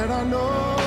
said 0.00 0.10
I 0.10 0.24
know. 0.24 0.79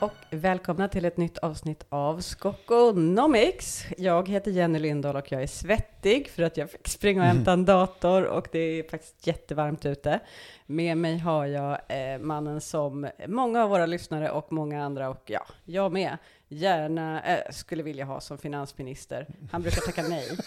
Och 0.00 0.12
välkomna 0.30 0.88
till 0.88 1.04
ett 1.04 1.16
nytt 1.16 1.38
avsnitt 1.38 1.84
av 1.88 2.20
Skokonomics. 2.20 3.84
Jag 3.98 4.28
heter 4.28 4.50
Jenny 4.50 4.78
Lindahl 4.78 5.16
och 5.16 5.32
jag 5.32 5.42
är 5.42 5.46
svettig 5.46 6.28
för 6.28 6.42
att 6.42 6.56
jag 6.56 6.70
fick 6.70 6.88
springa 6.88 7.20
och 7.20 7.26
hämta 7.26 7.52
en 7.52 7.64
dator 7.64 8.24
och 8.24 8.48
det 8.52 8.58
är 8.58 8.82
faktiskt 8.82 9.26
jättevarmt 9.26 9.86
ute. 9.86 10.20
Med 10.66 10.96
mig 10.96 11.18
har 11.18 11.46
jag 11.46 11.78
eh, 11.88 12.18
mannen 12.20 12.60
som 12.60 13.08
många 13.26 13.62
av 13.62 13.70
våra 13.70 13.86
lyssnare 13.86 14.30
och 14.30 14.52
många 14.52 14.84
andra 14.84 15.08
och 15.08 15.22
ja, 15.26 15.46
jag 15.64 15.92
med 15.92 16.16
gärna 16.48 17.22
eh, 17.22 17.50
skulle 17.50 17.82
vilja 17.82 18.04
ha 18.04 18.20
som 18.20 18.38
finansminister. 18.38 19.26
Han 19.52 19.62
brukar 19.62 19.80
tacka 19.80 20.02
nej. 20.02 20.28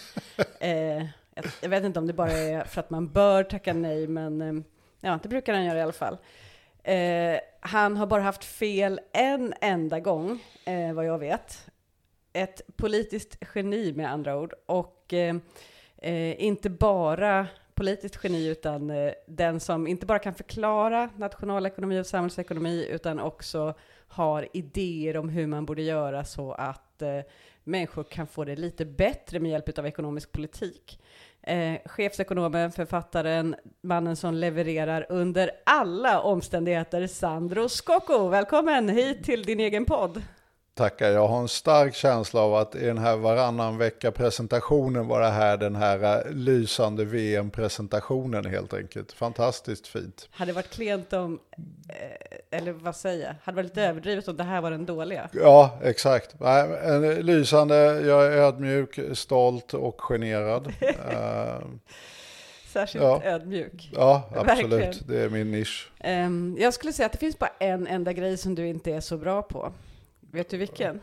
Eh, 0.60 1.06
jag, 1.34 1.44
jag 1.60 1.68
vet 1.68 1.84
inte 1.84 1.98
om 1.98 2.06
det 2.06 2.12
bara 2.12 2.32
är 2.32 2.64
för 2.64 2.80
att 2.80 2.90
man 2.90 3.08
bör 3.08 3.44
tacka 3.44 3.72
nej, 3.72 4.06
men 4.06 4.42
eh, 4.42 4.64
ja, 5.00 5.18
det 5.22 5.28
brukar 5.28 5.54
han 5.54 5.64
göra 5.64 5.78
i 5.78 5.82
alla 5.82 5.92
fall. 5.92 6.18
Eh, 6.84 7.40
han 7.60 7.96
har 7.96 8.06
bara 8.06 8.22
haft 8.22 8.44
fel 8.44 9.00
en 9.12 9.54
enda 9.60 10.00
gång, 10.00 10.42
eh, 10.64 10.92
vad 10.92 11.06
jag 11.06 11.18
vet. 11.18 11.66
Ett 12.32 12.60
politiskt 12.76 13.38
geni 13.54 13.92
med 13.92 14.12
andra 14.12 14.38
ord. 14.38 14.54
Och 14.66 15.12
eh, 15.12 15.36
eh, 15.96 16.44
inte 16.44 16.70
bara 16.70 17.46
politiskt 17.74 18.24
geni, 18.24 18.46
utan 18.48 18.90
eh, 18.90 19.12
den 19.26 19.60
som 19.60 19.86
inte 19.86 20.06
bara 20.06 20.18
kan 20.18 20.34
förklara 20.34 21.10
nationalekonomi 21.16 22.00
och 22.00 22.06
samhällsekonomi, 22.06 22.86
utan 22.90 23.20
också 23.20 23.74
har 24.08 24.48
idéer 24.52 25.16
om 25.16 25.28
hur 25.28 25.46
man 25.46 25.66
borde 25.66 25.82
göra 25.82 26.24
så 26.24 26.52
att 26.52 27.02
eh, 27.02 27.20
människor 27.64 28.04
kan 28.04 28.26
få 28.26 28.44
det 28.44 28.56
lite 28.56 28.84
bättre 28.84 29.40
med 29.40 29.50
hjälp 29.50 29.78
av 29.78 29.86
ekonomisk 29.86 30.32
politik. 30.32 31.00
Eh, 31.46 31.78
chefsekonomen, 31.84 32.72
författaren, 32.72 33.56
mannen 33.82 34.16
som 34.16 34.34
levererar 34.34 35.06
under 35.08 35.50
alla 35.66 36.20
omständigheter, 36.20 37.06
Sandro 37.06 37.68
Scocco. 37.68 38.28
Välkommen 38.28 38.88
hit 38.88 39.24
till 39.24 39.42
din 39.42 39.60
egen 39.60 39.84
podd. 39.84 40.22
Tackar. 40.74 41.10
Jag 41.10 41.28
har 41.28 41.40
en 41.40 41.48
stark 41.48 41.94
känsla 41.94 42.40
av 42.40 42.54
att 42.54 42.74
i 42.74 42.86
den 42.86 42.98
här 42.98 43.16
varannan 43.16 43.78
vecka-presentationen 43.78 45.08
var 45.08 45.20
det 45.20 45.28
här 45.30 45.56
den 45.56 45.76
här 45.76 46.26
eh, 46.26 46.32
lysande 46.32 47.04
VM-presentationen 47.04 48.44
helt 48.46 48.74
enkelt. 48.74 49.12
Fantastiskt 49.12 49.86
fint. 49.86 50.28
Hade 50.32 50.50
det 50.50 50.54
varit 50.54 50.70
klent 50.70 51.12
om, 51.12 51.38
eh, 51.88 52.58
eller 52.58 52.72
vad 52.72 52.96
säger 52.96 53.26
jag, 53.26 53.34
hade 53.44 53.56
varit 53.56 53.64
lite 53.66 53.82
överdrivet 53.82 54.28
om 54.28 54.36
det 54.36 54.42
här 54.44 54.60
var 54.60 54.70
den 54.70 54.86
dåliga? 54.86 55.28
Ja, 55.32 55.78
exakt. 55.82 56.40
Nej, 56.40 56.68
en 56.82 57.02
lysande, 57.14 57.76
jag 58.00 58.26
är 58.26 58.30
ödmjuk, 58.30 58.98
stolt 59.12 59.74
och 59.74 60.00
generad. 60.00 60.72
Eh, 61.10 61.58
Särskilt 62.72 63.04
Ja. 63.04 63.22
ödmjuk. 63.24 63.90
ja, 63.94 64.22
absolut. 64.36 64.72
Verkligen. 64.72 64.94
Det 65.08 65.18
är 65.20 65.28
min 65.28 65.50
nisch. 65.50 65.90
Ehm, 66.00 66.56
jag 66.60 66.74
skulle 66.74 66.92
säga 66.92 67.06
att 67.06 67.12
det 67.12 67.18
finns 67.18 67.38
bara 67.38 67.50
en 67.60 67.86
enda 67.86 68.12
grej 68.12 68.36
som 68.36 68.54
du 68.54 68.66
inte 68.66 68.92
är 68.92 69.00
så 69.00 69.16
bra 69.16 69.42
på. 69.42 69.72
Vet 70.34 70.48
du 70.48 70.56
vilken? 70.56 71.00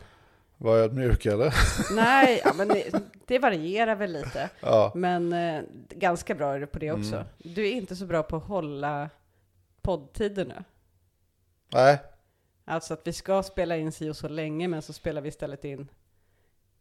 Var 0.56 0.76
jag 0.76 0.84
ödmjuk 0.84 1.26
eller? 1.26 1.54
Nej, 1.94 2.40
ja, 2.44 2.52
men 2.56 2.68
det, 2.68 2.92
det 3.26 3.38
varierar 3.38 3.94
väl 3.94 4.12
lite. 4.12 4.50
Ja, 4.60 4.92
Men 4.94 5.32
eh, 5.32 5.62
ganska 5.90 6.34
bra 6.34 6.54
är 6.54 6.60
du 6.60 6.66
på 6.66 6.78
det 6.78 6.92
också. 6.92 7.14
Mm. 7.14 7.26
Du 7.38 7.66
är 7.68 7.72
inte 7.72 7.96
så 7.96 8.06
bra 8.06 8.22
på 8.22 8.36
att 8.36 8.44
hålla 8.44 9.10
poddtider 9.82 10.44
nu. 10.44 10.64
nej, 11.72 11.98
Alltså 12.64 12.94
att 12.94 13.00
vi 13.06 13.12
ska 13.12 13.42
spela 13.42 13.76
in 13.76 13.92
si 13.92 14.10
och 14.10 14.16
så 14.16 14.28
länge, 14.28 14.68
men 14.68 14.82
så 14.82 14.92
spelar 14.92 15.20
vi 15.22 15.28
istället 15.28 15.64
in 15.64 15.88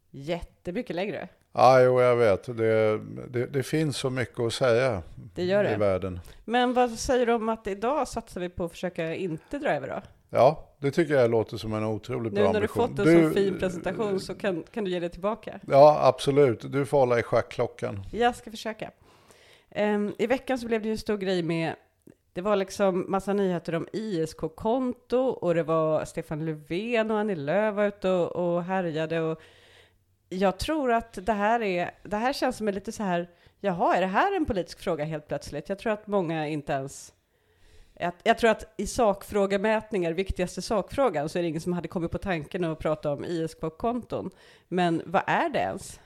jättemycket 0.10 0.96
längre. 0.96 1.28
ja, 1.54 1.82
jo, 1.82 2.02
jag 2.02 2.16
vet. 2.16 2.44
Det, 2.58 2.98
det, 3.30 3.46
det 3.46 3.64
finns 3.64 3.98
så 3.98 4.10
mycket 4.10 4.40
att 4.40 4.54
säga 4.54 5.04
Det 5.36 5.44
gör 5.44 5.66
i 5.66 5.68
det. 5.70 5.78
världen. 5.78 6.20
Men 6.46 6.74
vad 6.74 6.92
säger 6.92 7.26
du 7.26 7.34
om 7.34 7.50
att 7.50 7.68
idag 7.68 8.08
satsar 8.08 8.42
vi 8.42 8.50
på 8.50 8.66
att 8.66 8.72
försöka 8.72 9.16
inte 9.16 9.60
dra 9.60 9.70
över 9.72 9.88
då? 9.88 10.02
Ja, 10.34 10.70
det 10.80 10.92
tycker 10.92 11.14
jag 11.14 11.32
låter 11.32 11.58
som 11.58 11.74
en 11.74 11.84
otroligt 11.84 12.34
Nu 12.34 12.42
bra 12.42 12.52
när 12.52 12.60
du 12.62 12.68
ambition. 12.68 12.88
fått 12.88 13.08
en 13.08 13.30
så 13.30 13.34
fin 13.34 13.60
presentation 13.60 14.20
så 14.20 14.36
kan, 14.36 14.64
kan 14.64 14.84
du 14.84 14.92
ge 14.92 15.00
det 15.00 15.10
tillbaka. 15.10 15.60
Ja, 15.68 16.00
absolut. 16.04 16.72
Du 16.72 16.86
får 16.86 16.98
hålla 17.00 17.20
i 17.20 17.24
schackklockan. 17.24 18.04
Jag 18.12 18.36
ska 18.36 18.52
försöka. 18.52 18.92
Ehm, 19.70 20.14
I 20.18 20.28
veckan 20.28 20.60
så 20.60 20.68
blev 20.68 20.82
det 20.82 20.88
ju 20.88 20.92
en 20.92 20.98
stor 20.98 21.18
grej 21.18 21.44
med, 21.44 21.76
det 22.34 22.42
var 22.42 22.56
liksom 22.56 23.06
massa 23.08 23.34
nyheter 23.34 23.76
om 23.76 23.88
ISK-konto 23.94 25.18
och 25.18 25.56
det 25.56 25.64
var 25.64 26.06
Stefan 26.06 26.46
Löfven 26.46 27.12
och 27.12 27.20
Annie 27.20 27.36
Lööf 27.36 27.76
var 27.76 27.86
ute 27.86 28.10
och, 28.10 28.56
och 28.56 28.64
härjade 28.64 29.22
och 29.22 29.42
jag 30.30 30.60
tror 30.60 30.92
att 30.92 31.26
det 31.26 31.34
här 31.34 31.62
är, 31.62 31.92
det 32.04 32.18
här 32.18 32.34
känns 32.34 32.58
som 32.58 32.68
en 32.68 32.74
lite 32.74 32.92
så 32.92 33.04
här, 33.04 33.30
jaha, 33.60 33.96
är 33.96 34.02
det 34.02 34.08
här 34.08 34.36
en 34.36 34.46
politisk 34.46 34.80
fråga 34.80 35.04
helt 35.04 35.28
plötsligt? 35.28 35.70
Jag 35.70 35.80
tror 35.80 35.94
att 35.94 36.08
många 36.08 36.48
inte 36.48 36.74
ens 36.74 37.14
jag, 38.02 38.14
jag 38.24 38.38
tror 38.38 38.50
att 38.50 38.74
i 38.78 38.88
sakfrågemätningar, 38.88 40.12
viktigaste 40.12 40.62
sakfrågan, 40.62 41.30
så 41.30 41.40
är 41.40 41.44
det 41.44 41.50
ingen 41.50 41.62
som 41.62 41.74
hade 41.74 41.88
kommit 41.88 42.12
på 42.12 42.18
tanken 42.18 42.64
att 42.64 42.80
prata 42.80 43.12
om 43.12 43.26
ISK-konton. 43.26 44.30
Men 44.68 45.02
vad 45.06 45.24
är 45.28 45.50
det 45.50 45.60
ens? 45.60 46.00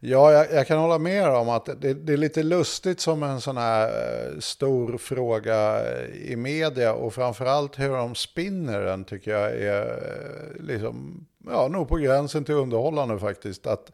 Ja, 0.00 0.32
jag, 0.32 0.52
jag 0.52 0.66
kan 0.66 0.78
hålla 0.78 0.98
med 0.98 1.28
om 1.28 1.48
att 1.48 1.66
det, 1.80 1.94
det 1.94 2.12
är 2.12 2.16
lite 2.16 2.42
lustigt 2.42 3.00
som 3.00 3.22
en 3.22 3.40
sån 3.40 3.56
här 3.56 3.86
eh, 3.86 4.38
stor 4.38 4.98
fråga 4.98 5.82
i 6.14 6.36
media 6.36 6.92
och 6.92 7.14
framförallt 7.14 7.78
hur 7.78 7.92
de 7.92 8.14
spinner 8.14 8.80
den 8.80 9.04
tycker 9.04 9.30
jag 9.30 9.52
är 9.52 9.82
eh, 9.82 10.62
liksom, 10.64 11.26
ja, 11.50 11.68
nog 11.68 11.88
på 11.88 11.96
gränsen 11.96 12.44
till 12.44 12.54
underhållande 12.54 13.18
faktiskt. 13.18 13.66
Att 13.66 13.92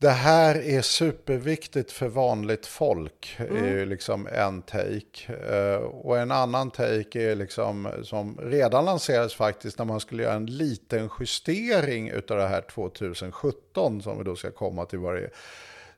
det 0.00 0.10
här 0.10 0.54
är 0.54 0.82
superviktigt 0.82 1.92
för 1.92 2.08
vanligt 2.08 2.66
folk, 2.66 3.36
är 3.38 3.68
ju 3.68 3.86
liksom 3.86 4.26
en 4.26 4.62
take. 4.62 5.32
Eh, 5.50 5.76
och 5.76 6.18
en 6.18 6.30
annan 6.30 6.70
take 6.70 7.30
är 7.30 7.34
liksom, 7.34 7.88
som 8.02 8.38
redan 8.42 8.84
lanserades 8.84 9.34
faktiskt 9.34 9.78
när 9.78 9.84
man 9.84 10.00
skulle 10.00 10.22
göra 10.22 10.34
en 10.34 10.46
liten 10.46 11.10
justering 11.20 12.08
utav 12.08 12.36
det 12.36 12.46
här 12.46 12.60
2017 12.60 14.02
som 14.02 14.18
vi 14.18 14.24
då 14.24 14.36
ska 14.36 14.50
komma 14.50 14.84
till 14.84 14.98
varje 14.98 15.30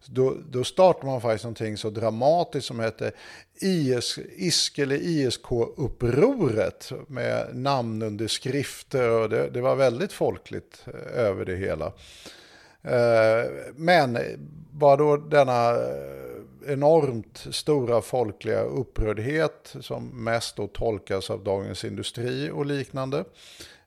då, 0.07 0.37
då 0.51 0.65
startar 0.65 1.07
man 1.07 1.21
faktiskt 1.21 1.45
någonting 1.45 1.77
så 1.77 1.91
dramatiskt 1.91 2.67
som 2.67 2.81
heter 2.81 3.13
IS, 3.55 4.19
ISK 4.37 4.79
eller 4.79 4.97
ISK-upproret 4.97 6.93
med 7.07 7.57
namnunderskrifter 7.57 9.11
och 9.11 9.29
det, 9.29 9.51
det 9.51 9.61
var 9.61 9.77
väldigt 9.77 10.13
folkligt 10.13 10.85
eh, 10.87 11.21
över 11.21 11.45
det 11.45 11.57
hela. 11.57 11.93
Eh, 12.85 13.51
Men 13.77 14.19
bara 14.71 14.97
då 14.97 15.17
denna 15.17 15.71
eh, 15.71 16.73
enormt 16.73 17.47
stora 17.51 18.03
folkliga 18.03 18.61
upprördhet 18.63 19.77
som 19.81 20.25
mest 20.25 20.57
då 20.57 20.67
tolkas 20.67 21.31
av 21.31 21.45
Dagens 21.45 21.85
Industri 21.85 22.51
och 22.51 22.67
liknande 22.67 23.25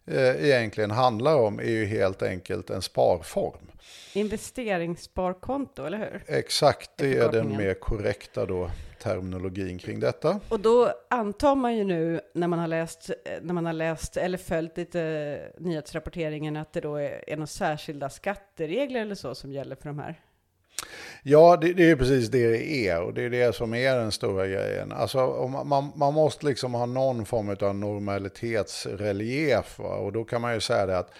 eh, 0.05 0.45
egentligen 0.45 0.91
handlar 0.91 1.35
om 1.35 1.59
är 1.59 1.69
ju 1.69 1.85
helt 1.85 2.21
enkelt 2.21 2.69
en 2.69 2.81
sparform. 2.81 3.71
Investeringssparkonto, 4.13 5.85
eller 5.85 5.97
hur? 5.97 6.23
Exakt, 6.37 6.91
det 6.95 7.17
är 7.17 7.31
den 7.31 7.57
mer 7.57 7.73
korrekta 7.73 8.45
då 8.45 8.71
terminologin 9.05 9.77
kring 9.77 9.99
detta. 9.99 10.39
Och 10.49 10.59
då 10.59 10.93
antar 11.09 11.55
man 11.55 11.77
ju 11.77 11.83
nu 11.83 12.21
när 12.33 12.47
man 12.47 12.59
har 12.59 12.67
läst, 12.67 13.09
eh, 13.09 13.15
när 13.41 13.53
man 13.53 13.65
har 13.65 13.73
läst 13.73 14.17
eller 14.17 14.37
följt 14.37 14.77
lite 14.77 15.41
nyhetsrapporteringen 15.57 16.57
att 16.57 16.73
det 16.73 16.81
då 16.81 16.95
är, 16.95 17.29
är 17.29 17.35
några 17.35 17.47
särskilda 17.47 18.09
skatteregler 18.09 19.01
eller 19.01 19.15
så 19.15 19.35
som 19.35 19.51
gäller 19.51 19.75
för 19.75 19.89
de 19.89 19.99
här. 19.99 20.21
Ja, 21.23 21.57
det, 21.61 21.73
det 21.73 21.89
är 21.89 21.95
precis 21.95 22.29
det 22.29 22.47
det 22.47 22.87
är 22.87 23.01
och 23.01 23.13
det 23.13 23.21
är 23.21 23.29
det 23.29 23.55
som 23.55 23.73
är 23.73 23.95
den 23.95 24.11
stora 24.11 24.47
grejen. 24.47 24.91
Alltså, 24.91 25.47
man, 25.65 25.91
man 25.95 26.13
måste 26.13 26.45
liksom 26.45 26.73
ha 26.73 26.85
någon 26.85 27.25
form 27.25 27.55
av 27.61 27.75
normalitetsrelief 27.75 29.79
va? 29.79 29.95
och 29.95 30.11
då 30.11 30.23
kan 30.23 30.41
man 30.41 30.53
ju 30.53 30.59
säga 30.59 30.85
det 30.85 30.97
att 30.97 31.11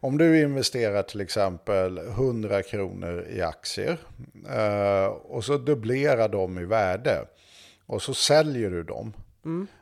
om 0.00 0.18
du 0.18 0.40
investerar 0.42 1.02
till 1.02 1.20
exempel 1.20 1.98
100 1.98 2.62
kronor 2.62 3.26
i 3.30 3.42
aktier 3.42 3.98
eh, 4.48 5.06
och 5.06 5.44
så 5.44 5.58
dubblerar 5.58 6.28
de 6.28 6.58
i 6.58 6.64
värde 6.64 7.26
och 7.86 8.02
så 8.02 8.14
säljer 8.14 8.70
du 8.70 8.82
dem. 8.82 9.12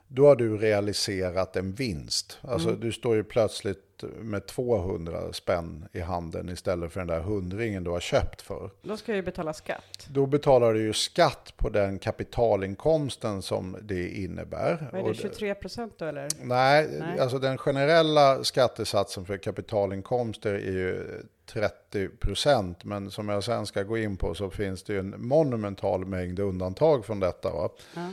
Då 0.09 0.27
har 0.27 0.37
du 0.37 0.57
realiserat 0.57 1.57
en 1.57 1.73
vinst. 1.73 2.39
Alltså 2.43 2.71
du 2.73 2.93
står 2.93 3.17
ju 3.17 3.25
plötsligt 3.25 3.85
med 4.21 4.47
200 4.47 5.33
spänn 5.33 5.89
i 5.93 6.01
handen 6.01 6.49
istället 6.49 6.93
för 6.93 7.01
den 7.01 7.07
där 7.07 7.21
hundringen 7.21 7.85
du 7.85 7.91
har 7.91 8.01
köpt 8.01 8.43
för. 8.43 8.71
Då 8.83 8.97
ska 8.97 9.13
jag 9.13 9.17
ju 9.17 9.23
betala 9.23 9.53
skatt. 9.53 10.07
Då 10.09 10.27
betalar 10.27 10.75
du 10.75 10.81
ju 10.81 10.93
skatt 10.93 11.53
på 11.57 11.69
den 11.69 11.99
kapitalinkomsten 11.99 13.43
som 13.43 13.77
det 13.83 14.09
innebär. 14.09 14.89
Vad 14.93 15.01
är 15.01 15.09
det, 15.09 15.15
23 15.15 15.55
procent 15.55 15.95
då 15.99 16.05
eller? 16.05 16.29
Nej, 16.43 16.89
Nej. 17.01 17.19
alltså 17.19 17.39
den 17.39 17.59
generella 17.59 18.45
skattesatsen 18.45 19.25
för 19.25 19.37
kapitalinkomster 19.37 20.55
är 20.55 20.73
ju 20.73 21.23
30 21.47 22.09
procent. 22.09 22.85
Men 22.85 23.11
som 23.11 23.29
jag 23.29 23.45
sen 23.45 23.67
ska 23.67 23.83
gå 23.83 23.99
in 23.99 24.17
på 24.17 24.35
så 24.35 24.51
finns 24.51 24.83
det 24.83 24.93
ju 24.93 24.99
en 24.99 25.15
monumental 25.19 26.07
mängd 26.07 26.41
undantag 26.41 27.05
från 27.05 27.21
detta. 27.21 27.51
Va? 27.51 27.69
Ja. 27.95 28.13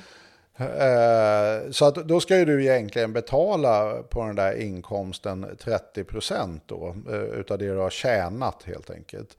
Eh, 0.57 1.71
Så 1.71 1.85
att 1.85 1.95
då 1.95 2.19
ska 2.19 2.37
ju 2.37 2.45
du 2.45 2.63
egentligen 2.65 3.13
betala 3.13 4.03
på 4.03 4.23
den 4.25 4.35
där 4.35 4.61
inkomsten 4.61 5.45
30% 5.59 6.61
då, 6.65 6.95
eh, 7.09 7.15
utav 7.39 7.57
det 7.57 7.65
du 7.65 7.77
har 7.77 7.89
tjänat 7.89 8.63
helt 8.63 8.89
enkelt. 8.89 9.37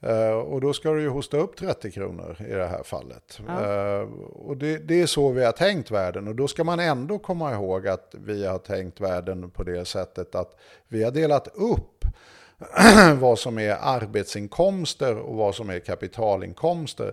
Eh, 0.00 0.30
Och 0.30 0.60
då 0.60 0.72
ska 0.72 0.90
du 0.90 1.00
ju 1.02 1.08
hosta 1.08 1.36
upp 1.36 1.56
30 1.56 1.90
kronor 1.90 2.36
i 2.48 2.52
det 2.52 2.66
här 2.66 2.82
fallet. 2.82 3.40
Ja. 3.46 4.00
Och 4.34 4.56
det, 4.56 4.78
det 4.78 5.02
är 5.02 5.06
så 5.06 5.30
vi 5.30 5.44
har 5.44 5.52
tänkt 5.52 5.90
världen. 5.90 6.28
Och 6.28 6.34
då 6.34 6.48
ska 6.48 6.64
man 6.64 6.80
ändå 6.80 7.18
komma 7.18 7.52
ihåg 7.54 7.88
att 7.88 8.14
vi 8.18 8.46
har 8.46 8.58
tänkt 8.58 9.00
världen 9.00 9.50
på 9.50 9.62
det 9.62 9.84
sättet 9.84 10.34
att 10.34 10.56
vi 10.88 11.04
har 11.04 11.10
delat 11.10 11.48
upp 11.54 12.04
vad 13.20 13.38
som 13.38 13.58
är 13.58 13.76
arbetsinkomster 13.80 15.16
och 15.18 15.36
vad 15.36 15.54
som 15.54 15.70
är 15.70 15.78
kapitalinkomster. 15.78 17.12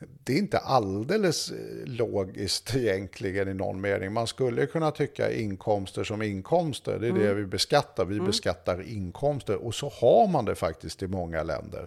Det 0.00 0.32
är 0.32 0.38
inte 0.38 0.58
alldeles 0.58 1.50
eh, 1.50 1.56
logiskt 1.86 2.74
egentligen 2.74 3.48
i 3.48 3.54
någon 3.54 3.80
mening. 3.80 4.12
Man 4.12 4.26
skulle 4.26 4.66
kunna 4.66 4.90
tycka 4.90 5.32
inkomster 5.32 6.04
som 6.04 6.22
inkomster, 6.22 6.98
det 6.98 7.08
är 7.08 7.12
det 7.12 7.34
vi 7.34 7.46
beskattar. 7.46 8.04
Vi 8.04 8.20
beskattar 8.20 8.82
inkomster 8.82 9.56
och 9.56 9.74
så 9.74 9.92
har 10.00 10.28
man 10.28 10.44
det 10.44 10.54
faktiskt 10.54 11.02
i 11.02 11.06
många 11.06 11.42
länder. 11.42 11.86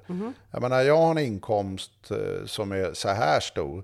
Jag 0.52 0.62
menar, 0.62 0.82
jag 0.82 0.98
har 0.98 1.12
en 1.12 1.18
inkomst 1.18 2.12
eh, 2.12 2.46
som 2.46 2.72
är 2.72 2.94
så 2.94 3.10
här 3.10 3.40
stor. 3.40 3.84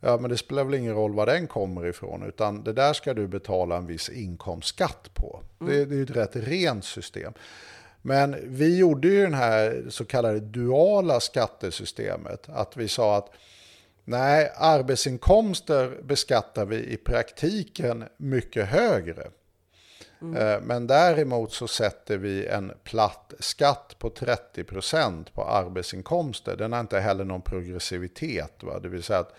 Ja, 0.00 0.18
men 0.18 0.30
det 0.30 0.36
spelar 0.36 0.64
väl 0.64 0.74
ingen 0.74 0.94
roll 0.94 1.14
var 1.14 1.26
den 1.26 1.46
kommer 1.46 1.86
ifrån, 1.86 2.22
utan 2.22 2.64
det 2.64 2.72
där 2.72 2.92
ska 2.92 3.14
du 3.14 3.26
betala 3.26 3.76
en 3.76 3.86
viss 3.86 4.08
inkomstskatt 4.08 5.14
på. 5.14 5.42
Det, 5.58 5.84
det 5.84 5.96
är 5.96 6.02
ett 6.02 6.10
rätt 6.10 6.36
rent 6.36 6.84
system. 6.84 7.32
Men 8.02 8.36
vi 8.44 8.78
gjorde 8.78 9.08
ju 9.08 9.22
den 9.22 9.34
här 9.34 9.84
så 9.88 10.04
kallade 10.04 10.40
duala 10.40 11.20
skattesystemet. 11.20 12.48
Att 12.48 12.76
vi 12.76 12.88
sa 12.88 13.16
att 13.16 13.30
nej, 14.06 14.52
arbetsinkomster 14.56 15.98
beskattar 16.02 16.66
vi 16.66 16.76
i 16.76 16.96
praktiken 16.96 18.04
mycket 18.16 18.66
högre. 18.68 19.30
Eh, 20.20 20.60
Men 20.62 20.86
däremot 20.86 21.52
så 21.52 21.68
sätter 21.68 22.16
vi 22.16 22.46
en 22.46 22.72
platt 22.84 23.34
skatt 23.38 23.96
på 23.98 24.10
30% 24.10 25.32
på 25.34 25.44
arbetsinkomster. 25.44 26.56
Den 26.56 26.72
har 26.72 26.80
inte 26.80 27.00
heller 27.00 27.24
någon 27.24 27.42
progressivitet. 27.42 28.62
Va? 28.62 28.78
Det 28.78 28.88
vill 28.88 29.02
säga 29.02 29.18
att 29.18 29.34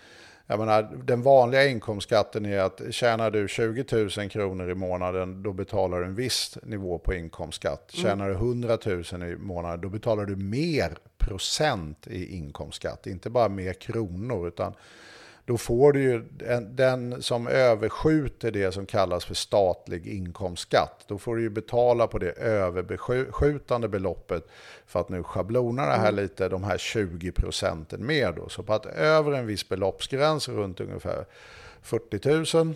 jag 0.50 0.58
menar, 0.58 0.82
den 1.04 1.22
vanliga 1.22 1.66
inkomstskatten 1.66 2.46
är 2.46 2.58
att 2.58 2.80
tjänar 2.90 3.30
du 3.30 3.48
20 3.48 3.84
000 3.92 4.30
kronor 4.30 4.70
i 4.70 4.74
månaden 4.74 5.42
då 5.42 5.52
betalar 5.52 6.00
du 6.00 6.06
en 6.06 6.14
viss 6.14 6.58
nivå 6.62 6.98
på 6.98 7.14
inkomstskatt. 7.14 7.90
Tjänar 7.92 8.28
du 8.28 8.34
100 8.34 8.78
000 8.84 9.02
i 9.32 9.36
månaden 9.36 9.80
då 9.80 9.88
betalar 9.88 10.24
du 10.24 10.36
mer 10.36 10.98
procent 11.18 12.06
i 12.06 12.36
inkomstskatt. 12.36 13.06
Inte 13.06 13.30
bara 13.30 13.48
mer 13.48 13.72
kronor 13.72 14.48
utan 14.48 14.74
då 15.48 15.58
får 15.58 15.92
du 15.92 16.02
ju 16.02 16.22
en, 16.46 16.76
den 16.76 17.22
som 17.22 17.46
överskjuter 17.46 18.50
det 18.50 18.72
som 18.72 18.86
kallas 18.86 19.24
för 19.24 19.34
statlig 19.34 20.06
inkomstskatt. 20.06 21.04
Då 21.06 21.18
får 21.18 21.36
du 21.36 21.42
ju 21.42 21.50
betala 21.50 22.06
på 22.06 22.18
det 22.18 22.30
överskjutande 22.30 23.88
beloppet 23.88 24.48
för 24.86 25.00
att 25.00 25.08
nu 25.08 25.22
schablona 25.22 25.86
det 25.86 25.96
här 25.96 26.12
lite, 26.12 26.48
de 26.48 26.64
här 26.64 26.78
20 26.78 27.32
procenten 27.32 28.06
mer 28.06 28.32
då. 28.32 28.48
Så 28.48 28.62
på 28.62 28.72
att 28.74 28.86
över 28.86 29.32
en 29.32 29.46
viss 29.46 29.68
beloppsgräns 29.68 30.48
runt 30.48 30.80
ungefär 30.80 31.24
40 31.82 32.56
000 32.56 32.68
eh, 32.68 32.74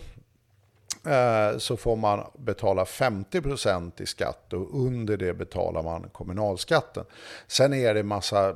så 1.57 1.77
får 1.77 1.95
man 1.95 2.23
betala 2.37 2.83
50% 2.83 4.01
i 4.01 4.05
skatt 4.05 4.53
och 4.53 4.81
under 4.85 5.17
det 5.17 5.33
betalar 5.33 5.83
man 5.83 6.09
kommunalskatten. 6.11 7.05
Sen 7.47 7.73
är 7.73 7.93
det 7.93 8.03
massa 8.03 8.55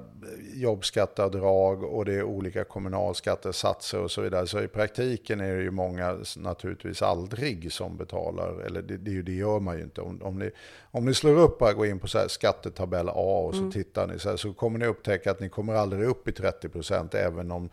jobbskatteavdrag 0.53 1.83
och 1.83 2.05
det 2.05 2.13
är 2.13 2.23
olika 2.23 2.63
kommunalskattesatser 2.63 3.99
och 3.99 4.11
så 4.11 4.21
vidare. 4.21 4.47
Så 4.47 4.61
i 4.61 4.67
praktiken 4.67 5.39
är 5.39 5.55
det 5.55 5.61
ju 5.61 5.71
många 5.71 6.17
naturligtvis 6.37 7.01
aldrig 7.01 7.71
som 7.71 7.97
betalar, 7.97 8.61
eller 8.65 8.81
det, 8.81 9.21
det, 9.21 9.33
gör 9.33 9.59
man 9.59 9.77
ju 9.77 9.83
inte. 9.83 10.01
Om, 10.01 10.21
om, 10.21 10.39
ni, 10.39 10.51
om 10.91 11.05
ni 11.05 11.13
slår 11.13 11.39
upp 11.39 11.61
och 11.61 11.73
går 11.75 11.87
in 11.87 11.99
på 11.99 12.07
så 12.07 12.29
skattetabell 12.29 13.09
A 13.09 13.39
och 13.47 13.55
så 13.55 13.71
tittar 13.71 14.07
ni 14.07 14.19
så, 14.19 14.29
här, 14.29 14.37
så 14.37 14.53
kommer 14.53 14.79
ni 14.79 14.85
upptäcka 14.85 15.31
att 15.31 15.39
ni 15.39 15.49
kommer 15.49 15.73
aldrig 15.73 16.03
upp 16.03 16.27
i 16.27 16.31
30% 16.31 17.15
även 17.15 17.51
om 17.51 17.69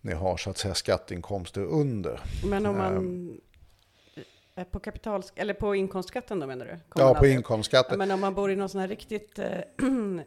ni 0.00 0.12
har 0.12 0.36
så 0.36 0.50
att 0.50 0.58
säga 0.58 0.74
skatteinkomster 0.74 1.60
under. 1.60 2.20
Men 2.44 2.66
om 2.66 2.76
man 2.76 2.96
Ehm. 2.96 3.40
På 4.70 4.80
kapital 4.80 5.22
eller 5.34 5.54
på 5.54 5.74
inkomstskatten 5.74 6.40
då 6.40 6.46
menar 6.46 6.66
du? 6.66 6.78
Kommer 6.88 7.06
Ja, 7.06 7.14
på 7.14 7.26
inkomstskatten. 7.26 7.98
Men 7.98 8.10
om 8.10 8.20
man 8.20 8.34
bor 8.34 8.50
i 8.50 8.56
någon 8.56 8.68
sån 8.68 8.80
här 8.80 8.88
riktigt 8.88 9.38
eh, 9.38 9.60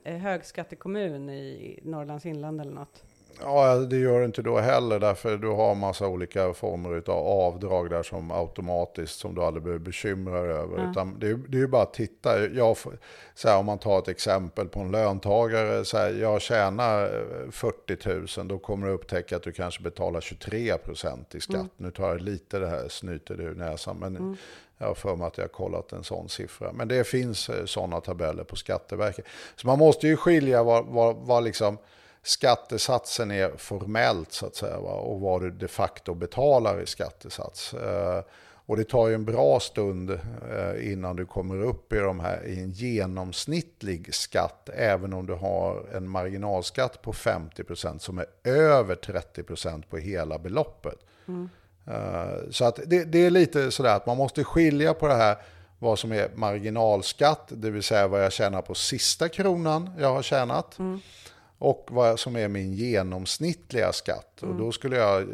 högskattekommun 0.20 1.30
i 1.30 1.80
Norrlands 1.84 2.26
inland 2.26 2.62
eller 2.62 2.72
något? 2.72 3.04
Ja, 3.42 3.76
det 3.76 3.98
gör 3.98 4.20
det 4.20 4.26
inte 4.26 4.42
då 4.42 4.58
heller 4.58 5.00
därför 5.00 5.38
du 5.38 5.48
har 5.48 5.76
massa 5.76 6.08
olika 6.08 6.54
former 6.54 7.04
av 7.10 7.28
avdrag 7.28 7.90
där 7.90 8.04
som 8.04 8.32
automatiskt 8.32 9.20
som 9.20 9.36
du 9.36 9.42
aldrig 9.42 9.64
behöver 9.64 9.86
bekymra 9.86 10.42
dig 10.42 10.52
över. 10.52 10.78
Ja. 10.78 10.92
Utan 10.92 11.20
det, 11.20 11.28
är, 11.28 11.34
det 11.48 11.58
är 11.58 11.62
ju 11.62 11.68
bara 11.68 11.82
att 11.82 11.94
titta. 11.94 12.48
Jag, 12.48 12.78
så 13.36 13.50
här, 13.50 13.58
om 13.58 13.66
man 13.66 13.78
tar 13.78 14.00
ett 14.00 14.08
exempel 14.08 14.68
på 14.68 14.80
en 14.80 14.92
löntagare, 14.92 15.86
så 15.86 15.98
här, 15.98 16.14
jag 16.14 16.42
tjänar 16.42 17.04
eh, 17.04 17.52
40 17.52 18.38
000, 18.40 18.48
då 18.48 18.58
kommer 18.58 18.88
du 18.88 18.94
upptäcka 18.94 19.36
att 19.36 19.44
du 19.44 19.52
kanske 19.52 19.84
betalar 19.84 20.22
23 20.22 20.78
procent 20.78 21.36
i 21.36 21.40
skatt. 21.40 21.72
Nu 21.78 21.92
tar 21.92 22.10
jag 22.10 22.22
lite 22.22 22.60
det 22.60 22.68
här, 22.68 22.88
snyter 22.90 23.36
det 23.36 23.44
ur 23.44 23.56
näsan, 23.56 23.98
men 24.00 24.38
jag 24.78 24.88
har 24.88 24.96
för 24.96 25.16
mig 25.16 25.28
att 25.28 25.38
jag 25.38 25.44
har 25.44 25.50
kollat 25.50 25.92
en 25.92 26.04
sån 26.04 26.30
siffra. 26.30 26.72
Men 26.72 26.88
det 26.88 27.08
finns 27.08 27.50
sådana 27.66 28.02
tabeller 28.02 28.44
på 28.44 28.56
Skatteverket. 28.56 29.26
Så 29.56 29.68
man 29.68 29.80
måste 29.80 30.08
ju 30.08 30.18
skilja 30.18 30.64
vad, 30.64 30.86
vad, 30.86 31.16
vad 31.16 31.44
liksom 31.44 31.78
skattesatsen 32.26 33.32
är 33.32 33.52
formellt 33.58 34.32
så 34.32 34.46
att 34.46 34.56
säga 34.56 34.80
va? 34.80 34.92
och 34.92 35.20
vad 35.20 35.42
du 35.42 35.52
de 35.52 35.68
facto 35.68 36.14
betalar 36.14 36.82
i 36.82 36.86
skattesats. 36.86 37.74
Eh, 37.74 38.22
och 38.68 38.78
det 38.78 38.84
tar 38.84 39.08
ju 39.08 39.16
en 39.16 39.26
bra 39.26 39.60
stund 39.60 40.12
eh, 40.12 40.92
innan 40.92 41.16
du 41.16 41.26
kommer 41.26 41.62
upp 41.64 41.94
i, 41.94 41.98
de 41.98 42.20
här, 42.20 42.46
i 42.46 42.60
en 42.60 42.72
genomsnittlig 42.72 44.16
skatt 44.16 44.70
även 44.74 45.14
om 45.14 45.26
du 45.26 45.34
har 45.34 45.86
en 45.94 46.10
marginalskatt 46.10 47.02
på 47.02 47.14
50% 47.14 48.00
som 48.00 48.18
är 48.18 48.26
över 48.44 48.96
30% 48.96 49.84
på 49.90 49.98
hela 49.98 50.40
beloppet. 50.40 51.00
Eh, 51.88 52.50
Så 52.52 52.66
att 52.66 52.80
det, 52.86 53.04
det 53.04 53.26
är 53.26 53.30
lite 53.30 53.72
sådär 53.72 53.96
att 53.96 54.06
man 54.06 54.18
måste 54.18 54.44
skilja 54.44 54.94
på 54.94 55.08
det 55.08 55.16
här 55.16 55.38
vad 55.80 56.00
som 56.00 56.12
är 56.12 56.30
marginalskatt, 56.36 57.48
det 57.50 57.72
vill 57.72 57.84
säga 57.84 58.08
vad 58.08 58.24
jag 58.24 58.32
tjänar 58.32 58.62
på 58.62 58.76
sista 58.76 59.30
kronan 59.30 59.90
jag 60.00 60.14
har 60.14 60.22
tjänat. 60.22 60.78
Och 61.58 61.88
vad 61.92 62.20
som 62.20 62.36
är 62.36 62.48
min 62.48 62.74
genomsnittliga 62.74 63.94
skatt. 63.94 64.44
Och 64.44 64.56
då 64.56 64.72
skulle 64.72 64.98
jag 64.98 65.28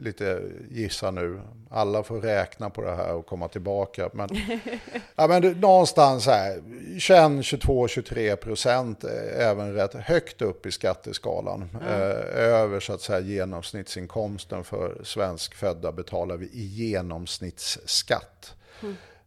lite 0.00 0.42
gissa 0.70 1.10
nu, 1.10 1.40
alla 1.70 2.02
får 2.02 2.20
räkna 2.20 2.70
på 2.70 2.82
det 2.82 2.94
här 2.96 3.14
och 3.14 3.26
komma 3.26 3.48
tillbaka. 3.48 4.10
Men, 4.12 4.28
ja, 5.16 5.26
men 5.28 5.42
det- 5.42 5.54
någonstans 5.60 6.26
här, 6.26 6.62
21-22-23 6.98 8.36
procent 8.36 9.04
är 9.04 9.40
även 9.40 9.74
rätt 9.74 9.94
högt 9.94 10.42
upp 10.42 10.66
i 10.66 10.72
skatteskalan. 10.72 11.68
Eh, 11.88 12.42
över 12.44 12.80
så 12.80 12.92
att 12.92 13.00
säga 13.00 13.20
genomsnittsinkomsten 13.20 14.64
för 14.64 15.00
svenskfödda 15.04 15.92
betalar 15.92 16.36
vi 16.36 16.46
i 16.46 16.64
genomsnittsskatt. 16.66 18.54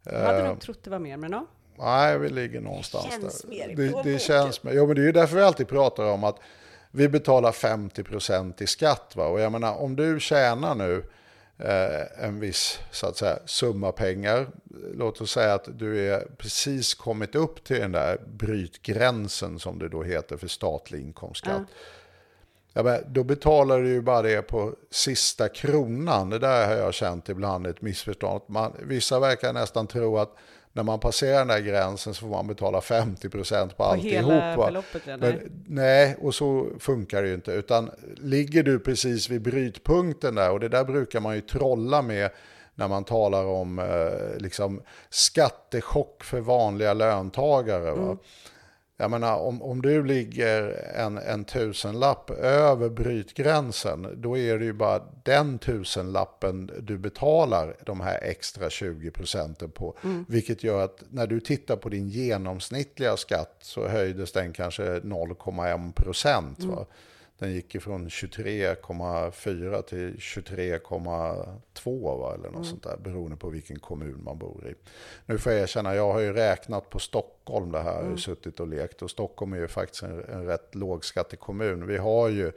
Jag 0.04 0.20
hade 0.20 0.40
Eh, 0.42 0.48
nog 0.48 0.62
trott 0.62 0.80
det 0.84 0.90
var 0.90 1.00
mer, 1.00 1.18
men 1.18 1.32
ja. 1.32 1.46
Nej, 1.80 2.18
vi 2.18 2.30
ligger 2.30 2.62
någonstans 2.62 3.06
Känns 3.06 3.42
där. 3.42 3.50
mer 3.50 3.70
i 3.70 3.76
det, 3.76 4.04
det 4.04 4.20
känns 4.20 4.64
mer. 4.64 4.74
Jo, 4.74 4.88
men 4.88 4.96
det 4.96 5.02
är 5.02 5.06
ju 5.06 5.12
därför 5.12 5.36
vi 5.36 5.42
alltid 5.42 5.68
pratar 5.68 6.04
om 6.04 6.24
att 6.24 6.40
vi 6.92 7.10
betalar 7.10 7.52
50% 7.52 8.64
i 8.64 8.68
skatt. 8.68 9.14
Va? 9.16 9.28
Och 9.28 9.40
jag 9.40 9.52
menar, 9.52 9.76
om 9.76 9.96
du 9.96 10.20
tjänar 10.20 10.76
nu 10.76 11.04
eh, 11.58 12.26
en 12.26 12.40
viss 12.40 12.80
så 12.92 13.08
att 13.08 13.18
säga, 13.18 13.40
summa 13.46 13.92
pengar, 13.92 14.48
låt 14.94 15.22
oss 15.22 15.32
säga 15.32 15.54
att 15.54 15.80
du 15.80 16.12
är 16.12 16.28
precis 16.38 16.94
kommit 16.94 17.36
upp 17.36 17.64
till 17.64 17.80
den 17.80 17.92
där 17.92 18.18
brytgränsen 18.28 19.60
som 19.60 19.80
det 19.80 19.90
då 19.90 20.04
heter 20.04 20.38
för 20.38 20.48
statlig 20.48 21.02
inkomstskatt. 21.02 21.62
Ja, 22.74 22.84
men 22.84 23.04
då 23.08 23.24
betalar 23.24 23.82
du 23.82 23.90
ju 23.90 24.02
bara 24.02 24.22
det 24.22 24.42
på 24.42 24.76
sista 24.92 25.50
kronan. 25.50 26.30
Det 26.30 26.40
där 26.40 26.68
har 26.68 26.76
jag 26.76 26.94
känt 26.94 27.30
ibland 27.30 27.68
ett 27.68 27.82
missförstånd. 27.82 28.42
Man, 28.48 28.74
vissa 28.80 29.20
verkar 29.20 29.54
nästan 29.54 29.88
tro 29.88 30.18
att 30.18 30.36
när 30.78 30.84
man 30.84 31.00
passerar 31.00 31.38
den 31.38 31.48
där 31.48 31.60
gränsen 31.60 32.14
så 32.14 32.20
får 32.20 32.28
man 32.28 32.48
betala 32.48 32.80
50% 32.80 33.68
på, 33.68 33.76
På 33.76 33.84
alltihop. 33.84 34.32
hela 34.32 34.66
beloppet, 34.66 35.02
ja, 35.06 35.18
nej. 35.18 35.40
Men, 35.44 35.64
nej, 35.68 36.18
och 36.22 36.36
så 36.36 36.68
funkar 36.80 37.22
det 37.22 37.28
ju 37.28 37.34
inte. 37.34 37.52
Utan 37.52 37.92
ligger 38.18 38.64
du 38.64 38.80
precis 38.80 39.30
vid 39.30 39.42
brytpunkten 39.42 40.36
där, 40.36 40.52
och 40.52 40.60
det 40.60 40.70
där 40.70 40.84
brukar 40.84 41.20
man 41.20 41.36
ju 41.36 41.42
trolla 41.42 42.02
med 42.02 42.30
när 42.76 42.88
man 42.88 43.04
talar 43.04 43.46
om 43.46 43.80
eh, 43.80 44.38
liksom 44.38 44.82
skattechock 45.10 46.24
för 46.24 46.40
vanliga 46.40 46.94
löntagare. 46.94 47.92
Va? 47.92 48.18
Jag 49.00 49.12
menar, 49.12 49.38
om, 49.38 49.62
om 49.62 49.82
du 49.82 50.04
ligger 50.04 50.84
en, 50.96 51.18
en 51.18 51.46
tusenlapp 51.46 52.30
över 52.30 52.90
brytgränsen, 52.90 54.22
då 54.22 54.38
är 54.38 54.60
det 54.60 54.66
ju 54.66 54.74
bara 54.74 55.02
den 55.24 55.60
tusenlappen 55.60 56.72
du 56.82 56.98
betalar 56.98 57.76
de 57.86 58.02
här 58.02 58.20
extra 58.24 58.70
20 58.70 59.12
procenten 59.12 59.72
på. 59.72 59.98
Vilket 60.28 60.64
gör 60.64 60.84
att 60.84 61.04
när 61.10 61.28
du 61.28 61.40
tittar 61.40 61.76
på 61.76 61.90
din 61.90 62.10
genomsnittliga 62.10 63.18
skatt 63.18 63.56
så 63.62 63.88
höjdes 63.88 64.32
den 64.32 64.54
kanske 64.54 64.84
0,1 64.84 65.94
procent. 65.94 66.64
va? 66.64 66.86
Den 67.40 67.54
gick 67.54 67.76
ifrån 67.76 68.08
23,4 68.08 69.82
till 69.82 70.16
23,2 70.16 72.20
va, 72.20 72.34
eller 72.34 72.50
något 72.50 72.68
sånt 72.68 72.84
där, 72.84 72.98
beroende 72.98 73.38
på 73.38 73.50
vilken 73.50 73.80
kommun 73.80 74.24
man 74.24 74.38
bor 74.38 74.68
i. 74.68 74.76
Nu 75.26 75.38
får 75.38 75.52
jag 75.52 75.62
erkänna, 75.62 75.96
jag 75.96 76.14
har 76.14 76.20
ju 76.20 76.34
räknat 76.34 76.90
på 76.90 77.00
Stockholm 77.00 77.72
det 77.72 77.80
här, 77.80 78.10
ju 78.12 78.18
suttit 78.18 78.60
och 78.60 78.68
lekt. 78.68 79.02
Och 79.02 79.12
Stockholm 79.12 79.54
är 79.54 79.58
ju 79.58 79.68
faktiskt 79.68 80.04
en, 80.04 80.24
en 80.24 80.46
rätt 80.46 80.76
lågskattekommun. 80.76 81.88
Vi 81.88 81.98
har 81.98 82.30
ju 82.30 82.52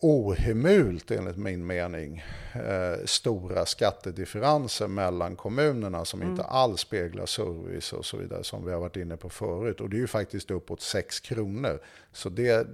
ohemult 0.00 1.10
enligt 1.10 1.36
min 1.36 1.66
mening 1.66 2.24
eh, 2.54 3.04
stora 3.04 3.66
skattedifferenser 3.66 4.88
mellan 4.88 5.36
kommunerna 5.36 6.04
som 6.04 6.22
inte 6.22 6.42
alls 6.42 6.80
speglar 6.80 7.26
service 7.26 7.92
och 7.92 8.04
så 8.04 8.16
vidare 8.16 8.44
som 8.44 8.64
vi 8.64 8.72
har 8.72 8.80
varit 8.80 8.96
inne 8.96 9.16
på 9.16 9.28
förut. 9.28 9.80
Och 9.80 9.90
det 9.90 9.96
är 9.96 10.00
ju 10.00 10.06
faktiskt 10.06 10.50
uppåt 10.50 10.80
6 10.80 11.20
kronor. 11.20 11.80
Så 12.12 12.28
det, 12.28 12.66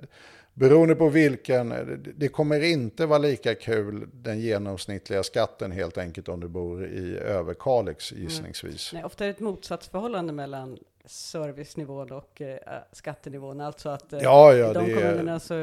beroende 0.61 0.95
på 0.95 1.09
vilken, 1.09 1.75
det 2.17 2.29
kommer 2.29 2.61
inte 2.65 3.07
vara 3.07 3.19
lika 3.19 3.55
kul 3.55 4.09
den 4.13 4.41
genomsnittliga 4.41 5.23
skatten 5.23 5.73
helt 5.73 5.99
enkelt 5.99 6.29
om 6.29 6.41
du 6.41 6.49
bor 6.49 6.87
i 6.87 7.17
Överkalix 7.19 8.13
gissningsvis. 8.13 8.93
Nej, 8.93 9.05
ofta 9.05 9.25
är 9.25 9.29
det 9.29 9.35
ett 9.35 9.41
motsatsförhållande 9.41 10.33
mellan 10.33 10.79
servicenivån 11.07 12.13
och 12.13 12.41
eh, 12.41 12.59
skattenivån. 12.93 13.61
Alltså 13.61 13.89
att 13.89 14.13
eh, 14.13 14.19
Ja, 14.23 14.53
ja, 14.55 14.71
i 14.71 14.75
de 14.75 14.85
det 14.87 14.93
är- 14.93 14.97
kommunerna 14.97 15.41
så 15.41 15.55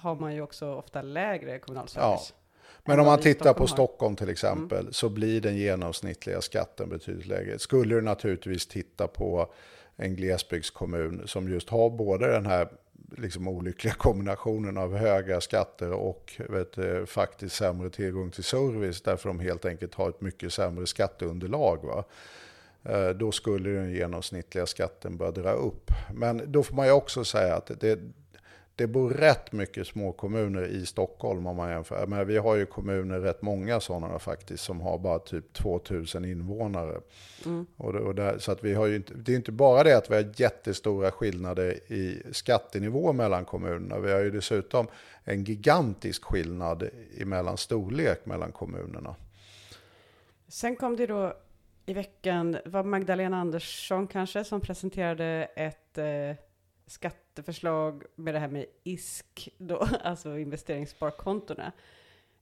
har 0.00 0.14
man 0.14 0.34
ju 0.34 0.40
också 0.42 0.74
ofta 0.74 1.02
lägre 1.02 1.58
kommunal 1.58 1.88
service. 1.88 2.34
Men 2.84 3.00
om 3.00 3.06
man 3.06 3.20
tittar 3.20 3.52
på 3.54 3.60
har. 3.62 3.66
Stockholm 3.66 4.16
till 4.16 4.28
exempel 4.28 4.88
så 4.94 5.08
blir 5.08 5.40
den 5.40 5.56
genomsnittliga 5.56 6.40
skatten 6.40 6.88
betydligt 6.88 7.26
lägre. 7.26 7.58
Skulle 7.58 7.94
du 7.94 8.00
naturligtvis 8.00 8.66
titta 8.66 9.08
på 9.08 9.52
en 9.96 10.16
glesbygdskommun 10.16 11.22
som 11.26 11.48
just 11.48 11.68
har 11.70 11.90
både 11.90 12.32
den 12.32 12.46
här 12.46 12.68
liksom 13.16 13.48
olyckliga 13.48 13.94
kombinationen 13.94 14.78
av 14.78 14.96
höga 14.96 15.40
skatter 15.40 15.92
och 15.92 16.40
vet, 16.48 16.78
eh, 16.78 17.04
faktiskt 17.04 17.56
sämre 17.56 17.90
tillgång 17.90 18.30
till 18.30 18.44
service 18.44 19.02
därför 19.02 19.28
de 19.28 19.40
helt 19.40 19.64
enkelt 19.64 19.94
har 19.94 20.08
ett 20.08 20.20
mycket 20.20 20.52
sämre 20.52 20.86
skatteunderlag. 20.86 21.78
Va? 21.84 22.04
Eh, 22.82 23.08
då 23.08 23.32
skulle 23.32 23.70
den 23.70 23.92
genomsnittliga 23.92 24.66
skatten 24.66 25.16
börja 25.16 25.32
dra 25.32 25.52
upp. 25.52 25.90
Men 26.14 26.42
då 26.46 26.62
får 26.62 26.74
man 26.74 26.86
ju 26.86 26.92
också 26.92 27.24
säga 27.24 27.56
att 27.56 27.70
det, 27.80 27.98
det 28.78 28.86
bor 28.86 29.10
rätt 29.10 29.52
mycket 29.52 29.86
små 29.86 30.12
kommuner 30.12 30.66
i 30.66 30.86
Stockholm 30.86 31.46
om 31.46 31.56
man 31.56 31.70
jämför. 31.70 32.06
Men 32.06 32.26
vi 32.26 32.36
har 32.36 32.56
ju 32.56 32.66
kommuner, 32.66 33.20
rätt 33.20 33.42
många 33.42 33.80
sådana 33.80 34.18
faktiskt, 34.18 34.64
som 34.64 34.80
har 34.80 34.98
bara 34.98 35.18
typ 35.18 35.52
2000 35.52 36.24
invånare. 36.24 37.00
Och 37.76 37.92
det, 37.92 37.98
och 37.98 38.14
där, 38.14 38.38
så 38.38 38.52
att 38.52 38.64
vi 38.64 38.74
har 38.74 38.86
ju 38.86 38.96
inte, 38.96 39.14
det 39.14 39.32
är 39.32 39.36
inte 39.36 39.52
bara 39.52 39.82
det 39.82 39.96
att 39.96 40.10
vi 40.10 40.14
har 40.14 40.32
jättestora 40.36 41.10
skillnader 41.10 41.92
i 41.92 42.22
skattenivå 42.32 43.12
mellan 43.12 43.44
kommunerna. 43.44 43.98
Vi 43.98 44.12
har 44.12 44.20
ju 44.20 44.30
dessutom 44.30 44.86
en 45.24 45.44
gigantisk 45.44 46.24
skillnad 46.24 46.88
i 47.16 47.24
mellan 47.24 47.56
storlek 47.56 48.26
mellan 48.26 48.52
kommunerna. 48.52 49.14
Sen 50.48 50.76
kom 50.76 50.96
det 50.96 51.06
då 51.06 51.34
i 51.86 51.92
veckan, 51.92 52.58
var 52.64 52.82
Magdalena 52.82 53.40
Andersson 53.40 54.06
kanske, 54.06 54.44
som 54.44 54.60
presenterade 54.60 55.48
ett 55.56 55.98
eh, 55.98 56.47
skatteförslag 56.88 58.02
med 58.14 58.34
det 58.34 58.40
här 58.40 58.48
med 58.48 58.66
ISK, 58.84 59.48
då, 59.58 59.88
alltså 60.04 60.38
investeringssparkontona. 60.38 61.72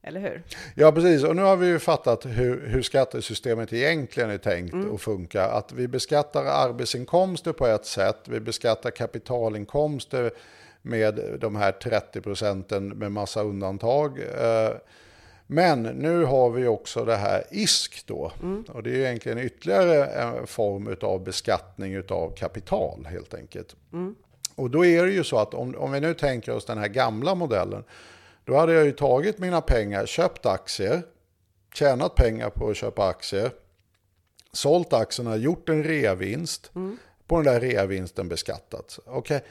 Eller 0.01 0.19
hur? 0.19 0.43
Ja, 0.75 0.91
precis. 0.91 1.23
Och 1.23 1.35
nu 1.35 1.41
har 1.41 1.55
vi 1.57 1.67
ju 1.67 1.79
fattat 1.79 2.25
hur, 2.25 2.67
hur 2.67 2.81
skattesystemet 2.81 3.73
egentligen 3.73 4.29
är 4.29 4.37
tänkt 4.37 4.75
att 4.93 5.01
funka. 5.01 5.43
Att 5.45 5.71
vi 5.73 5.87
beskattar 5.87 6.45
arbetsinkomster 6.45 7.53
på 7.53 7.67
ett 7.67 7.85
sätt, 7.85 8.17
vi 8.27 8.39
beskattar 8.39 8.91
kapitalinkomster 8.91 10.31
med 10.81 11.19
de 11.39 11.55
här 11.55 11.71
30 11.71 12.21
procenten 12.21 12.87
med 12.87 13.11
massa 13.11 13.43
undantag. 13.43 14.19
Eh, 14.19 14.75
Men 15.47 15.83
nu 15.83 16.23
har 16.23 16.49
vi 16.49 16.67
också 16.67 17.05
det 17.05 17.15
här 17.15 17.43
ISK 17.51 18.03
då. 18.07 18.31
Och 18.67 18.83
det 18.83 18.89
är 18.89 18.95
egentligen 19.05 19.37
ytterligare 19.37 20.05
en 20.05 20.47
form 20.47 20.95
av 21.01 21.23
beskattning 21.23 22.03
av 22.09 22.35
kapital 22.35 23.05
helt 23.05 23.33
enkelt. 23.33 23.75
Och 24.57 24.69
då 24.69 24.85
är 24.85 25.05
det 25.05 25.11
ju 25.11 25.23
så 25.23 25.39
att 25.39 25.53
om, 25.53 25.75
om 25.75 25.91
vi 25.91 25.99
nu 25.99 26.13
tänker 26.13 26.51
oss 26.51 26.65
den 26.65 26.77
här 26.77 26.87
gamla 26.87 27.35
modellen. 27.35 27.83
Då 28.45 28.55
hade 28.57 28.73
jag 28.73 28.85
ju 28.85 28.91
tagit 28.91 29.39
mina 29.39 29.61
pengar, 29.61 30.05
köpt 30.05 30.45
aktier, 30.45 31.01
tjänat 31.73 32.15
pengar 32.15 32.49
på 32.49 32.69
att 32.69 32.77
köpa 32.77 33.07
aktier, 33.07 33.51
sålt 34.51 34.93
aktierna, 34.93 35.35
gjort 35.35 35.69
en 35.69 35.83
reavinst, 35.83 36.71
på 37.27 37.35
den 37.35 37.53
där 37.53 37.59
reavinsten 37.59 38.29
beskattats. 38.29 38.99
Okej, 39.05 39.43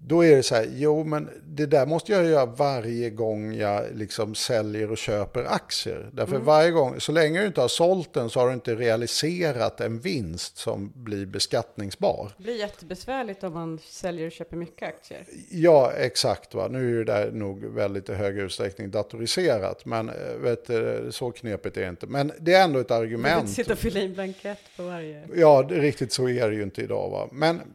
Då 0.00 0.24
är 0.24 0.36
det 0.36 0.42
så 0.42 0.54
här, 0.54 0.68
jo 0.72 1.04
men 1.04 1.30
det 1.44 1.66
där 1.66 1.86
måste 1.86 2.12
jag 2.12 2.24
göra 2.24 2.46
varje 2.46 3.10
gång 3.10 3.54
jag 3.54 3.84
liksom 3.94 4.34
säljer 4.34 4.90
och 4.90 4.98
köper 4.98 5.44
aktier. 5.44 6.10
Därför 6.12 6.38
varje 6.38 6.70
gång, 6.70 7.00
så 7.00 7.12
länge 7.12 7.40
du 7.40 7.46
inte 7.46 7.60
har 7.60 7.68
sålt 7.68 8.12
den 8.12 8.30
så 8.30 8.40
har 8.40 8.48
du 8.48 8.54
inte 8.54 8.74
realiserat 8.74 9.80
en 9.80 9.98
vinst 9.98 10.58
som 10.58 10.92
blir 10.94 11.26
beskattningsbar. 11.26 12.32
Det 12.36 12.42
blir 12.42 12.58
jättebesvärligt 12.58 13.44
om 13.44 13.52
man 13.52 13.78
säljer 13.78 14.26
och 14.26 14.32
köper 14.32 14.56
mycket 14.56 14.88
aktier. 14.88 15.24
Ja, 15.50 15.92
exakt. 15.92 16.54
Va? 16.54 16.68
Nu 16.68 17.00
är 17.00 17.04
det 17.04 17.12
där 17.12 17.30
nog 17.30 17.64
väldigt 17.64 18.08
i 18.08 18.12
hög 18.12 18.38
utsträckning 18.38 18.90
datoriserat, 18.90 19.84
men 19.84 20.08
eh, 20.08 20.14
vet, 20.40 20.66
du, 20.66 21.08
så 21.10 21.30
knepigt 21.30 21.76
är 21.76 21.80
det 21.80 21.88
inte. 21.88 22.06
Men 22.06 22.32
det 22.40 22.54
är 22.54 22.64
ändå 22.64 22.78
ett 22.78 22.90
argument. 22.90 23.50
sitta 23.50 23.72
och 23.72 23.78
fylla 23.78 24.00
i 24.00 24.04
en 24.04 24.14
blankett 24.14 24.60
på 24.76 24.82
varje. 24.82 25.22
Ja, 25.34 25.62
det, 25.62 25.80
riktigt 25.80 26.12
så 26.12 26.28
är 26.28 26.50
det 26.50 26.56
ju 26.56 26.62
inte 26.62 26.82
idag. 26.82 27.10
Va? 27.10 27.28
Men 27.32 27.56
mm, 27.56 27.68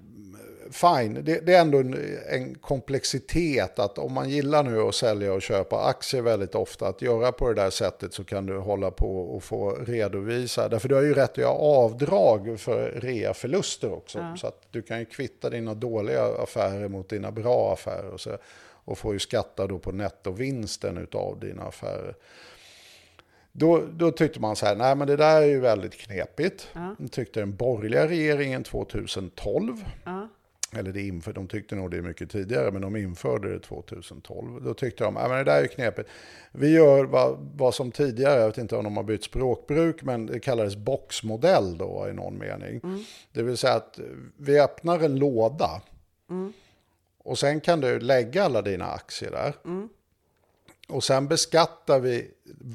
fine, 0.74 1.14
det, 1.14 1.46
det 1.46 1.54
är 1.54 1.62
ändå 1.62 1.78
en, 1.78 2.20
en 2.30 2.56
komplexitet 2.56 3.80
att 3.80 3.98
om 3.98 4.14
man 4.14 4.30
gillar 4.30 4.64
nu 4.64 4.80
att 4.80 4.96
sälja 4.96 5.34
och 5.34 5.42
köpa 5.42 5.86
aktier 5.86 6.22
väldigt 6.22 6.56
ofta, 6.56 6.88
att 6.88 7.02
göra 7.02 7.32
på 7.32 7.48
det 7.48 7.62
där 7.62 7.70
sättet 7.70 8.14
så 8.14 8.24
kan 8.24 8.46
du 8.46 8.58
hålla 8.58 8.92
på 8.92 9.36
och 9.36 9.44
få 9.44 9.72
redovisa. 9.72 10.70
Därför 10.70 10.90
du 10.90 10.96
har 10.96 11.02
ju 11.02 11.14
rätt 11.14 11.32
att 11.32 11.38
göra 11.38 11.52
avdrag 11.52 12.60
för 12.60 12.92
reaförluster 12.92 13.94
också. 13.94 14.20
Ja. 14.20 14.38
Så 14.38 14.48
att 14.48 14.62
du 14.72 14.82
kan 14.82 15.00
ju 15.00 15.06
kvitta 15.06 15.50
dina 15.50 15.74
dåliga 15.74 16.24
affärer 16.44 16.88
mot 16.88 17.10
dina 17.10 17.32
bra 17.32 17.74
affärer. 17.74 18.10
Och, 18.10 18.22
så, 18.22 18.38
och 18.86 18.98
får 18.98 19.14
ju 19.14 19.20
skatta 19.20 19.68
då 19.68 19.80
på 19.80 19.92
nettovinsten 19.92 21.08
av 21.12 21.40
dina 21.40 21.64
affärer. 21.64 22.16
Då, 23.52 23.82
då 23.92 24.12
tyckte 24.12 24.40
man 24.40 24.56
så 24.56 24.66
här, 24.66 24.76
nej 24.76 24.96
men 24.96 25.08
det 25.08 25.16
där 25.16 25.42
är 25.42 25.46
ju 25.46 25.60
väldigt 25.60 25.94
knepigt. 25.94 26.68
Ja. 26.74 26.96
tyckte 27.12 27.40
den 27.40 27.56
borgerliga 27.56 28.08
regeringen 28.08 28.64
2012. 28.64 29.86
Ja. 30.04 30.28
Eller 30.78 30.92
det 30.92 31.02
inför, 31.02 31.34
de 31.34 31.48
tyckte 31.48 31.76
nog 31.76 31.92
det 31.92 32.02
mycket 32.02 32.32
tidigare, 32.32 32.72
men 32.72 32.82
de 32.82 32.96
införde 32.96 33.54
det 33.54 33.60
2012. 33.60 34.64
Då 34.64 34.74
tyckte 34.74 35.04
de, 35.04 35.14
nej 35.14 35.30
men 35.30 35.38
det 35.38 35.44
där 35.44 35.58
är 35.58 35.62
ju 35.62 35.68
knepigt. 35.68 36.10
Vi 36.52 36.72
gör 36.72 37.06
vad, 37.06 37.52
vad 37.56 37.74
som 37.74 37.92
tidigare, 37.92 38.40
jag 38.40 38.48
vet 38.48 38.58
inte 38.58 38.76
om 38.76 38.84
de 38.84 38.98
har 38.98 39.04
bytt 39.04 39.24
språkbruk, 39.24 40.04
men 40.04 40.26
det 40.26 40.40
kallades 40.40 40.76
boxmodell 40.76 41.78
då 41.78 42.08
i 42.10 42.14
någon 42.14 42.38
mening. 42.38 42.82
Det 43.32 43.44
vill 43.44 43.58
säga 43.58 43.74
att 43.74 44.00
vi 44.38 44.60
öppnar 44.60 45.00
en 45.00 45.16
låda. 45.16 45.82
Och 47.18 47.40
sen 47.40 47.62
kan 47.62 47.82
du 47.82 48.00
lägga 48.00 48.44
alla 48.44 48.62
dina 48.62 48.86
aktier 48.86 49.32
där. 49.32 49.54
Och 50.88 51.04
sen 51.04 51.28
beskattar 51.28 52.00
vi 52.00 52.32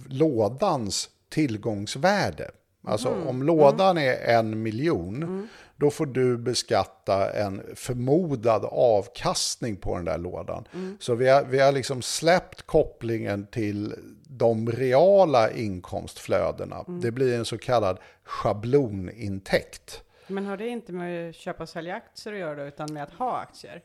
lådans 0.08 1.10
tillgångsvärde. 1.28 2.50
Alltså 2.84 3.08
om 3.26 3.42
lådan 3.42 3.98
är 3.98 4.36
en 4.36 4.62
miljon, 4.62 5.48
då 5.80 5.90
får 5.90 6.06
du 6.06 6.38
beskatta 6.38 7.32
en 7.32 7.62
förmodad 7.74 8.64
avkastning 8.64 9.76
på 9.76 9.96
den 9.96 10.04
där 10.04 10.18
lådan. 10.18 10.68
Så 11.00 11.14
vi 11.14 11.28
har, 11.28 11.44
vi 11.44 11.58
har 11.58 11.72
liksom 11.72 12.02
släppt 12.02 12.62
kopplingen 12.62 13.46
till 13.46 13.94
de 14.28 14.72
reala 14.72 15.50
inkomstflödena. 15.50 16.84
Det 17.02 17.10
blir 17.10 17.38
en 17.38 17.44
så 17.44 17.58
kallad 17.58 17.98
schablonintäkt. 18.24 20.02
Men 20.26 20.46
har 20.46 20.56
det 20.56 20.68
inte 20.68 20.92
med 20.92 21.28
att 21.28 21.34
köpa 21.34 21.62
och 21.62 21.68
sälja 21.68 21.94
aktier 21.94 22.32
att 22.32 22.38
göra 22.38 22.64
utan 22.64 22.92
med 22.92 23.02
att 23.02 23.12
ha 23.12 23.38
aktier? 23.38 23.82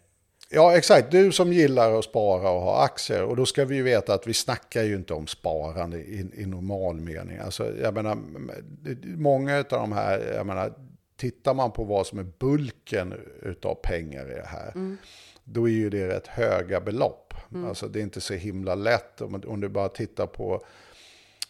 Ja, 0.50 0.78
exakt. 0.78 1.12
Du 1.12 1.32
som 1.32 1.54
gillar 1.54 2.00
att 2.00 2.06
spara 2.06 2.50
och 2.50 2.62
ha 2.62 2.84
aktier. 2.84 3.24
Och 3.24 3.36
då 3.36 3.46
ska 3.46 3.66
vi 3.66 3.76
ju 3.76 3.84
veta 3.84 4.14
att 4.14 4.28
vi 4.28 4.34
snackar 4.34 4.84
ju 4.84 4.96
inte 4.96 5.14
om 5.14 5.28
sparande 5.28 5.98
i, 5.98 6.32
i 6.34 6.46
normal 6.46 6.96
mening. 6.96 7.38
Alltså, 7.38 7.72
jag 7.82 7.94
menar, 7.94 8.18
många 9.18 9.58
av 9.58 9.64
de 9.70 9.92
här, 9.92 10.34
jag 10.36 10.46
menar, 10.46 10.74
tittar 11.24 11.54
man 11.54 11.72
på 11.72 11.84
vad 11.84 12.08
som 12.08 12.20
är 12.20 12.26
bulken 12.40 13.14
utav 13.42 13.76
pengar 13.76 14.32
i 14.32 14.36
det 14.36 14.48
här, 14.48 14.72
då 15.44 15.68
är 15.70 15.72
ju 15.74 15.90
det 15.90 16.08
rätt 16.08 16.28
höga 16.28 16.82
belopp. 16.82 17.34
Alltså 17.68 17.88
det 17.88 18.00
är 18.00 18.04
inte 18.04 18.22
så 18.22 18.34
himla 18.34 18.76
lätt 18.76 19.22
om, 19.22 19.42
om 19.48 19.62
du 19.62 19.70
bara 19.70 19.90
tittar 19.90 20.28
på 20.28 20.64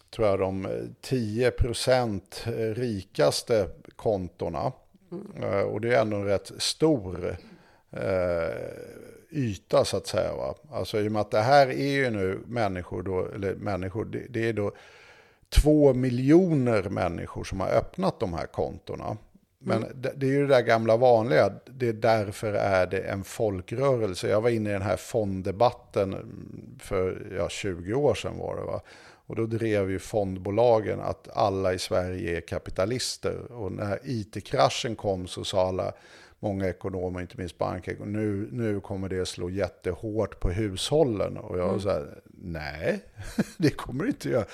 tror 0.09 0.27
jag, 0.27 0.39
de 0.39 0.67
10% 1.01 2.73
rikaste 2.73 3.69
kontona. 3.95 4.71
Eh, 5.41 5.59
Och 5.61 5.81
det 5.81 5.95
är 5.95 6.01
ändå 6.01 6.17
en 6.17 6.25
rätt 6.25 6.51
stor 6.57 7.37
eh, 7.91 8.49
yta 9.31 9.85
så 9.85 9.97
att 9.97 10.07
säga. 10.07 10.35
Va? 10.35 10.55
Alltså 10.71 10.99
i 11.01 11.07
och 11.07 11.11
med 11.11 11.21
att 11.21 11.31
det 11.31 11.41
här 11.41 11.67
är 11.67 11.91
ju 11.91 12.09
nu 12.09 12.39
människor 12.47 13.03
då, 13.03 13.25
eller 13.35 13.55
människor, 13.55 14.05
det, 14.05 14.25
det 14.29 14.49
är 14.49 14.53
då 14.53 14.71
två 15.49 15.93
miljoner 15.93 16.83
människor 16.89 17.43
som 17.43 17.59
har 17.59 17.67
öppnat 17.69 18.19
de 18.19 18.33
här 18.33 18.45
kontona. 18.47 19.17
Men 19.63 19.85
det, 19.95 20.13
det 20.15 20.25
är 20.25 20.31
ju 20.31 20.47
det 20.47 20.53
där 20.53 20.61
gamla 20.61 20.97
vanliga, 20.97 21.53
det 21.65 21.87
är 21.87 21.93
därför 21.93 22.53
är 22.53 22.87
det 22.87 22.99
en 22.99 23.23
folkrörelse. 23.23 24.27
Jag 24.27 24.41
var 24.41 24.49
inne 24.49 24.69
i 24.69 24.73
den 24.73 24.81
här 24.81 24.97
fonddebatten 24.97 26.15
för 26.79 27.33
ja, 27.37 27.49
20 27.49 27.93
år 27.93 28.15
sedan 28.15 28.37
var 28.37 28.55
det 28.55 28.61
va. 28.61 28.81
Och 29.25 29.35
då 29.35 29.45
drev 29.45 29.91
ju 29.91 29.99
fondbolagen 29.99 30.99
att 31.01 31.29
alla 31.33 31.73
i 31.73 31.79
Sverige 31.79 32.37
är 32.37 32.41
kapitalister. 32.41 33.51
Och 33.51 33.71
när 33.71 33.99
it-kraschen 34.03 34.95
kom 34.95 35.27
så 35.27 35.43
sa 35.43 35.67
alla, 35.67 35.93
många 36.43 36.69
ekonomer, 36.69 37.21
inte 37.21 37.37
minst 37.37 37.57
banker, 37.57 37.97
nu, 38.05 38.49
nu 38.51 38.79
kommer 38.79 39.09
det 39.09 39.25
slå 39.25 39.49
jättehårt 39.49 40.39
på 40.39 40.51
hushållen. 40.51 41.37
Och 41.37 41.59
jag 41.59 41.67
var 41.67 41.79
så 41.79 41.89
här, 41.89 42.21
nej, 42.41 43.03
det 43.57 43.69
kommer 43.69 44.03
det 44.03 44.09
inte 44.09 44.29
göra. 44.29 44.45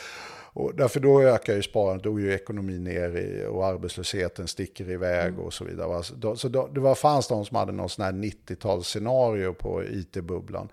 Och 0.53 0.75
därför 0.75 0.99
då 0.99 1.21
ökar 1.21 1.55
ju 1.55 1.61
sparandet, 1.61 2.03
då 2.03 2.17
är 2.17 2.21
ju 2.21 2.33
ekonomin 2.33 2.83
ner 2.83 3.17
i, 3.17 3.45
och 3.45 3.65
arbetslösheten 3.65 4.47
sticker 4.47 4.89
iväg 4.89 5.39
och 5.39 5.53
så 5.53 5.65
vidare. 5.65 6.03
Så, 6.03 6.15
då, 6.15 6.35
så 6.35 6.47
då, 6.47 6.67
det 6.67 6.79
var, 6.79 6.95
fanns 6.95 7.27
de 7.27 7.45
som 7.45 7.57
hade 7.57 7.71
någon 7.71 7.89
sån 7.89 8.05
här 8.05 8.11
90-talsscenario 8.11 9.53
på 9.53 9.83
it-bubblan. 9.83 10.69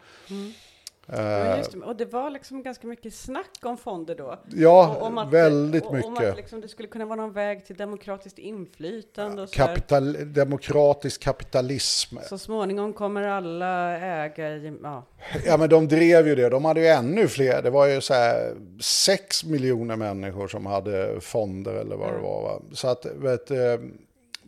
Ja, 1.06 1.56
just 1.56 1.72
det. 1.72 1.78
Och 1.78 1.96
det 1.96 2.04
var 2.04 2.30
liksom 2.30 2.62
ganska 2.62 2.86
mycket 2.86 3.14
snack 3.14 3.50
om 3.62 3.76
fonder 3.76 4.14
då. 4.14 4.38
Ja, 4.54 4.96
Och 5.00 5.06
om 5.06 5.18
att, 5.18 5.30
väldigt 5.30 5.84
och, 5.84 5.90
Om 5.90 5.96
mycket. 6.12 6.30
att 6.30 6.36
liksom 6.36 6.60
det 6.60 6.68
skulle 6.68 6.88
kunna 6.88 7.04
vara 7.04 7.16
någon 7.16 7.32
väg 7.32 7.66
till 7.66 7.76
demokratiskt 7.76 8.38
inflytande 8.38 9.42
och. 9.42 9.52
Kapital, 9.52 10.32
demokratisk 10.32 11.22
kapitalism. 11.22 12.16
Så 12.28 12.38
småningom 12.38 12.92
kommer 12.92 13.22
alla 13.22 13.98
äga, 13.98 14.56
ja. 14.82 15.02
Ja 15.46 15.56
men 15.56 15.68
de 15.68 15.88
drev 15.88 16.28
ju 16.28 16.34
det, 16.34 16.48
de 16.48 16.64
hade 16.64 16.80
ju 16.80 16.86
ännu 16.86 17.28
fler. 17.28 17.62
Det 17.62 17.70
var 17.70 17.86
ju 17.86 18.00
så 18.00 18.14
här 18.14 18.54
6 18.80 19.44
miljoner 19.44 19.96
människor 19.96 20.48
som 20.48 20.66
hade 20.66 21.20
fonder 21.20 21.74
eller 21.74 21.96
vad 21.96 22.12
det 22.12 22.18
var. 22.20 22.42
Va? 22.42 22.62
Så 22.72 22.88
att, 22.88 23.06
vet, 23.06 23.50
eh, 23.50 23.56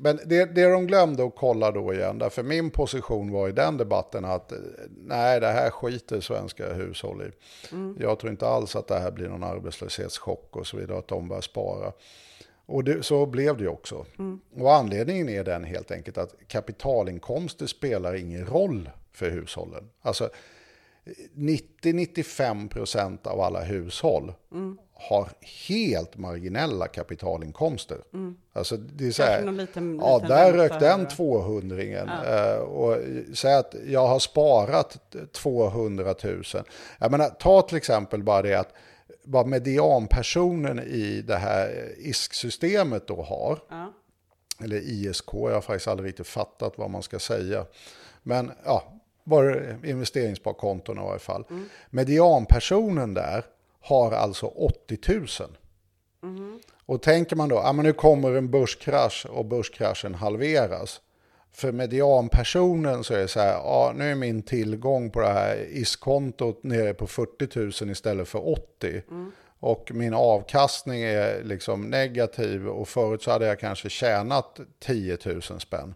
men 0.01 0.21
det, 0.27 0.45
det 0.55 0.71
de 0.71 0.87
glömde 0.87 1.25
att 1.25 1.37
kolla 1.37 1.71
då 1.71 1.95
igen, 1.95 2.19
därför 2.19 2.43
min 2.43 2.71
position 2.71 3.33
var 3.33 3.49
i 3.49 3.53
den 3.53 3.77
debatten 3.77 4.25
att 4.25 4.53
eh, 4.53 4.59
nej 4.97 5.41
det 5.41 5.47
här 5.47 5.71
skiter 5.71 6.21
svenska 6.21 6.73
hushåll 6.73 7.23
i. 7.23 7.31
Jag 7.99 8.19
tror 8.19 8.31
inte 8.31 8.49
alls 8.49 8.77
att 8.77 8.89
det 8.89 8.99
här 8.99 9.11
blir 9.11 9.29
någon 9.29 9.45
arbetslöshetschock 9.45 10.57
och 10.57 10.67
så 10.67 10.77
vidare, 10.77 10.99
att 10.99 11.09
de 11.09 11.29
börjar 11.29 11.41
spara. 11.41 11.93
Och 12.67 12.85
det, 12.85 13.03
så 13.03 13.27
blev 13.27 13.57
det 13.57 13.63
ju 13.63 13.69
också. 13.69 14.07
Och 14.57 14.75
anledningen 14.75 15.29
är 15.29 15.45
den 15.45 15.65
helt 15.65 15.91
enkelt 15.91 16.19
att 16.19 16.35
kapitalinkomster 16.49 17.67
spelar 17.67 18.15
ingen 18.15 18.47
roll 18.47 18.91
för 19.13 19.31
hushållen. 19.31 19.91
Alltså 20.03 20.31
90-95% 21.35 23.27
av 23.27 23.41
alla 23.41 23.61
hushåll 23.61 24.33
har 25.01 25.29
helt 25.69 26.17
marginella 26.17 26.87
kapitalinkomster. 26.87 27.99
Alltså 28.53 28.77
det 28.77 29.07
är 29.07 29.11
så 29.11 29.23
här, 29.23 29.43
någon 29.43 29.57
liten- 29.57 29.99
ja 30.03 30.15
liten 30.15 30.29
där 30.29 30.53
rök 30.53 30.81
den 30.81 31.01
här. 31.01 31.11
200 31.11 31.83
eh, 32.27 32.59
och 32.59 32.97
säg 33.35 33.55
att 33.55 33.75
jag 33.87 34.07
har 34.07 34.19
sparat 34.19 35.17
200 35.33 36.15
000. 36.25 36.43
Jag 36.99 37.11
menar, 37.11 37.29
ta 37.29 37.63
till 37.63 37.77
exempel 37.77 38.23
bara 38.23 38.43
det 38.43 38.55
att 38.55 38.73
vad 39.25 39.47
medianpersonen 39.47 40.79
i 40.79 41.23
det 41.27 41.37
här 41.37 41.93
ISK-systemet 41.99 43.07
då 43.07 43.23
har, 43.23 43.59
ja. 43.69 43.93
eller 44.65 44.77
ISK, 44.77 45.29
jag 45.33 45.51
har 45.55 45.61
faktiskt 45.61 45.89
aldrig 45.89 46.09
riktigt 46.09 46.27
fattat 46.27 46.73
vad 46.79 46.91
man 46.91 47.03
ska 47.03 47.19
säga. 47.19 47.67
Men 48.23 48.53
ja, 48.65 48.93
bara 49.25 49.57
investeringssparkonton 49.85 50.99
i 50.99 51.03
varje 51.03 51.19
fall. 51.19 51.45
Medianpersonen 51.91 53.15
där 53.15 53.45
har 53.89 54.13
alltså 54.13 54.47
80 54.47 54.99
000. 55.09 55.27
Och 56.87 57.03
tänker 57.03 57.37
man 57.37 57.49
då, 57.49 57.57
ja 57.57 57.73
men 57.73 57.85
nu 57.85 57.93
kommer 57.93 58.33
en 58.33 58.51
börskrasch 58.51 59.27
och 59.31 59.45
börskraschen 59.45 60.15
halveras. 60.15 61.01
För 61.53 61.73
medianpersonen 61.73 63.05
så 63.05 63.15
är 63.15 63.19
det 63.19 63.29
så 63.29 63.41
här, 63.41 63.53
ja 63.53 63.93
nu 63.97 64.11
är 64.11 64.15
min 64.15 64.43
tillgång 64.43 65.11
på 65.11 65.21
det 65.21 65.33
här 65.33 65.67
ISK-kontot 65.71 66.63
nere 66.63 66.95
på 66.95 67.07
40 67.07 67.85
000 67.85 67.91
istället 67.91 68.29
för 68.29 68.49
80. 68.49 69.03
Och 69.61 69.91
min 69.95 70.15
avkastning 70.15 71.03
är 71.03 71.45
liksom 71.45 71.91
negativ 71.91 72.69
och 72.69 72.89
förut 72.89 73.23
så 73.23 73.31
hade 73.31 73.47
jag 73.47 73.61
kanske 73.61 73.89
tjänat 73.89 74.61
10 74.79 75.19
000 75.25 75.43
spänn. 75.43 75.95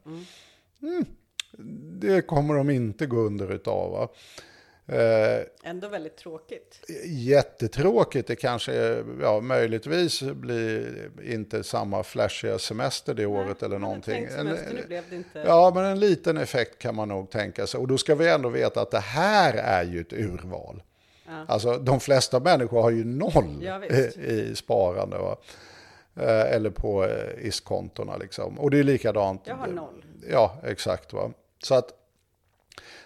Mm. 0.82 1.04
Det 2.00 2.22
kommer 2.22 2.54
de 2.54 2.70
inte 2.70 3.06
gå 3.06 3.16
under 3.16 3.52
utav. 3.52 3.92
Va? 3.92 4.08
Eh, 4.92 5.46
Ändå 5.70 5.88
väldigt 5.88 6.16
tråkigt. 6.16 6.80
jättetråkigt. 7.06 8.28
Det 8.28 8.36
kanske, 8.36 9.04
ja, 9.20 9.40
möjligtvis 9.40 10.22
blir 10.22 11.10
inte 11.24 11.64
samma 11.64 12.02
flashiga 12.02 12.58
semester 12.58 13.14
det 13.14 13.26
året 13.26 13.62
eller 13.62 13.78
någonting. 13.78 14.28
semester, 14.28 14.74
nu 14.74 14.86
blev 14.86 15.04
det 15.10 15.16
inte. 15.16 15.42
Ja, 15.46 15.72
men 15.74 15.84
en 15.84 16.00
liten 16.00 16.36
effekt 16.36 16.78
kan 16.78 16.94
man 16.94 17.08
nog 17.08 17.30
tänka 17.30 17.66
sig. 17.66 17.80
Och 17.80 17.88
då 17.88 17.98
ska 17.98 18.14
vi 18.14 18.28
ändå 18.28 18.48
veta 18.48 18.80
att 18.80 18.90
det 18.90 19.00
här 19.00 19.54
är 19.54 19.82
ju 19.84 20.00
ett 20.00 20.12
urval. 20.12 20.82
Alltså 21.48 21.78
de 21.78 22.00
flesta 22.00 22.40
människor 22.40 22.82
har 22.82 22.90
ju 22.90 23.04
noll 23.04 23.58
Ja, 23.62 23.84
i, 23.84 24.10
i 24.26 24.54
sparande. 24.56 25.18
Va? 25.18 25.36
Eh, 26.16 26.54
eller 26.54 26.70
på 26.70 27.04
eh, 27.04 27.46
ISK-kontona 27.46 28.16
liksom. 28.16 28.58
Och 28.58 28.70
det 28.70 28.78
är 28.78 28.82
likadant. 28.84 29.42
Jag 29.44 29.54
har 29.54 29.66
noll. 29.66 30.04
Ja, 30.30 30.56
exakt. 30.64 31.12
Va? 31.12 31.30
Så 31.62 31.74
att 31.74 31.90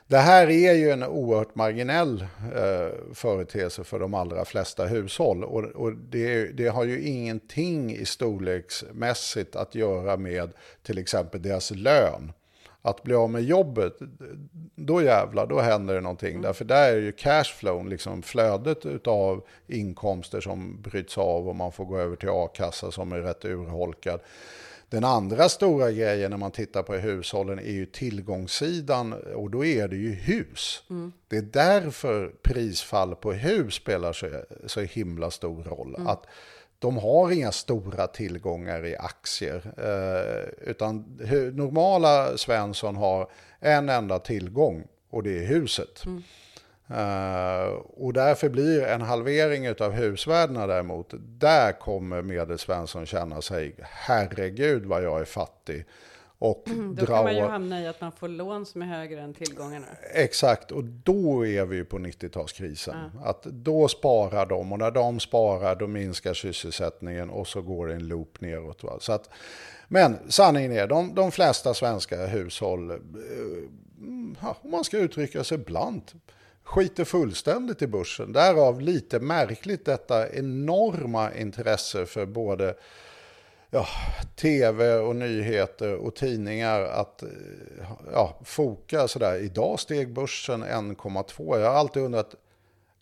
det 0.09 0.19
här 0.19 0.51
är 0.51 0.73
ju 0.73 0.91
en 0.91 1.03
oerhört 1.03 1.55
marginell 1.55 2.27
eh, 2.55 3.15
företeelse 3.15 3.85
för 3.85 3.99
de 3.99 4.15
allra 4.15 4.45
flesta 4.45 4.87
hushåll. 4.87 5.45
Och, 5.45 5.65
och 5.65 5.93
det, 5.93 6.47
det 6.47 6.69
har 6.69 6.85
ju 6.85 7.03
ingenting 7.03 7.95
i 7.97 8.05
storleksmässigt 8.05 9.57
att 9.57 9.75
göra 9.75 10.17
med 10.17 10.51
till 10.83 10.99
exempel 10.99 11.43
deras 11.43 11.71
lön. 11.71 12.33
Att 12.83 13.03
bli 13.03 13.15
av 13.15 13.31
med 13.31 13.43
jobbet, 13.43 13.93
då 14.75 15.03
jävlar, 15.03 15.47
då 15.47 15.61
händer 15.61 15.95
det 15.95 16.01
någonting. 16.01 16.43
Därför 16.43 16.65
där 16.65 16.93
är 16.93 16.97
ju 16.97 17.13
cashflown, 17.13 17.89
liksom 17.89 18.23
flödet 18.23 19.07
av 19.07 19.45
inkomster 19.67 20.41
som 20.41 20.83
bryts 20.83 21.19
av 21.19 21.49
och 21.49 21.57
man 21.57 21.73
får 21.73 21.85
gå 21.85 21.99
över 21.99 22.17
till 22.17 22.29
a-kassa 22.29 22.91
som 22.91 23.13
är 23.13 23.21
rätt 23.21 23.45
urholkad. 23.45 24.21
Den 24.89 25.05
andra 25.05 25.49
stora 25.49 25.93
grejen 25.93 26.31
när 26.31 26.39
man 26.39 26.51
tittar 26.51 26.83
på 26.83 26.95
hushållen 26.95 27.59
är 27.59 27.73
ju 27.73 27.87
tillgångssidan 27.87 29.13
och 29.13 29.51
då 29.51 29.65
är 29.65 29.89
det 29.89 29.97
ju 29.97 30.13
hus. 30.13 30.83
Det 31.29 31.37
är 31.37 31.43
därför 31.43 32.33
prisfall 32.43 33.17
på 33.17 33.33
hus 33.33 33.75
spelar 33.75 34.13
så, 34.13 34.27
så 34.67 34.81
himla 34.81 35.31
stor 35.31 35.65
roll. 35.65 35.97
Att 36.07 36.27
de 36.79 36.99
har 36.99 37.31
inga 37.33 37.53
stora 37.53 38.07
tillgångar 38.07 38.87
i 38.87 38.97
aktier. 38.97 39.73
Eh, 39.79 40.69
utan 40.71 41.19
normala 41.53 42.37
Svensson 42.37 42.97
har 42.97 43.31
en 43.61 43.89
enda 43.89 44.19
tillgång 44.19 44.87
och 45.11 45.23
det 45.23 45.39
är 45.39 45.47
huset. 45.47 46.03
Eh, 46.91 47.67
och 47.77 48.13
därför 48.13 48.49
blir 48.49 48.83
en 48.83 49.01
halvering 49.01 49.69
av 49.81 49.93
husvärdena 49.93 50.67
däremot, 50.67 51.15
där 51.19 51.73
kommer 51.73 52.23
medelsvensson 52.23 53.07
känna 53.07 53.43
sig, 53.43 53.75
herregud 53.83 54.85
vad 54.87 55.03
jag 55.03 55.21
är 55.21 55.25
fattig. 55.25 55.85
Och 56.39 56.69
Mm, 56.69 56.95
Då 56.95 57.05
dra 57.05 57.15
kan 57.15 57.25
man 57.25 57.35
ju 57.35 57.43
hamna 57.43 57.83
i 57.83 57.87
att 57.87 58.01
man 58.01 58.13
får 58.13 58.29
lån 58.29 58.67
som 58.67 58.83
är 58.83 58.87
högre 58.87 59.21
än 59.21 59.35
tillgångarna. 59.35 59.87
Exakt, 60.15 60.71
och 60.73 60.85
då 60.85 61.47
är 61.47 61.65
vi 61.67 61.77
ju 61.77 61.85
på 61.85 61.99
90-talskrisen. 61.99 63.11
Att 63.25 63.43
då 63.43 63.89
sparar 63.89 64.47
de 64.47 64.73
och 64.73 64.79
när 64.79 64.91
de 64.91 65.21
sparar 65.21 65.77
då 65.77 65.87
minskar 65.87 66.35
sysselsättningen 66.35 67.31
och 67.31 67.47
så 67.47 67.63
går 67.63 67.87
det 67.87 67.95
en 67.95 68.09
loop 68.09 68.41
neråt. 68.41 68.85
Va? 68.85 68.97
Så 69.01 69.13
att, 69.13 69.31
men 69.89 70.19
sanningen 70.29 70.73
är, 70.73 70.87
de, 70.87 71.15
de 71.15 71.33
flesta 71.33 71.75
svenska 71.75 72.27
hushåll, 72.27 72.91
eh, 72.91 72.97
ja, 74.43 74.57
om 74.63 74.71
man 74.71 74.85
ska 74.85 74.99
uttrycka 74.99 75.45
sig 75.45 75.59
blant, 75.59 76.15
skiter 76.67 77.05
fullständigt 77.05 77.83
i 77.83 77.87
börsen. 77.87 78.33
Därav 78.33 78.81
lite 78.81 79.21
märkligt 79.21 79.85
detta 79.85 80.29
enorma 80.33 81.35
intresse 81.35 82.07
för 82.07 82.27
både 82.27 82.75
ja, 83.71 83.87
tv 84.37 84.95
och 84.95 85.17
nyheter 85.17 85.95
och 85.95 86.15
tidningar 86.15 86.81
att 86.81 87.23
ja, 88.13 88.41
foka 88.45 89.09
sådär. 89.09 89.39
Idag 89.39 89.81
steg 89.81 90.13
börsen 90.13 90.65
1,2. 90.65 91.61
Jag 91.61 91.71
har 91.71 91.79
alltid 91.79 92.03
undrat, 92.03 92.35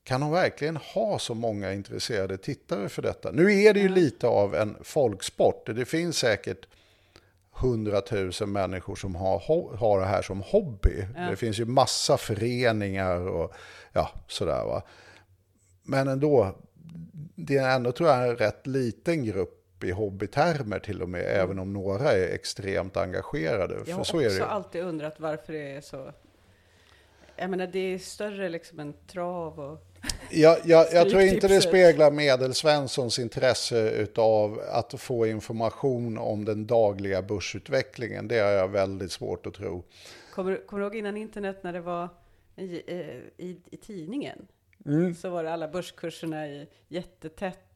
kan 0.04 0.20
de 0.20 0.30
verkligen 0.30 0.76
ha 0.76 1.18
så 1.18 1.34
många 1.34 1.72
intresserade 1.72 2.38
tittare 2.38 2.88
för 2.88 3.02
detta? 3.02 3.30
Nu 3.30 3.62
är 3.62 3.74
det 3.74 3.80
ju 3.80 3.88
lite 3.88 4.26
av 4.26 4.54
en 4.54 4.76
folksport. 4.82 5.66
Det 5.66 5.84
finns 5.84 6.18
säkert 6.18 6.66
100 7.58 8.02
000 8.40 8.48
människor 8.48 8.96
som 8.96 9.14
har, 9.14 9.38
har 9.76 10.00
det 10.00 10.06
här 10.06 10.22
som 10.22 10.42
hobby. 10.42 11.06
Det 11.30 11.36
finns 11.36 11.60
ju 11.60 11.64
massa 11.64 12.16
föreningar 12.16 13.28
och 13.28 13.54
ja, 13.92 14.10
sådär 14.28 14.64
va. 14.64 14.82
Men 15.82 16.08
ändå, 16.08 16.54
det 17.34 17.56
är 17.56 17.76
ändå 17.76 17.92
tror 17.92 18.08
jag 18.08 18.28
en 18.28 18.36
rätt 18.36 18.66
liten 18.66 19.24
grupp 19.24 19.84
i 19.84 19.90
hobbytermer 19.90 20.78
till 20.78 21.02
och 21.02 21.08
med, 21.08 21.22
även 21.22 21.58
om 21.58 21.72
några 21.72 22.12
är 22.12 22.34
extremt 22.34 22.96
engagerade. 22.96 23.74
Jag 23.86 23.94
har 23.94 24.00
också 24.00 24.44
alltid 24.44 24.82
undrat 24.82 25.20
varför 25.20 25.52
det 25.52 25.76
är 25.76 25.80
så. 25.80 26.12
Jag 27.36 27.50
menar, 27.50 27.66
det 27.66 27.78
är 27.78 27.98
större 27.98 28.48
liksom 28.48 28.78
än 28.80 28.94
trav 29.06 29.60
och 29.60 29.93
Jag, 30.30 30.58
jag, 30.64 30.86
jag 30.92 31.10
tror 31.10 31.22
inte 31.22 31.48
det 31.48 31.60
speglar 31.60 32.10
Medelsvenssons 32.10 33.18
intresse 33.18 34.06
av 34.16 34.60
att 34.72 35.00
få 35.00 35.26
information 35.26 36.18
om 36.18 36.44
den 36.44 36.66
dagliga 36.66 37.22
börsutvecklingen. 37.22 38.28
Det 38.28 38.38
har 38.38 38.50
jag 38.50 38.68
väldigt 38.68 39.12
svårt 39.12 39.46
att 39.46 39.54
tro. 39.54 39.84
Kommer, 40.32 40.66
kommer 40.66 40.80
du 40.80 40.86
ihåg 40.86 40.96
innan 40.96 41.16
internet 41.16 41.62
när 41.62 41.72
det 41.72 41.80
var 41.80 42.08
i, 42.56 42.82
eh, 42.86 43.46
i, 43.46 43.60
i 43.70 43.76
tidningen? 43.76 44.46
Mm. 44.86 45.14
Så 45.14 45.30
var 45.30 45.44
det 45.44 45.52
alla 45.52 45.68
börskurserna 45.68 46.48
i 46.48 46.68
jättetätt 46.88 47.73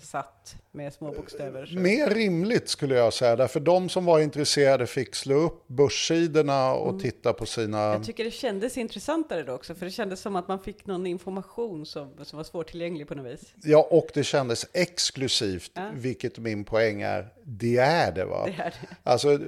satt 0.00 0.56
med 0.72 0.92
små 0.92 1.12
bokstäver. 1.12 1.66
Så. 1.66 1.78
Mer 1.78 2.10
rimligt 2.10 2.68
skulle 2.68 2.94
jag 2.94 3.12
säga, 3.12 3.36
därför 3.36 3.60
de 3.60 3.88
som 3.88 4.04
var 4.04 4.20
intresserade 4.20 4.86
fick 4.86 5.14
slå 5.14 5.34
upp 5.34 5.68
börssidorna 5.68 6.72
och 6.74 7.00
titta 7.00 7.32
på 7.32 7.46
sina... 7.46 7.78
Jag 7.78 8.04
tycker 8.04 8.24
det 8.24 8.30
kändes 8.30 8.78
intressantare 8.78 9.42
då 9.42 9.52
också, 9.52 9.74
för 9.74 9.86
det 9.86 9.92
kändes 9.92 10.20
som 10.20 10.36
att 10.36 10.48
man 10.48 10.58
fick 10.60 10.86
någon 10.86 11.06
information 11.06 11.86
som, 11.86 12.10
som 12.22 12.36
var 12.36 12.44
svårtillgänglig 12.44 13.08
på 13.08 13.14
något 13.14 13.26
vis. 13.32 13.54
Ja, 13.62 13.88
och 13.90 14.08
det 14.14 14.24
kändes 14.24 14.66
exklusivt, 14.72 15.70
Ja. 15.74 15.90
vilket 15.94 16.38
min 16.38 16.64
poäng 16.64 17.02
är. 17.02 17.28
Det 17.44 17.76
är 17.76 18.12
det 18.12 18.24
va? 18.24 18.46
Det 18.46 18.62
är 18.62 18.74
det. 18.80 18.96
Alltså, 19.02 19.38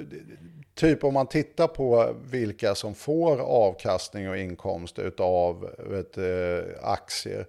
typ 0.79 1.05
om 1.05 1.15
man 1.15 1.27
tittar 1.27 1.69
på 1.69 2.15
vilka 2.31 2.75
som 2.75 2.95
får 2.95 3.41
avkastning 3.41 4.31
och 4.31 4.39
inkomst 4.39 4.99
av 5.19 5.71
vet, 5.79 6.19
eh, 6.19 6.65
aktier. 6.83 7.47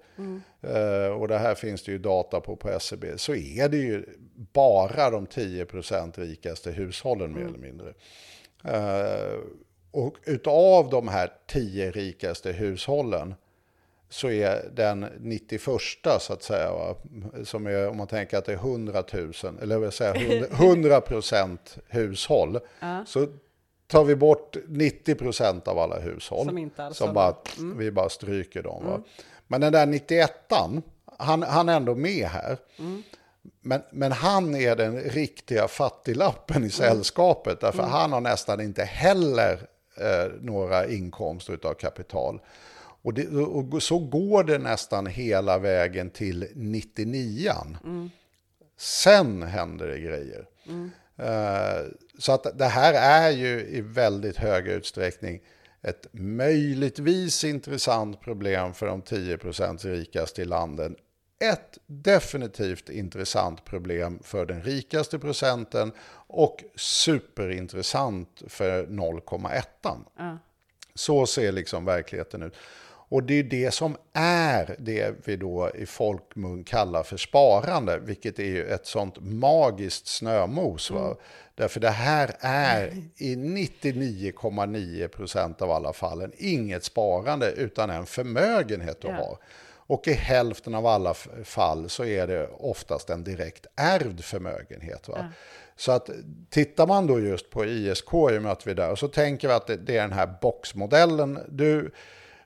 Eh, 0.62 1.14
och 1.14 1.28
det 1.28 1.38
här 1.38 1.56
finns 1.56 1.84
det 1.84 1.92
ju 1.92 1.98
data 1.98 2.42
på 2.42 2.56
på 2.56 2.70
SCB. 2.70 3.18
Så 3.18 3.36
är 3.36 3.70
det 3.70 3.78
ju 3.78 4.06
bara 4.54 5.10
de 5.10 5.28
10% 5.28 6.18
rikaste 6.20 6.72
hushållen 6.72 7.34
mer 7.34 7.46
eller 7.46 7.58
mindre. 7.58 7.94
Eh, 8.64 9.40
och 9.92 10.16
utav 10.26 10.90
de 10.90 11.08
här 11.08 11.32
10 11.48 11.92
rikaste 11.92 12.52
hushållen 12.52 13.36
så 14.10 14.30
är 14.30 14.70
den 14.74 15.06
91 15.20 15.62
så 16.20 16.34
att 16.34 16.44
säga, 16.44 16.72
va? 16.72 16.96
som 17.44 17.68
är 17.68 17.88
om 17.88 17.98
man 17.98 18.08
tänker 18.08 18.38
att 18.38 18.46
det 18.46 18.52
är 18.52 18.58
100 18.58 19.04
000, 19.14 19.34
eller 19.62 19.76
jag 19.76 19.80
vill 19.80 19.92
säga 19.92 20.14
100, 20.16 20.48
100 20.52 21.02
procent 21.02 21.78
hushåll, 21.88 22.60
Ja. 22.80 23.04
så 23.08 23.28
tar 23.88 24.04
vi 24.04 24.16
bort 24.16 24.56
90 24.68 25.16
procent 25.16 25.68
av 25.68 25.80
alla 25.80 26.00
hushåll. 26.00 26.46
Som 26.46 26.58
inte 26.58 26.84
alls 26.84 26.98
som 26.98 27.14
bara, 27.14 27.36
Mm. 27.60 27.78
Vi 27.78 27.92
bara 27.92 28.10
stryker 28.10 28.64
dem. 28.64 28.86
Va? 28.86 29.02
Men 29.48 29.62
den 29.62 29.74
där 29.74 29.86
91an, 29.86 30.82
han, 31.18 31.44
han 31.44 31.70
är 31.70 31.76
ändå 31.76 31.96
med 31.96 32.28
här. 32.28 32.58
Mm. 32.80 33.04
Men, 33.62 33.82
men 33.92 34.12
han 34.12 34.56
är 34.56 34.76
den 34.76 35.00
riktiga 35.02 35.68
fattiglappen 35.68 36.64
i 36.64 36.70
sällskapet, 36.70 37.62
därför 37.62 37.84
han 37.84 38.12
har 38.12 38.22
nästan 38.22 38.62
inte 38.62 38.84
heller 38.84 39.68
eh, 39.98 40.32
några 40.42 40.88
inkomster 40.88 41.60
av 41.64 41.74
kapital. 41.74 42.40
Och, 43.02 43.14
det, 43.14 43.28
och 43.28 43.84
så 43.84 44.00
går 44.00 44.44
det 44.44 44.58
nästan 44.58 45.06
hela 45.06 45.60
vägen 45.60 46.10
till 46.10 46.48
99an. 46.56 48.10
Sen 48.78 49.44
händer 49.44 49.88
det 49.88 50.00
grejer. 50.00 50.46
Eh, 51.18 51.88
så 52.18 52.32
att 52.32 52.58
det 52.58 52.66
här 52.66 52.94
är 52.94 53.32
ju 53.32 53.60
i 53.60 53.82
väldigt 53.82 54.38
hög 54.38 54.68
utsträckning 54.68 55.42
ett 55.82 56.08
möjligtvis 56.12 57.44
intressant 57.44 58.22
problem 58.22 58.74
för 58.74 58.88
de 58.88 59.02
10% 59.02 59.88
rikaste 59.88 60.42
i 60.42 60.46
landet. 60.46 60.94
Ett 61.40 61.78
definitivt 61.86 62.90
intressant 62.90 63.66
problem 63.66 64.20
för 64.24 64.46
den 64.46 64.62
rikaste 64.62 65.20
procenten 65.20 65.92
och 66.28 66.64
superintressant 66.76 68.42
för 68.48 68.86
0,1. 68.86 69.64
Ja. 70.18 70.38
Så 70.96 71.26
ser 71.26 71.52
liksom 71.52 71.86
verkligheten 71.86 72.44
ut. 72.44 72.56
Och 73.10 73.24
det 73.24 73.34
är 73.40 73.44
det 73.44 73.72
som 73.74 73.98
är 74.14 74.76
det 74.80 75.16
vi 75.26 75.36
då 75.36 75.72
i 75.76 75.86
folkmun 75.86 76.64
kallar 76.64 77.04
för 77.04 77.18
sparande, 77.18 78.00
vilket 78.00 78.40
är 78.40 78.44
ju 78.44 78.66
ett 78.66 78.86
sånt 78.86 79.16
magiskt 79.20 80.08
snömos. 80.08 80.92
Va? 80.92 81.16
Därför 81.56 81.80
det 81.80 81.90
här 81.90 82.36
är 82.40 82.88
i 83.18 83.36
99,9% 83.36 85.62
av 85.62 85.72
alla 85.72 85.94
fallen 85.94 86.32
inget 86.38 86.84
sparande 86.84 87.52
utan 87.52 87.90
en 87.90 88.06
förmögenhet 88.06 89.02
du 89.02 89.08
Ja. 89.08 89.14
har. 89.14 89.38
Och 89.92 90.08
i 90.08 90.14
hälften 90.14 90.76
av 90.76 90.86
alla 90.86 91.14
fall 91.44 91.90
så 91.90 92.06
är 92.06 92.28
det 92.28 92.48
oftast 92.48 93.10
en 93.10 93.24
direkt 93.24 93.66
ärvd 93.76 94.24
förmögenhet. 94.24 95.08
Va? 95.08 95.32
Så 95.76 95.92
att 95.92 96.10
tittar 96.50 96.88
man 96.88 97.08
då 97.08 97.20
just 97.20 97.50
på 97.50 97.66
ISK 97.66 98.14
i 98.14 98.38
och 98.38 98.42
med 98.42 98.52
att 98.52 98.68
vi 98.68 98.72
är 98.72 98.76
där, 98.76 98.92
och 98.92 99.00
så 99.00 99.08
tänker 99.08 99.48
vi 99.48 99.54
att 99.54 99.68
det, 99.68 99.76
det 99.78 99.98
är 99.98 100.02
den 100.02 100.14
här 100.14 100.34
boxmodellen. 100.42 101.40
Du, 101.50 101.92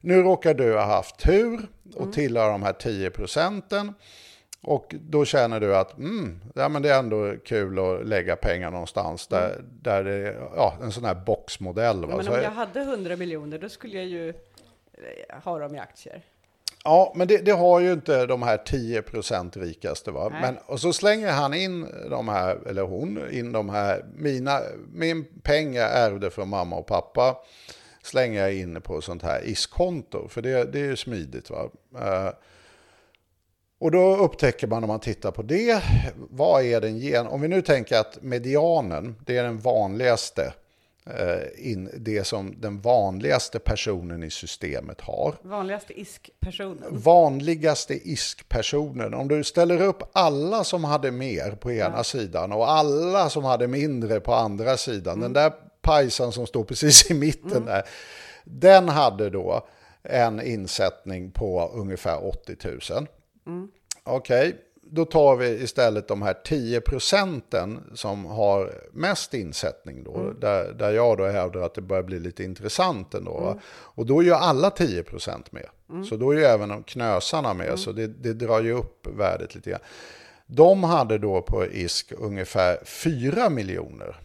nu 0.03 0.21
råkar 0.21 0.53
du 0.53 0.73
ha 0.73 0.85
haft 0.85 1.17
tur 1.17 1.67
och 1.95 2.13
tillhör 2.13 2.51
de 2.51 2.63
här 2.63 2.73
10 2.73 3.09
procenten. 3.09 3.93
Och 4.61 4.95
då 4.99 5.25
känner 5.25 5.59
du 5.59 5.75
att 5.75 5.97
mm, 5.97 6.41
ja, 6.55 6.69
men 6.69 6.81
det 6.81 6.89
är 6.89 6.99
ändå 6.99 7.35
kul 7.45 7.79
att 7.79 8.07
lägga 8.07 8.35
pengar 8.35 8.71
någonstans 8.71 9.27
där, 9.27 9.61
där 9.81 10.03
det 10.03 10.13
är 10.13 10.49
ja, 10.55 10.77
en 10.81 10.91
sån 10.91 11.05
här 11.05 11.15
boxmodell. 11.15 12.05
Va? 12.05 12.15
Men 12.15 12.25
Så- 12.25 12.31
om 12.31 12.41
jag 12.41 12.51
hade 12.51 12.79
100 12.79 13.15
miljoner, 13.15 13.59
då 13.59 13.69
skulle 13.69 13.97
jag 13.97 14.05
ju 14.05 14.29
eh, 14.29 15.43
ha 15.43 15.59
dem 15.59 15.75
i 15.75 15.79
aktier. 15.79 16.21
Ja, 16.83 17.13
men 17.15 17.27
det, 17.27 17.37
det 17.37 17.51
har 17.51 17.79
ju 17.79 17.93
inte 17.93 18.25
de 18.25 18.43
här 18.43 18.57
10% 18.57 19.59
rikaste. 19.59 20.11
Va? 20.11 20.29
Nej. 20.29 20.41
Men, 20.41 20.57
och 20.65 20.79
så 20.79 20.93
slänger 20.93 21.31
han 21.31 21.53
in 21.53 21.87
de 22.09 22.27
här, 22.27 22.59
eller 22.67 22.81
hon, 22.81 23.31
in 23.31 23.51
de 23.51 23.69
här, 23.69 24.05
mina, 24.15 24.59
min 24.93 25.25
pengar 25.43 25.89
ärvde 25.89 26.31
från 26.31 26.49
mamma 26.49 26.75
och 26.75 26.87
pappa, 26.87 27.35
slänger 28.03 28.41
jag 28.41 28.53
in 28.53 28.81
på 28.81 29.01
sånt 29.01 29.23
här 29.23 29.41
ISK-konto, 29.45 30.27
för 30.27 30.41
det, 30.41 30.71
det 30.71 30.79
är 30.79 30.85
ju 30.85 30.95
smidigt. 30.95 31.49
Va? 31.49 31.69
Eh, 31.99 32.33
och 33.79 33.91
då 33.91 34.15
upptäcker 34.17 34.67
man 34.67 34.83
om 34.83 34.87
man 34.87 34.99
tittar 34.99 35.31
på 35.31 35.41
det, 35.41 35.83
vad 36.15 36.63
är 36.63 36.81
den 36.81 36.97
gen... 36.97 37.27
Om 37.27 37.41
vi 37.41 37.47
nu 37.47 37.61
tänker 37.61 37.97
att 37.97 38.17
medianen, 38.21 39.15
det 39.25 39.37
är 39.37 39.43
den 39.43 39.59
vanligaste, 39.59 40.53
eh, 41.05 41.71
in, 41.71 41.89
det 41.97 42.23
som 42.23 42.61
den 42.61 42.81
vanligaste 42.81 43.59
personen 43.59 44.23
i 44.23 44.29
systemet 44.29 45.01
har 45.01 45.35
Vanligaste 45.41 45.99
ISK-personen. 45.99 46.83
vanligaste 46.91 48.09
ISK-personen. 48.09 49.13
Om 49.13 49.27
du 49.27 49.43
ställer 49.43 49.81
upp 49.81 50.03
alla 50.13 50.63
som 50.63 50.83
hade 50.83 51.11
mer 51.11 51.51
på 51.51 51.71
ena 51.71 52.03
sidan 52.03 52.51
och 52.51 52.71
alla 52.71 53.29
som 53.29 53.43
hade 53.43 53.67
mindre 53.67 54.19
på 54.19 54.33
andra 54.33 54.77
sidan. 54.77 55.19
Den 55.19 55.33
där 55.33 55.51
pajsan 55.83 56.31
som 56.31 56.47
står 56.47 56.63
precis 56.63 57.11
i 57.11 57.13
mitten 57.13 57.65
där. 57.65 57.83
Den 58.43 58.89
hade 58.89 59.29
då 59.29 59.67
en 60.03 60.41
insättning 60.41 61.31
på 61.31 61.71
ungefär 61.73 62.27
80 62.27 62.57
000. 62.93 63.07
Okej, 64.03 64.55
då 64.81 65.05
tar 65.05 65.35
vi 65.35 65.47
istället 65.47 66.07
de 66.07 66.21
här 66.21 66.33
10 66.33 66.81
procenten 66.81 67.79
som 67.93 68.25
har 68.25 68.73
mest 68.91 69.33
insättning 69.33 70.03
då. 70.03 70.33
Där, 70.41 70.73
där 70.73 70.91
jag 70.91 71.17
då 71.17 71.25
hävdar 71.25 71.61
att 71.61 71.73
det 71.73 71.81
börjar 71.81 72.03
bli 72.03 72.19
lite 72.19 72.43
intressant 72.43 73.13
ändå. 73.13 73.31
va? 73.39 73.59
Och 73.73 74.05
då 74.05 74.19
är 74.19 74.23
ju 74.23 74.33
alla 74.33 74.69
10 74.69 75.03
procent 75.03 75.51
med. 75.51 75.65
Så 76.09 76.15
då 76.15 76.31
är 76.31 76.37
ju 76.37 76.43
även 76.43 76.69
de 76.69 76.83
knösarna 76.83 77.53
med. 77.53 77.79
Så 77.79 77.91
det, 77.91 78.07
det 78.07 78.33
drar 78.33 78.61
ju 78.61 78.71
upp 78.71 79.07
värdet 79.07 79.55
lite 79.55 79.69
grann. 79.69 79.81
De 80.45 80.83
hade 80.83 81.17
då 81.17 81.41
på 81.41 81.65
ISK 81.65 82.11
ungefär 82.17 82.85
4 82.85 83.49
miljoner. 83.49 84.15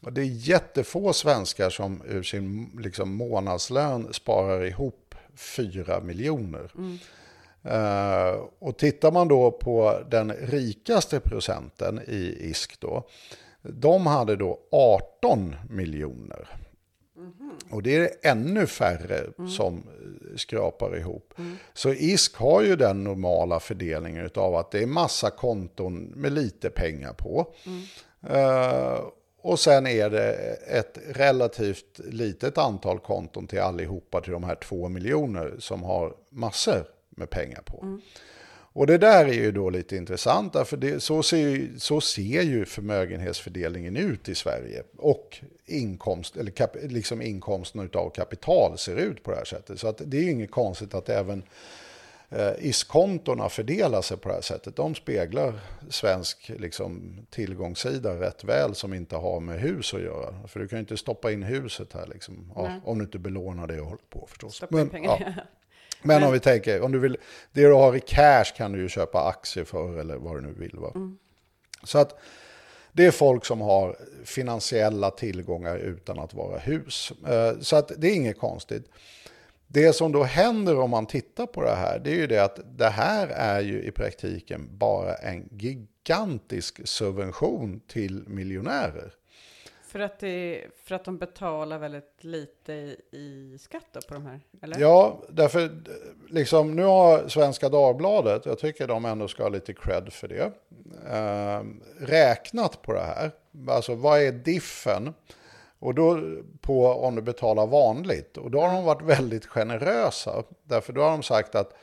Och 0.00 0.12
det 0.12 0.20
är 0.20 0.48
jättefå 0.48 1.12
svenskar 1.12 1.70
som 1.70 2.02
ur 2.08 2.22
sin 2.22 2.70
liksom, 2.78 3.14
månadslön 3.14 4.12
sparar 4.12 4.64
ihop 4.64 5.14
4 5.36 6.00
miljoner. 6.00 6.70
Eh, 7.62 8.40
och 8.58 8.76
tittar 8.76 9.12
man 9.12 9.28
då 9.28 9.50
på 9.50 10.00
den 10.10 10.32
rikaste 10.32 11.20
procenten 11.20 12.00
i 12.06 12.36
ISK 12.40 12.80
då, 12.80 13.08
de 13.62 14.06
hade 14.06 14.36
då 14.36 14.58
18 14.72 15.56
miljoner. 15.70 16.48
Och 17.70 17.82
det 17.82 17.96
är 17.96 18.10
ännu 18.22 18.66
färre 18.66 19.20
som 19.48 19.76
eh, 19.76 20.36
skrapar 20.36 20.96
ihop. 20.96 21.34
Så 21.74 21.92
ISK 21.92 22.36
har 22.36 22.62
ju 22.62 22.76
den 22.76 23.04
normala 23.04 23.60
fördelningen 23.60 24.30
av 24.34 24.56
att 24.56 24.70
det 24.70 24.82
är 24.82 24.86
massa 24.86 25.30
konton 25.30 26.02
med 26.02 26.32
lite 26.32 26.70
pengar 26.70 27.12
på. 27.12 27.54
Eh, 28.28 29.00
och 29.40 29.60
sen 29.60 29.86
är 29.86 30.10
det 30.10 30.32
ett 30.66 30.98
relativt 31.08 32.00
litet 32.04 32.58
antal 32.58 32.98
konton 32.98 33.46
till 33.46 33.60
allihopa 33.60 34.20
till 34.20 34.32
de 34.32 34.44
här 34.44 34.54
två 34.54 34.88
miljoner 34.88 35.54
som 35.58 35.82
har 35.82 36.14
massor 36.30 36.84
med 37.10 37.30
pengar 37.30 37.62
på. 37.64 38.00
Och 38.72 38.86
det 38.86 38.98
där 38.98 39.26
är 39.26 39.32
ju 39.32 39.52
då 39.52 39.70
lite 39.70 39.96
intressant, 39.96 40.52
för 40.64 40.76
det, 40.76 41.00
så, 41.00 41.22
ser 41.22 41.36
ju, 41.36 41.78
så 41.78 42.00
ser 42.00 42.42
ju 42.42 42.64
förmögenhetsfördelningen 42.64 43.96
ut 43.96 44.28
i 44.28 44.34
Sverige. 44.34 44.82
Och 44.96 45.38
inkomst, 45.66 46.36
eller 46.36 46.50
kap, 46.50 46.76
liksom 46.82 47.22
inkomsten 47.22 47.90
av 47.94 48.10
kapital 48.10 48.78
ser 48.78 48.96
ut 48.96 49.22
på 49.22 49.30
det 49.30 49.36
här 49.36 49.44
sättet. 49.44 49.80
Så 49.80 49.88
att 49.88 50.02
det 50.04 50.16
är 50.16 50.22
ju 50.22 50.30
inget 50.30 50.50
konstigt 50.50 50.94
att 50.94 51.08
även 51.08 51.42
ISK-kontona 52.58 53.48
fördelar 53.48 54.02
sig 54.02 54.16
på 54.16 54.28
det 54.28 54.34
här 54.34 54.40
sättet. 54.42 54.76
De 54.76 54.94
speglar 54.94 55.60
svensk 55.90 56.50
liksom, 56.58 57.16
tillgångssida 57.30 58.20
rätt 58.20 58.44
väl 58.44 58.74
som 58.74 58.94
inte 58.94 59.16
har 59.16 59.40
med 59.40 59.60
hus 59.60 59.94
att 59.94 60.00
göra. 60.02 60.34
För 60.48 60.60
du 60.60 60.68
kan 60.68 60.76
ju 60.76 60.80
inte 60.80 60.96
stoppa 60.96 61.32
in 61.32 61.42
huset 61.42 61.92
här, 61.92 62.06
liksom, 62.06 62.52
ja, 62.56 62.70
om 62.84 62.98
du 62.98 63.04
inte 63.04 63.18
belånar 63.18 63.66
det 63.66 63.80
och 63.80 63.86
håller 63.86 64.02
på 64.10 64.26
förstås. 64.30 64.54
Stoppa 64.56 64.80
in 64.80 64.88
pengar. 64.88 65.16
ja. 65.20 65.32
Men, 65.34 65.44
Men- 66.20 66.22
om 66.22 66.32
vi 66.32 66.40
tänker, 66.40 66.80
om 66.80 66.92
du 66.92 66.98
vill, 66.98 67.16
det 67.52 67.60
du 67.62 67.72
har 67.72 67.96
i 67.96 68.00
cash 68.00 68.44
kan 68.56 68.72
du 68.72 68.78
ju 68.80 68.88
köpa 68.88 69.24
aktier 69.28 69.64
för 69.64 69.98
eller 69.98 70.16
vad 70.16 70.36
du 70.36 70.40
nu 70.40 70.52
vill. 70.52 70.76
Va? 70.78 70.92
Så 71.84 71.98
att 71.98 72.18
det 72.92 73.06
är 73.06 73.10
folk 73.10 73.44
som 73.44 73.60
har 73.60 73.96
finansiella 74.24 75.10
tillgångar 75.10 75.76
utan 75.76 76.18
att 76.18 76.34
vara 76.34 76.58
hus. 76.58 77.12
Eh, 77.28 77.58
Så 77.60 77.76
att 77.76 77.92
det 77.96 78.08
är 78.10 78.14
inget 78.14 78.38
konstigt. 78.38 78.90
Det 79.70 79.92
som 79.92 80.12
då 80.12 80.22
händer 80.22 80.78
om 80.78 80.90
man 80.90 81.06
tittar 81.06 81.46
på 81.46 81.62
det 81.62 81.74
här, 81.74 81.98
det 81.98 82.10
är 82.10 82.14
ju 82.14 82.26
det 82.26 82.38
att 82.38 82.60
det 82.78 82.88
här 82.88 83.28
är 83.28 83.60
ju 83.60 83.82
i 83.82 83.90
praktiken 83.90 84.68
bara 84.78 85.14
en 85.14 85.48
gigantisk 85.50 86.88
subvention 86.88 87.80
till 87.86 88.24
miljonärer. 88.26 89.14
För 89.88 90.00
att, 90.00 90.18
det, 90.18 90.64
för 90.84 90.94
att 90.94 91.04
de 91.04 91.18
betalar 91.18 91.78
väldigt 91.78 92.18
lite 92.20 92.72
i, 93.12 93.58
skatt 93.60 94.06
på 94.08 94.14
de 94.14 94.26
här? 94.26 94.40
Eller? 94.62 94.80
Ja, 94.80 95.22
därför 95.28 95.70
liksom, 96.28 96.76
nu 96.76 96.82
har 96.82 97.28
Svenska 97.28 97.68
Dagbladet, 97.68 98.46
jag 98.46 98.58
tycker 98.58 98.86
de 98.86 99.04
ändå 99.04 99.28
ska 99.28 99.42
ha 99.42 99.50
lite 99.50 99.72
cred 99.72 100.12
för 100.12 100.28
det, 100.28 100.52
eh, 101.10 101.62
räknat 102.06 102.82
på 102.82 102.92
det 102.92 103.00
här. 103.00 103.30
Alltså 103.68 103.94
vad 103.94 104.22
är 104.22 104.32
diffen? 104.32 105.14
Och 105.78 105.94
då 105.94 106.20
på 106.60 106.86
om 106.92 107.14
du 107.14 107.22
betalar 107.22 107.66
vanligt. 107.66 108.36
Och 108.36 108.50
då 108.50 108.60
har 108.60 108.72
de 108.72 108.84
varit 108.84 109.02
väldigt 109.02 109.46
generösa. 109.46 110.42
Därför 110.64 110.92
då 110.92 111.02
har 111.02 111.10
de 111.10 111.22
sagt 111.22 111.54
att 111.54 111.74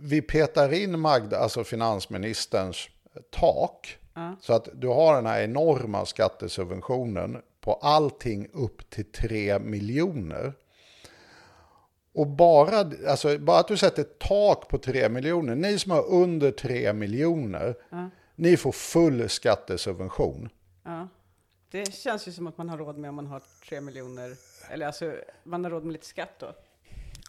vi 0.00 0.22
petar 0.22 0.72
in 0.72 1.00
Magda, 1.00 1.38
alltså 1.38 1.64
finansministerns 1.64 2.88
tak. 3.30 3.98
Ja. 4.14 4.36
Så 4.40 4.52
att 4.52 4.68
du 4.74 4.88
har 4.88 5.14
den 5.14 5.26
här 5.26 5.42
enorma 5.42 6.06
skattesubventionen 6.06 7.38
på 7.60 7.74
allting 7.74 8.48
upp 8.52 8.90
till 8.90 9.12
3 9.12 9.58
miljoner. 9.58 10.52
Och 12.14 12.26
bara, 12.26 12.90
alltså, 13.08 13.38
bara 13.38 13.58
att 13.58 13.68
du 13.68 13.76
sätter 13.76 14.02
tak 14.02 14.68
på 14.68 14.78
3 14.78 15.08
miljoner, 15.08 15.54
ni 15.54 15.78
som 15.78 15.92
har 15.92 16.06
under 16.06 16.50
3 16.50 16.92
miljoner, 16.92 17.74
Ja. 17.90 18.10
ni 18.34 18.56
får 18.56 18.72
full 18.72 19.28
skattesubvention. 19.28 20.48
Ja. 20.84 21.08
Det 21.70 21.94
känns 21.94 22.28
ju 22.28 22.32
som 22.32 22.46
att 22.46 22.58
man 22.58 22.68
har 22.68 22.78
råd 22.78 22.98
med 22.98 23.08
om 23.10 23.16
man 23.16 23.26
har 23.26 23.42
tre 23.68 23.80
miljoner, 23.80 24.36
eller 24.70 24.86
alltså 24.86 25.12
man 25.44 25.64
har 25.64 25.70
råd 25.70 25.84
med 25.84 25.92
lite 25.92 26.06
skatt 26.06 26.34
då. 26.38 26.54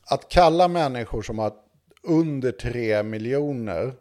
Att 0.06 0.30
kalla 0.30 0.68
människor 0.68 1.22
som 1.22 1.40
har 1.40 1.54
under 2.04 2.52
3 2.52 3.04
miljoner 3.04 3.84
eh, 3.86 3.94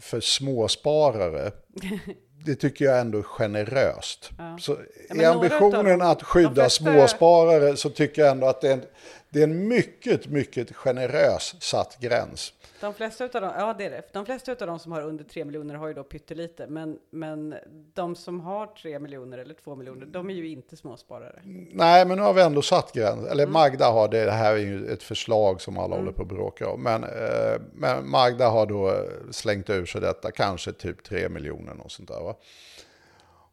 för 0.00 0.20
småsparare, 0.20 1.50
det 2.44 2.54
tycker 2.54 2.84
jag 2.84 3.00
ändå 3.00 3.18
är 3.18 3.22
generöst. 3.22 4.30
Ja. 4.38 4.58
Så 4.60 4.76
Ja, 5.08 5.14
i 5.22 5.24
ambitionen 5.24 6.02
att 6.02 6.22
skydda 6.22 6.54
flesta- 6.54 6.68
småsparare 6.84 7.76
så 7.76 7.90
tycker 7.90 8.22
jag 8.22 8.30
ändå 8.30 8.46
att 8.46 8.60
det 8.60 8.68
är, 8.68 8.72
en, 8.72 8.84
det 9.30 9.38
är 9.40 9.44
en 9.44 9.68
mycket, 9.68 10.26
mycket 10.26 10.76
generös 10.76 11.54
satt 11.62 11.98
gräns. 12.00 12.52
De 12.80 12.94
flesta 12.94 13.24
utav 13.24 13.42
dem, 13.42 13.52
ja 13.56 13.74
det 13.78 13.84
är 13.84 13.90
det. 13.90 14.02
De 14.12 14.26
flesta 14.26 14.52
utav 14.52 14.68
dem 14.68 14.78
som 14.78 14.92
har 14.92 15.02
under 15.02 15.24
3 15.24 15.44
miljoner 15.44 15.74
har 15.74 15.88
ju 15.88 15.94
då 15.94 16.04
pyttelite, 16.04 16.66
men, 16.66 16.98
men 17.10 17.54
de 17.94 18.16
som 18.16 18.40
har 18.40 18.66
3 18.66 18.98
miljoner 18.98 19.38
eller 19.38 19.54
2 19.54 19.76
miljoner, 19.76 20.06
de 20.06 20.30
är 20.30 20.34
ju 20.34 20.48
inte 20.48 20.76
småsparare. 20.76 21.40
Nej, 21.72 22.06
men 22.06 22.16
nu 22.16 22.22
har 22.22 22.34
vi 22.34 22.42
ändå 22.42 22.62
satt 22.62 22.92
gräns. 22.92 23.26
Eller 23.26 23.42
Mm. 23.42 23.52
Magda 23.52 23.90
har 23.90 24.08
det, 24.08 24.24
det 24.24 24.30
här 24.30 24.52
är 24.52 24.58
ju 24.58 24.86
ett 24.92 25.02
förslag 25.02 25.60
som 25.60 25.78
alla 25.78 25.96
håller 25.96 26.12
på 26.12 26.22
att 26.22 26.28
bråka 26.28 26.68
om. 26.68 26.82
Men, 26.82 27.04
eh, 27.04 27.60
men 27.72 28.10
Magda 28.10 28.48
har 28.48 28.66
då 28.66 29.06
slängt 29.30 29.70
ur 29.70 29.86
sig 29.86 30.00
detta, 30.00 30.30
kanske 30.30 30.72
typ 30.72 31.04
3 31.04 31.28
miljoner 31.28 31.80
och 31.84 31.90
sånt 31.92 32.08
där. 32.08 32.20
Va? 32.20 32.34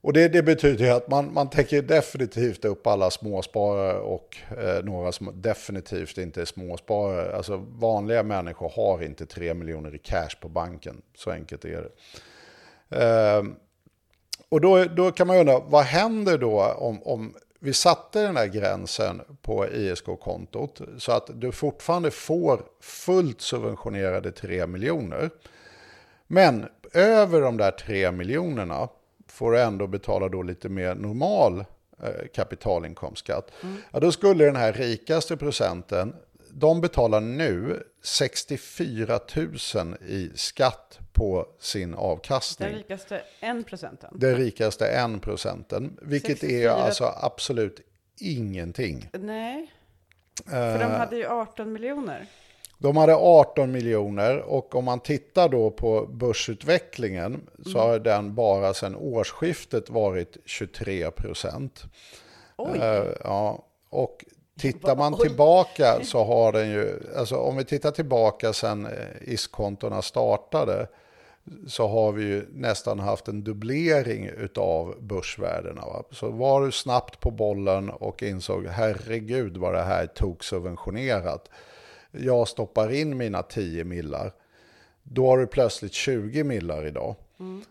Och 0.07 0.13
det, 0.13 0.27
det 0.27 0.43
betyder 0.43 0.85
ju 0.85 0.91
att 0.91 1.07
man, 1.07 1.33
man 1.33 1.49
täcker 1.49 1.81
definitivt 1.81 2.65
upp 2.65 2.87
alla 2.87 3.11
småsparare 3.11 3.99
och 3.99 4.37
eh, 4.57 4.83
några 4.83 5.11
som 5.11 5.41
definitivt 5.41 6.17
inte 6.17 6.41
är 6.41 6.45
småsparare. 6.45 7.35
Alltså 7.35 7.65
vanliga 7.69 8.23
människor 8.23 8.71
har 8.75 9.03
inte 9.03 9.25
3 9.25 9.53
miljoner 9.53 9.95
i 9.95 9.97
cash 9.97 10.29
på 10.41 10.49
banken. 10.49 11.01
Så 11.15 11.31
enkelt 11.31 11.65
är 11.65 11.89
det. 12.89 13.03
Eh, 13.03 13.43
och 14.49 14.61
då, 14.61 14.83
då 14.83 15.11
kan 15.11 15.27
man 15.27 15.37
undra, 15.37 15.59
vad 15.59 15.83
händer 15.83 16.37
då 16.37 16.63
om, 16.63 17.03
om 17.03 17.33
vi 17.59 17.73
satte 17.73 18.23
den 18.23 18.37
här 18.37 18.47
gränsen 18.47 19.21
på 19.41 19.67
ISK-kontot 19.67 20.81
så 20.97 21.11
att 21.11 21.29
du 21.33 21.51
fortfarande 21.51 22.11
får 22.11 22.61
fullt 22.81 23.41
subventionerade 23.41 24.31
3 24.31 24.67
miljoner. 24.67 25.29
Men 26.27 26.65
över 26.93 27.41
de 27.41 27.57
där 27.57 27.71
3 27.71 28.11
miljonerna 28.11 28.89
får 29.37 29.51
du 29.51 29.61
ändå 29.61 29.87
betala 29.87 30.29
då 30.29 30.41
lite 30.41 30.69
mer 30.69 30.95
normal 30.95 31.65
eh, 32.03 32.27
kapitalinkomstskatt. 32.33 33.51
Ja, 33.91 33.99
då 33.99 34.11
skulle 34.11 34.45
den 34.45 34.55
här 34.55 34.73
rikaste 34.73 35.37
procenten, 35.37 36.15
de 36.51 36.81
betalar 36.81 37.21
nu 37.21 37.83
64 38.03 39.19
000 39.35 39.95
i 40.07 40.31
skatt 40.35 40.99
på 41.13 41.47
sin 41.59 41.93
avkastning. 41.93 42.69
Den 42.69 42.77
rikaste 42.77 43.21
1 43.39 43.65
procenten. 43.67 44.09
Den 44.13 44.35
rikaste 44.35 44.87
1 44.87 45.21
procenten, 45.21 45.99
vilket 46.01 46.29
är 46.29 46.47
64 46.47 46.71
alltså 46.71 47.13
absolut 47.21 47.81
ingenting. 48.19 49.09
Nej, 49.13 49.73
för 50.45 50.79
de 50.79 50.91
hade 50.91 51.15
ju 51.15 51.25
18 51.25 51.73
miljoner. 51.73 52.27
De 52.77 52.97
hade 52.97 53.15
18 53.15 53.71
miljoner 53.71 54.37
och 54.37 54.75
om 54.75 54.85
man 54.85 54.99
tittar 54.99 55.49
då 55.49 55.71
på 55.71 56.05
börsutvecklingen 56.05 57.41
så 57.65 57.79
har 57.79 57.99
den 57.99 58.35
bara 58.35 58.73
sedan 58.73 58.95
årsskiftet 58.95 59.89
varit 59.89 60.37
23 60.45 61.11
procent. 61.11 61.83
Oj, 62.57 62.79
Eh, 62.79 63.05
ja, 63.23 63.63
och 63.89 64.25
tittar 64.59 64.95
man 64.95 65.17
tillbaka 65.17 65.99
så 66.03 66.23
har 66.23 66.51
den 66.51 66.69
ju, 66.69 66.99
alltså 67.17 67.35
om 67.35 67.57
vi 67.57 67.65
tittar 67.65 67.91
tillbaka 67.91 68.53
sedan 68.53 68.85
eh, 68.85 69.33
ISK-kontona 69.33 70.01
startade 70.01 70.87
så 71.67 71.87
har 71.87 72.11
vi 72.11 72.23
ju 72.23 72.45
nästan 72.53 72.99
haft 72.99 73.27
en 73.27 73.43
dubblering 73.43 74.25
utav 74.25 74.95
börsvärdena. 74.99 75.81
Va? 75.81 76.03
Så 76.11 76.29
var 76.29 76.65
du 76.65 76.71
snabbt 76.71 77.19
på 77.19 77.31
bollen 77.31 77.89
och 77.89 78.23
insåg 78.23 78.67
herregud 78.67 79.57
vad 79.57 79.73
det 79.73 79.83
här 79.83 80.05
tog 80.05 80.43
subventionerat. 80.43 81.49
Jag 82.11 82.47
stoppar 82.47 82.93
in 82.93 83.17
mina 83.17 83.43
10 83.43 83.83
millar. 83.83 84.33
Då 85.03 85.27
har 85.27 85.37
du 85.37 85.47
plötsligt 85.47 85.93
20 85.93 86.43
millar 86.43 86.85
idag. 86.85 87.15
Mm. 87.39 87.63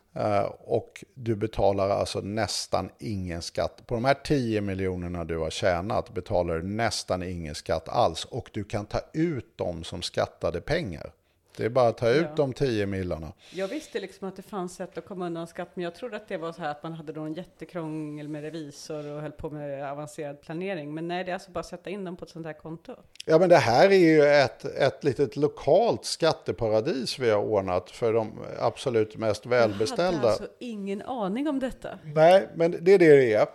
och 0.58 1.04
du 1.14 1.36
betalar 1.36 1.88
alltså 1.88 2.20
nästan 2.20 2.90
ingen 2.98 3.42
skatt. 3.42 3.82
På 3.86 3.94
de 3.94 4.04
här 4.04 4.14
10 4.14 4.60
miljonerna 4.60 5.24
du 5.24 5.38
har 5.38 5.50
tjänat 5.50 6.14
betalar 6.14 6.58
du 6.58 6.62
nästan 6.62 7.22
ingen 7.22 7.54
skatt 7.54 7.88
alls. 7.88 8.24
Och 8.24 8.50
du 8.52 8.64
kan 8.64 8.86
ta 8.86 9.00
ut 9.12 9.58
dem 9.58 9.84
som 9.84 10.02
skattade 10.02 10.60
pengar. 10.60 11.12
Det 11.56 11.64
är 11.64 11.68
bara 11.68 11.88
att 11.88 11.98
ta 11.98 12.08
ut 12.10 12.22
Ja. 12.28 12.32
de 12.36 12.52
10 12.52 12.86
millarna. 12.86 13.32
jag 13.52 13.68
visste 13.68 14.00
liksom 14.00 14.28
att 14.28 14.36
det 14.36 14.42
fanns 14.42 14.74
sätt 14.74 14.98
att 14.98 15.06
komma 15.06 15.26
undan 15.26 15.46
skatt, 15.46 15.68
men 15.74 15.84
jag 15.84 15.94
trodde 15.94 16.16
att 16.16 16.28
det 16.28 16.36
var 16.36 16.52
så 16.52 16.60
här 16.60 16.70
att 16.70 16.82
man 16.82 16.92
hade 16.92 17.12
då 17.12 17.20
en 17.20 17.34
jättekrångel 17.34 18.28
med 18.28 18.42
revisor 18.42 19.12
och 19.12 19.20
höll 19.22 19.32
på 19.32 19.50
med 19.50 19.90
avancerad 19.92 20.40
planering. 20.40 20.94
Men 20.94 21.08
nej, 21.08 21.24
det 21.24 21.30
är 21.30 21.34
alltså 21.34 21.50
bara 21.50 21.60
att 21.60 21.66
sätta 21.66 21.90
in 21.90 22.04
dem 22.04 22.16
på 22.16 22.24
ett 22.24 22.30
sånt 22.30 22.46
här 22.46 22.52
konto. 22.52 22.92
Ja 23.24 23.38
men 23.38 23.48
det 23.48 23.56
här 23.56 23.88
är 23.90 23.98
ju 23.98 24.22
ett, 24.24 24.64
ett 24.64 25.04
litet 25.04 25.36
lokalt 25.36 26.04
skatteparadis 26.04 27.18
vi 27.18 27.30
har 27.30 27.42
ordnat 27.42 27.90
för 27.90 28.12
de 28.12 28.32
absolut 28.60 29.16
mest 29.16 29.44
Jag 29.44 29.52
hade 29.52 29.66
välbeställda. 29.68 30.28
alltså 30.28 30.46
ingen 30.58 31.02
aning 31.02 31.48
om 31.48 31.58
detta. 31.60 31.88
Nej, 32.14 32.48
men 32.54 32.70
det 32.80 32.92
är 32.94 32.98
det 32.98 33.16
det 33.16 33.32
är. 33.34 33.46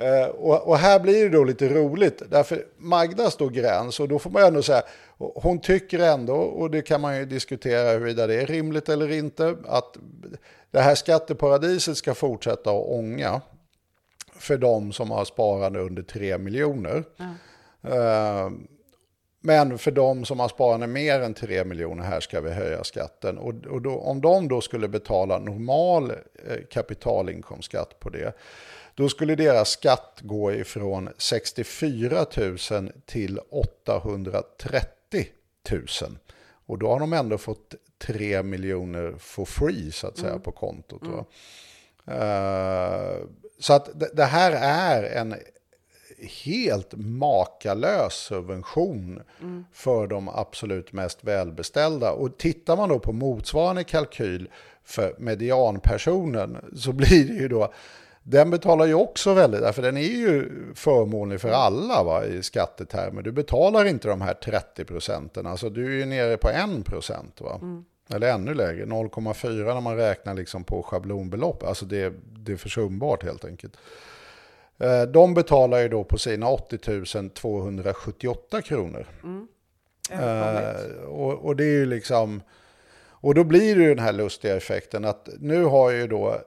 Eh, 0.00 0.26
och, 0.28 0.68
och 0.68 0.76
här 0.78 1.00
blir 1.00 1.24
det 1.24 1.28
då 1.36 1.44
lite 1.44 1.68
roligt, 1.68 2.22
därför 2.30 2.64
Magda 2.76 3.30
står 3.30 3.50
gräns 3.50 4.00
och 4.00 4.08
då 4.08 4.18
får 4.18 4.30
man 4.30 4.42
ändå 4.44 4.62
säga, 4.62 4.82
hon 5.18 5.60
tycker 5.60 5.98
ändå, 5.98 6.34
och 6.34 6.70
det 6.70 6.82
kan 6.82 7.00
man 7.00 7.16
ju 7.16 7.24
diskutera 7.24 7.92
huruvida 7.92 8.26
det 8.26 8.42
är 8.42 8.46
rimligt 8.46 8.88
eller 8.88 9.10
inte, 9.12 9.56
att 9.66 9.96
det 10.70 10.80
här 10.80 10.94
skatteparadiset 10.94 11.96
ska 11.96 12.14
fortsätta 12.14 12.70
att 12.70 12.86
ånga 12.86 13.40
för 14.32 14.58
de 14.58 14.92
som 14.92 15.10
har 15.10 15.24
sparande 15.24 15.80
under 15.80 16.02
3 16.02 16.38
miljoner. 16.38 17.04
Eh, 17.82 18.50
Men 19.40 19.78
för 19.78 19.90
de 19.90 20.24
som 20.24 20.40
har 20.40 20.48
sparande 20.48 20.86
mer 20.86 21.20
än 21.20 21.34
3 21.34 21.64
miljoner 21.64 22.04
här 22.04 22.20
ska 22.20 22.40
vi 22.40 22.50
höja 22.50 22.84
skatten. 22.84 23.38
Och, 23.38 23.54
och 23.66 23.82
då, 23.82 23.98
om 23.98 24.20
de 24.20 24.48
då 24.48 24.60
skulle 24.60 24.88
betala 24.88 25.38
normal 25.38 26.10
eh, 26.10 26.56
kapitalinkomstskatt 26.70 28.00
på 28.00 28.10
det, 28.10 28.32
då 28.94 29.08
skulle 29.08 29.34
deras 29.34 29.68
skatt 29.68 30.18
gå 30.22 30.52
ifrån 30.52 31.08
64 31.18 32.26
000 32.70 32.92
till 33.06 33.38
830 33.50 34.97
000. 35.70 35.86
Och 36.66 36.78
då 36.78 36.88
har 36.88 37.00
de 37.00 37.12
ändå 37.12 37.38
fått 37.38 37.74
3 37.98 38.42
miljoner 38.42 39.14
for 39.18 39.44
free 39.44 39.92
så 39.92 40.06
att 40.06 40.18
säga 40.18 40.38
på 40.38 40.52
kontot. 40.52 41.02
Va? 41.02 41.24
Eh, 42.14 43.16
så 43.58 43.72
att 43.72 43.88
det, 44.16 44.24
här 44.24 44.52
är 44.52 45.02
en 45.02 45.34
helt 46.44 46.94
makalös 46.96 48.14
subvention 48.14 49.22
för 49.72 50.06
de 50.06 50.28
absolut 50.28 50.92
mest 50.92 51.24
välbeställda. 51.24 52.12
Och 52.12 52.38
tittar 52.38 52.76
man 52.76 52.88
då 52.88 52.98
på 52.98 53.12
motsvarande 53.12 53.84
kalkyl 53.84 54.48
för 54.84 55.14
medianpersonen 55.18 56.56
så 56.76 56.92
blir 56.92 57.28
det 57.28 57.34
ju 57.34 57.48
då 57.48 57.72
Den 58.30 58.50
betalar 58.50 58.86
ju 58.86 58.94
också 58.94 59.34
väldigt, 59.34 59.74
för 59.74 59.82
den 59.82 59.96
är 59.96 60.00
ju 60.02 60.50
förmånlig 60.74 61.40
för 61.40 61.50
alla 61.50 62.02
va, 62.02 62.24
i 62.24 62.42
skattetermer. 62.42 63.22
Du 63.22 63.32
betalar 63.32 63.84
inte 63.84 64.08
de 64.08 64.20
här 64.20 64.34
30 64.34 64.84
procenten, 64.84 65.46
alltså 65.46 65.70
du 65.70 65.86
är 65.86 65.98
ju 65.98 66.04
nere 66.06 66.36
på 66.36 66.48
1 66.48 66.84
procent. 66.84 67.40
Va? 67.40 67.60
Eller 68.10 68.32
ännu 68.32 68.54
lägre, 68.54 68.84
0,4 68.84 69.74
när 69.74 69.80
man 69.80 69.96
räknar 69.96 70.34
liksom 70.34 70.64
på 70.64 70.82
schablonbelopp. 70.82 71.62
Alltså 71.62 71.84
det, 71.86 72.12
det 72.38 72.52
är 72.52 72.56
försumbart 72.56 73.24
helt 73.24 73.44
enkelt. 73.44 73.76
Eh, 74.78 75.02
De 75.02 75.34
betalar 75.34 75.78
ju 75.78 75.88
då 75.88 76.04
på 76.04 76.18
sina 76.18 76.48
80 76.48 77.28
278 77.28 78.62
kronor. 78.62 79.06
Överkomligt. 80.12 81.00
Eh, 81.02 81.04
och, 81.04 81.44
och 81.44 81.56
det 81.56 81.64
är 81.64 81.78
ju 81.78 81.86
liksom, 81.86 82.42
och 83.20 83.34
då 83.34 83.44
blir 83.44 83.76
det 83.76 83.82
ju 83.82 83.88
den 83.94 84.04
här 84.04 84.12
lustiga 84.12 84.56
effekten 84.56 85.04
att 85.04 85.28
nu 85.38 85.64
har 85.64 85.90
ju 85.90 86.06
då, 86.06 86.38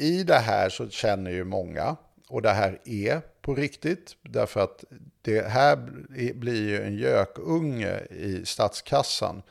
i 0.00 0.22
det 0.22 0.38
här 0.38 0.68
så 0.68 0.88
känner 0.90 1.30
ju 1.30 1.44
många, 1.44 1.96
och 2.28 2.42
det 2.42 2.50
här 2.50 2.78
är 2.84 3.20
på 3.42 3.54
riktigt, 3.54 4.16
därför 4.22 4.60
att 4.60 4.84
det 5.22 5.46
här 5.48 5.76
bli- 6.08 6.34
blir 6.34 6.68
ju 6.68 6.82
en 6.82 6.94
gökunge 6.94 8.00
i 8.10 8.42
statskassan. 8.46 9.42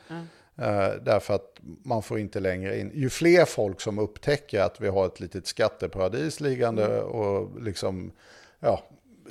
Eh, 0.58 0.88
därför 1.02 1.34
att 1.34 1.58
man 1.84 2.02
får 2.02 2.18
inte 2.18 2.40
längre 2.40 2.78
in, 2.80 2.90
ju 2.94 3.10
fler 3.10 3.44
folk 3.44 3.80
som 3.80 3.98
upptäcker 3.98 4.60
att 4.60 4.80
vi 4.80 4.88
har 4.88 5.06
ett 5.06 5.20
litet 5.20 5.46
skatteparadis 5.46 6.40
liggande 6.40 7.00
och 7.00 7.62
liksom, 7.62 8.12
ja, 8.60 8.82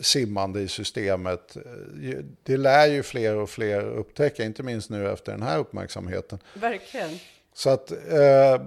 simmande 0.01 0.61
i 0.61 0.67
systemet. 0.67 1.55
eh, 1.55 2.17
Det 2.43 2.57
lär 2.57 2.87
ju 2.87 3.03
fler 3.03 3.35
och 3.35 3.49
fler 3.49 3.81
upptäcka, 3.81 4.43
inte 4.43 4.63
minst 4.63 4.89
nu 4.89 5.09
efter 5.11 5.31
den 5.31 5.41
här 5.41 5.57
uppmärksamheten. 5.59 6.39
Verkligen. 6.53 7.09
Så 7.53 7.69
att, 7.69 7.91
eh, 7.91 8.61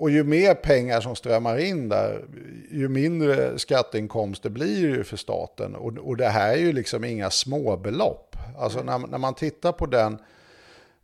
och 0.00 0.10
ju 0.10 0.24
mer 0.24 0.54
pengar 0.54 1.00
som 1.00 1.16
strömmar 1.16 1.58
in 1.58 1.88
där, 1.88 2.24
ju 2.70 2.88
mindre 2.88 3.58
skatteinkomster 3.58 4.50
blir 4.50 4.88
det 4.88 4.96
ju 4.96 5.04
för 5.04 5.16
staten. 5.16 5.74
Och, 5.74 5.98
och 5.98 6.16
det 6.16 6.28
här 6.28 6.52
är 6.52 6.56
ju 6.56 6.72
liksom 6.72 7.04
inga 7.04 7.30
småbelopp. 7.30 8.36
Alltså 8.58 8.82
när, 8.82 8.98
när 8.98 9.18
man 9.18 9.34
tittar 9.34 9.72
på 9.72 9.86
den 9.86 10.18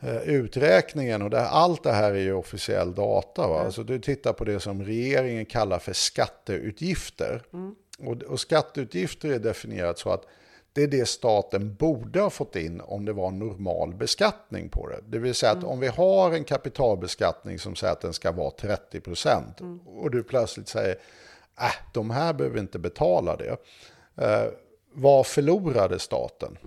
eh, 0.00 0.16
uträkningen, 0.16 1.22
och 1.22 1.30
det, 1.30 1.40
allt 1.40 1.82
det 1.82 1.92
här 1.92 2.12
är 2.12 2.20
ju 2.20 2.32
officiell 2.32 2.94
data. 2.94 3.48
Va? 3.48 3.60
Alltså 3.60 3.82
du 3.82 3.98
tittar 3.98 4.32
på 4.32 4.44
det 4.44 4.60
som 4.60 4.84
regeringen 4.84 5.46
kallar 5.46 5.78
för 5.78 5.92
skatteutgifter. 5.92 7.42
Och, 7.98 8.22
och 8.22 8.40
skatteutgifter 8.40 9.32
är 9.32 9.38
definierat 9.38 9.98
så 9.98 10.10
att 10.10 10.24
det 10.76 10.82
är 10.82 10.88
det 10.88 11.06
staten 11.06 11.74
borde 11.74 12.20
ha 12.20 12.30
fått 12.30 12.56
in 12.56 12.80
om 12.80 13.04
det 13.04 13.12
var 13.12 13.30
normal 13.30 13.94
beskattning 13.94 14.68
på 14.68 14.88
det. 14.88 15.00
Det 15.08 15.18
vill 15.18 15.34
säga 15.34 15.52
att 15.52 15.64
om 15.64 15.80
vi 15.80 15.86
har 15.86 16.32
en 16.32 16.44
kapitalbeskattning 16.44 17.58
som 17.58 17.76
säger 17.76 17.92
att 17.92 18.00
den 18.00 18.12
ska 18.12 18.32
vara 18.32 18.50
30 18.50 19.00
procent 19.00 19.60
och 19.86 20.10
du 20.10 20.22
plötsligt 20.22 20.68
säger 20.68 20.96
äh, 21.60 21.92
de 21.92 22.10
här 22.10 22.32
behöver 22.32 22.58
inte 22.58 22.78
betala 22.78 23.36
det. 23.36 23.56
Eh, 24.16 24.44
vad 24.92 25.26
förlorade 25.26 25.98
staten? 25.98 26.58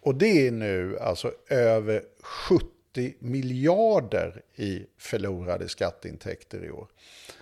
Och 0.00 0.14
det 0.14 0.46
är 0.46 0.50
nu 0.50 0.98
alltså 0.98 1.32
över 1.48 2.02
70 2.22 3.14
miljarder 3.18 4.42
i 4.54 4.86
förlorade 4.98 5.68
skatteintäkter 5.68 6.64
i 6.64 6.70
år. 6.70 6.88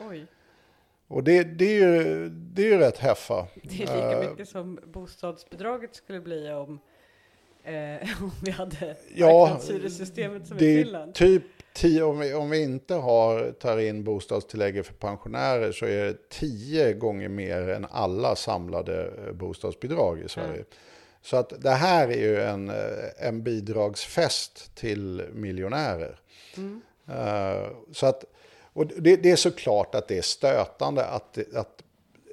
Oj. 0.09 0.27
Och 1.11 1.25
det, 1.25 1.45
det, 1.45 1.65
är, 1.65 1.79
ju, 1.79 2.29
det 2.29 2.63
är 2.63 2.67
ju 2.67 2.79
rätt 2.79 2.99
heffa. 2.99 3.47
Det 3.63 3.75
är 3.75 3.79
lika 3.79 4.23
Eh, 4.23 4.31
mycket 4.31 4.49
som 4.49 4.79
bostadsbidraget 4.85 5.95
skulle 5.95 6.21
bli 6.21 6.51
om, 6.51 6.81
eh, 7.65 7.75
om 8.23 8.31
vi 8.43 8.51
hade 8.51 8.97
Ja, 9.15 9.59
som 9.61 10.57
det 10.57 10.65
i 10.81 10.85
Finland. 10.85 11.15
typ 11.15 11.43
tio, 11.73 12.03
om, 12.03 12.19
vi, 12.19 12.35
om 12.35 12.51
vi 12.51 12.63
inte 12.63 12.95
har, 12.95 13.53
tar 13.53 13.79
in 13.79 14.05
bostadstillägget 14.05 14.87
för 14.87 14.95
pensionärer 14.95 15.73
så 15.73 15.87
är 15.87 16.05
det 16.05 16.29
tio 16.29 16.93
gånger 16.93 17.29
mer 17.29 17.69
än 17.69 17.87
alla 17.91 18.37
samlade 18.37 19.11
eh, 19.27 19.33
bostadsbidrag 19.33 20.21
i 20.21 20.29
Sverige. 20.29 20.65
Så 21.23 21.37
att 21.37 21.63
det 21.63 21.71
här 21.71 22.09
är 22.09 22.21
ju 22.21 22.41
en, 22.41 22.69
eh, 22.69 22.77
en 23.19 23.43
bidragsfest 23.43 24.75
till 24.75 25.25
miljonärer. 25.33 26.21
Eh, 27.09 27.71
så 27.93 28.07
att, 28.07 28.25
och 28.81 28.87
det, 28.87 29.17
det 29.17 29.31
är 29.31 29.37
såklart 29.37 29.95
att 29.95 30.09
det 30.09 30.19
är 30.19 30.23
stötande 30.23 31.05
att, 31.05 31.39
att 31.55 31.83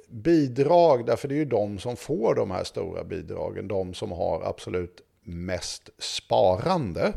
bidrag, 0.08 1.06
därför 1.06 1.28
det 1.28 1.34
är 1.34 1.36
ju 1.36 1.44
de 1.44 1.78
som 1.78 1.96
får 1.96 2.34
de 2.34 2.50
här 2.50 2.64
stora 2.64 3.04
bidragen, 3.04 3.68
de 3.68 3.94
som 3.94 4.12
har 4.12 4.42
absolut 4.42 5.00
mest 5.22 5.90
sparande 5.98 7.12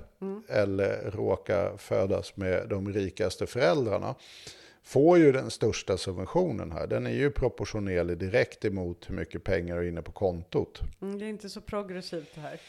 eller 0.49 1.11
råkar 1.11 1.77
födas 1.77 2.37
med 2.37 2.69
de 2.69 2.93
rikaste 2.93 3.47
föräldrarna 3.47 4.15
får 4.83 5.17
ju 5.17 5.31
den 5.31 5.51
största 5.51 5.97
subventionen 5.97 6.71
här. 6.71 6.87
Den 6.87 7.07
är 7.07 7.11
ju 7.11 7.31
proportionerlig 7.31 8.17
direkt 8.17 8.65
emot 8.65 9.09
hur 9.09 9.15
mycket 9.15 9.43
pengar 9.43 9.77
är 9.77 9.83
inne 9.83 10.01
på 10.01 10.11
kontot. 10.11 10.81
Mm, 11.01 11.19
det 11.19 11.25
är 11.25 11.29
inte 11.29 11.49
så 11.49 11.61
progressivt 11.61 12.35
det 12.35 12.41
här. 12.41 12.59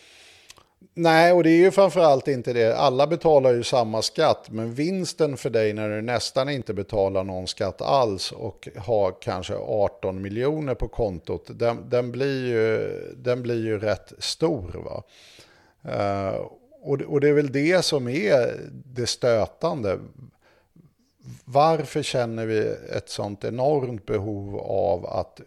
Nej, 0.94 1.32
och 1.32 1.42
det 1.42 1.50
är 1.50 1.56
ju 1.56 1.70
framförallt 1.70 2.28
inte 2.28 2.52
det. 2.52 2.76
Alla 2.76 3.06
betalar 3.06 3.52
ju 3.52 3.62
samma 3.62 4.02
skatt, 4.02 4.50
men 4.50 4.74
vinsten 4.74 5.36
för 5.36 5.50
dig 5.50 5.72
när 5.72 5.88
du 5.88 6.02
nästan 6.02 6.48
inte 6.48 6.74
betalar 6.74 7.24
någon 7.24 7.46
skatt 7.46 7.82
alls 7.82 8.32
och 8.32 8.68
har 8.76 9.14
kanske 9.20 9.54
18 9.56 10.22
miljoner 10.22 10.74
på 10.74 10.88
kontot, 10.88 11.46
den, 11.58 11.88
den, 11.88 12.12
blir, 12.12 12.46
ju, 12.46 12.90
den 13.16 13.42
blir 13.42 13.64
ju 13.64 13.78
rätt 13.78 14.12
stor. 14.18 14.84
Va? 14.84 15.02
Uh, 15.84 16.40
och, 16.82 16.98
det- 16.98 17.04
och 17.04 17.20
det 17.20 17.28
är 17.28 17.32
väl 17.32 17.52
det 17.52 17.84
som 17.84 18.08
är 18.08 18.60
det 18.94 19.06
stötande. 19.06 19.98
Varför 21.44 22.02
känner 22.02 22.46
vi 22.46 22.58
ett 22.96 23.08
sånt 23.08 23.44
enormt 23.44 24.06
behov 24.06 24.56
av 24.60 25.06
att 25.06 25.40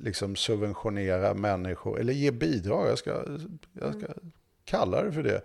liksom 0.00 0.36
subventionera 0.36 1.34
människor, 1.34 2.00
eller 2.00 2.12
ge 2.12 2.30
bidrag, 2.30 2.88
jag 2.88 2.98
ska, 2.98 3.10
jag 3.80 3.94
ska 3.94 4.06
kalla 4.64 5.02
det 5.02 5.12
för 5.12 5.22
det. 5.22 5.42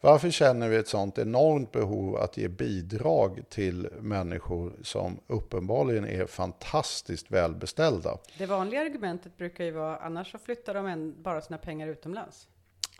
Varför 0.00 0.30
känner 0.30 0.68
vi 0.68 0.76
ett 0.76 0.88
sånt 0.88 1.18
enormt 1.18 1.72
behov 1.72 2.16
att 2.16 2.36
ge 2.36 2.48
bidrag 2.48 3.42
till 3.48 3.88
människor 4.00 4.72
som 4.82 5.20
uppenbarligen 5.26 6.06
är 6.06 6.26
fantastiskt 6.26 7.30
välbeställda? 7.30 8.18
Det 8.38 8.46
vanliga 8.46 8.80
argumentet 8.80 9.36
brukar 9.36 9.64
ju 9.64 9.70
vara 9.70 9.96
annars 9.96 10.32
så 10.32 10.38
flyttar 10.38 10.74
de 10.74 10.86
en, 10.86 11.22
bara 11.22 11.40
sina 11.40 11.58
pengar 11.58 11.88
utomlands. 11.88 12.48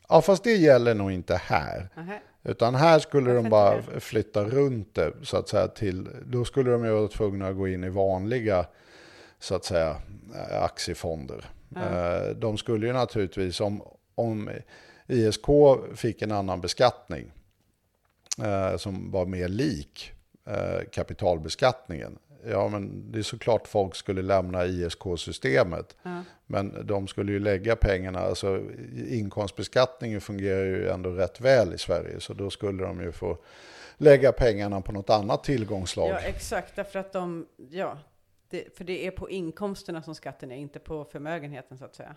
Ja, 0.09 0.21
fast 0.21 0.45
det 0.45 0.53
gäller 0.57 0.95
nog 0.95 1.13
inte 1.13 1.37
här. 1.37 1.89
Nähä. 1.97 2.21
Utan 2.43 2.75
här 2.75 2.99
skulle 2.99 3.27
Varför 3.27 3.43
de 3.43 3.51
bara 3.51 4.01
flytta 4.01 4.45
runt 4.45 4.95
det, 4.95 5.13
så 5.23 5.37
att 5.37 5.49
säga, 5.49 5.69
till, 5.69 6.09
då 6.27 6.45
skulle 6.45 6.71
de 6.71 6.85
ju 6.85 6.91
vara 6.91 7.09
tvungna 7.09 7.49
att 7.49 7.57
gå 7.57 7.69
in 7.69 7.85
i 7.85 7.89
vanliga, 7.89 8.67
så 9.39 9.55
att 9.55 9.65
säga, 9.65 9.97
eh, 10.35 10.63
aktiefonder. 10.63 11.45
Eh, 11.77 12.37
De 12.37 12.59
skulle 12.59 12.87
ju 12.87 12.93
naturligtvis, 12.93 13.61
om, 13.61 13.83
om 14.15 14.51
ISK 15.11 15.47
fick 15.95 16.23
en 16.23 16.33
annan 16.33 16.61
beskattning, 16.61 17.33
eh, 18.43 18.77
som 18.77 19.11
var 19.11 19.27
mer 19.27 19.49
lik 19.49 20.13
eh, 20.47 20.89
kapitalbeskattningen, 20.93 22.19
ja 22.47 22.69
men 22.69 23.13
det 23.13 23.19
är 23.19 23.23
såklart 23.23 23.69
folk 23.69 23.95
skulle 23.95 24.23
lämna 24.23 24.67
ISK-systemet. 24.67 25.97
Ja. 26.03 26.23
Men 26.47 26.87
de 26.87 27.09
skulle 27.09 27.33
ju 27.33 27.39
lägga 27.39 27.77
pengarna, 27.77 28.21
alltså 28.21 28.63
inkomstbeskattningen 29.09 30.21
fungerar 30.21 30.65
ju 30.65 30.89
ändå 30.89 31.11
rätt 31.11 31.41
väl 31.41 31.75
i 31.75 31.79
Sverige, 31.79 32.21
så 32.21 32.35
då 32.35 32.51
skulle 32.51 32.83
de 32.83 33.01
ju 33.01 33.13
få 33.13 33.39
lägga 33.97 34.33
pengarna 34.33 34.81
på 34.81 34.93
något 34.93 35.11
annat 35.11 35.45
tillgångslag. 35.45 36.09
Ja, 36.09 36.19
exakt, 36.19 36.77
därför 36.77 36.99
att 36.99 37.13
de, 37.13 37.47
ja, 37.71 37.99
det, 38.49 38.77
för 38.77 38.85
det 38.85 39.07
är 39.07 39.11
på 39.11 39.31
inkomsterna 39.31 40.03
som 40.03 40.15
skatten 40.15 40.53
är, 40.53 40.57
inte 40.57 40.79
på 40.79 41.05
förmögenheten 41.05 41.79
så 41.79 41.85
att 41.85 41.95
säga. 41.95 42.17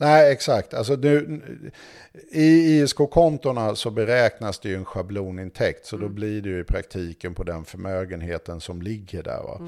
Nej, 0.00 0.32
exakt. 0.32 0.74
Alltså 0.74 0.94
nu, 0.94 1.40
I 2.30 2.80
ISK-kontona 2.80 3.74
så 3.74 3.90
beräknas 3.90 4.58
det 4.58 4.68
ju 4.68 4.74
en 4.74 4.84
schablonintäkt, 4.84 5.86
så 5.86 5.96
då 5.96 6.08
blir 6.08 6.42
det 6.42 6.48
ju 6.48 6.60
i 6.60 6.64
praktiken 6.64 7.34
på 7.34 7.42
den 7.42 7.64
förmögenheten 7.64 8.60
som 8.60 8.82
ligger 8.82 9.22
där. 9.22 9.42
Va? 9.42 9.60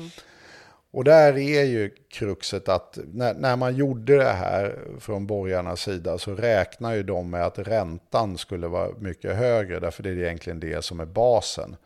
Och 0.90 1.04
där 1.04 1.38
är 1.38 1.64
ju 1.64 1.90
kruxet 2.10 2.68
att 2.68 2.98
när, 3.12 3.34
när 3.34 3.56
man 3.56 3.76
gjorde 3.76 4.16
det 4.16 4.32
här 4.32 4.78
från 5.00 5.26
borgarnas 5.26 5.80
sida 5.80 6.18
så 6.18 6.34
räknar 6.34 6.94
ju 6.94 7.02
de 7.02 7.30
med 7.30 7.46
att 7.46 7.58
räntan 7.58 8.38
skulle 8.38 8.66
vara 8.66 8.90
mycket 8.98 9.36
högre, 9.36 9.80
därför 9.80 10.02
det 10.02 10.10
är 10.10 10.16
egentligen 10.16 10.60
det 10.60 10.84
som 10.84 11.00
är 11.00 11.06
basen. 11.06 11.76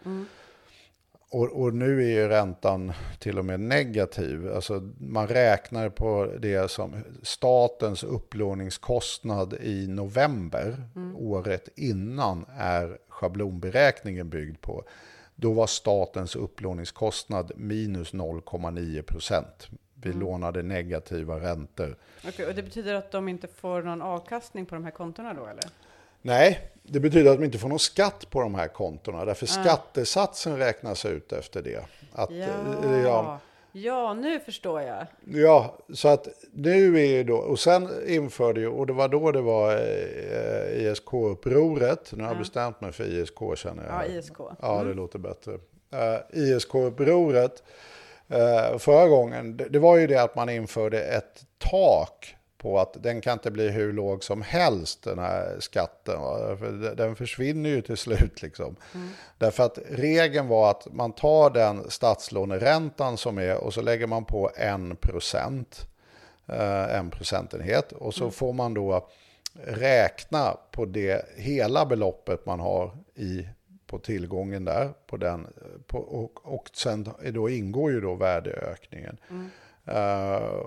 Och, 1.30 1.62
och 1.62 1.74
nu 1.74 2.02
är 2.04 2.08
ju 2.08 2.28
räntan 2.28 2.92
till 3.18 3.38
och 3.38 3.44
med 3.44 3.60
negativ. 3.60 4.52
Alltså 4.54 4.90
man 4.98 5.26
räknar 5.26 5.88
på 5.88 6.32
det 6.38 6.70
som 6.70 7.04
statens 7.22 8.04
upplåningskostnad 8.04 9.54
i 9.60 9.86
november, 9.88 10.82
året 11.16 11.68
innan, 11.76 12.46
är 12.58 12.98
schablonberäkningen 13.08 14.28
byggd 14.28 14.60
på. 14.60 14.84
Då 15.34 15.52
var 15.52 15.66
statens 15.66 16.36
upplåningskostnad 16.36 17.52
minus 17.56 18.12
0,9 18.12 19.02
procent. 19.02 19.68
Vi 19.94 20.12
lånade 20.12 20.62
negativa 20.62 21.40
räntor. 21.40 21.96
Okej, 22.28 22.46
och 22.46 22.54
det 22.54 22.62
betyder 22.62 22.94
att 22.94 23.10
de 23.10 23.28
inte 23.28 23.48
får 23.48 23.82
någon 23.82 24.02
avkastning 24.02 24.66
på 24.66 24.74
de 24.74 24.84
här 24.84 24.90
kontona 24.90 25.34
då 25.34 25.46
eller? 25.46 25.64
Nej, 26.22 26.75
det 26.88 27.00
betyder 27.00 27.30
att 27.30 27.38
de 27.38 27.44
inte 27.44 27.58
får 27.58 27.68
någon 27.68 27.78
skatt 27.78 28.30
på 28.30 28.40
de 28.40 28.54
här 28.54 28.68
kontona. 28.68 29.24
Därför 29.24 29.46
skattesatsen 29.46 30.58
räknas 30.58 31.06
ut 31.06 31.32
efter 31.32 31.62
det. 31.62 31.84
Att, 32.12 32.30
eh, 32.30 32.38
Ja, 32.38 32.96
ja, 33.02 33.40
Ja, 33.78 34.14
nu 34.14 34.40
förstår 34.40 34.82
jag. 34.82 35.06
Ja, 35.24 35.78
så 35.94 36.08
att 36.08 36.28
nu 36.52 37.00
är 37.00 37.06
ju 37.06 37.24
då, 37.24 37.36
och 37.36 37.58
sen 37.58 37.88
införde 38.06 38.60
ju, 38.60 38.68
och 38.68 38.86
det 38.86 38.92
var 38.92 39.08
då 39.08 39.32
det 39.32 39.40
var 39.40 39.72
eh, 39.72 40.86
ISK-upproret, 40.86 42.12
nu 42.12 42.22
har 42.22 42.30
jag 42.30 42.38
bestämt 42.38 42.80
mig 42.80 42.92
för 42.92 43.04
ISK 43.04 43.38
känner 43.56 43.84
jag. 43.84 43.94
Ja, 43.94 44.18
ISK. 44.18 44.36
Ja, 44.60 44.84
det 44.84 44.94
låter 44.94 45.18
bättre. 45.18 45.52
Uh, 45.52 46.18
ISK-upproret 46.30 47.62
uh, 48.32 48.78
förra 48.78 49.08
gången, 49.08 49.56
det, 49.56 49.68
det 49.68 49.78
var 49.78 49.96
ju 49.96 50.06
det 50.06 50.22
att 50.22 50.36
man 50.36 50.48
införde 50.48 51.00
ett 51.00 51.44
tak 51.58 52.35
på 52.66 52.78
att 52.78 53.02
den 53.02 53.20
kan 53.20 53.32
inte 53.32 53.50
bli 53.50 53.68
hur 53.68 53.92
låg 53.92 54.24
som 54.24 54.42
helst 54.42 55.02
den 55.02 55.18
här 55.18 55.56
skatten. 55.60 56.20
va? 56.20 56.56
För 56.56 56.94
den 56.96 57.16
försvinner 57.16 57.70
ju 57.70 57.82
till 57.82 57.96
slut 57.96 58.42
liksom. 58.42 58.76
Därför 59.38 59.62
att 59.64 59.78
regeln 59.90 60.48
var 60.48 60.70
att 60.70 60.86
man 60.92 61.12
tar 61.12 61.50
den 61.50 61.90
statslåneräntan 61.90 63.16
som 63.16 63.38
är 63.38 63.56
och 63.56 63.74
så 63.74 63.82
lägger 63.82 64.06
man 64.06 64.24
på 64.24 64.50
en 64.56 64.96
procent. 64.96 65.88
eh, 66.46 66.96
En 66.98 67.10
procentenhet 67.10 67.92
och 67.92 68.14
så 68.14 68.30
får 68.30 68.52
man 68.52 68.74
då 68.74 69.08
räkna 69.64 70.56
på 70.70 70.84
det 70.84 71.26
hela 71.36 71.86
beloppet 71.86 72.46
man 72.46 72.60
har 72.60 72.90
i 73.14 73.48
på 73.86 73.98
tillgången 73.98 74.64
där. 74.64 74.90
På 75.06 75.16
den, 75.16 75.46
på, 75.86 75.98
och, 75.98 76.54
och 76.54 76.70
sen 76.74 77.08
då 77.32 77.48
ingår 77.50 77.92
ju 77.92 78.00
då 78.00 78.14
värdeökningen. 78.14 79.16
Eh, 79.84 80.60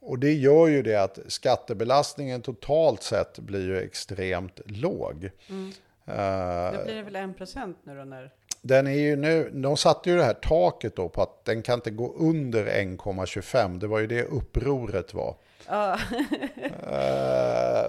och 0.00 0.18
det 0.18 0.32
gör 0.32 0.66
ju 0.66 0.82
det 0.82 0.96
att 0.96 1.18
skattebelastningen 1.26 2.42
totalt 2.42 3.02
sett 3.02 3.38
blir 3.38 3.66
ju 3.66 3.78
extremt 3.78 4.60
låg. 4.64 5.30
Då 5.46 6.84
blir 6.84 6.94
det 6.94 7.02
väl 7.02 7.16
en 7.16 7.34
procent 7.34 7.78
nu 7.82 7.96
då 7.96 8.04
när... 8.04 8.30
den 8.62 8.86
är 8.86 8.90
ju 8.90 9.16
nu, 9.16 9.50
de 9.54 9.76
satte 9.76 10.10
ju 10.10 10.16
det 10.16 10.24
här 10.24 10.34
taket 10.34 10.96
då 10.96 11.08
på 11.08 11.22
att 11.22 11.44
den 11.44 11.62
kan 11.62 11.74
inte 11.74 11.90
gå 11.90 12.14
under 12.18 12.64
1,25. 12.64 13.78
Det 13.78 13.86
var 13.86 13.98
ju 13.98 14.06
det 14.06 14.24
upproret 14.24 15.14
var. 15.14 15.36
Ja, 15.68 15.98
Eh, 16.90 17.86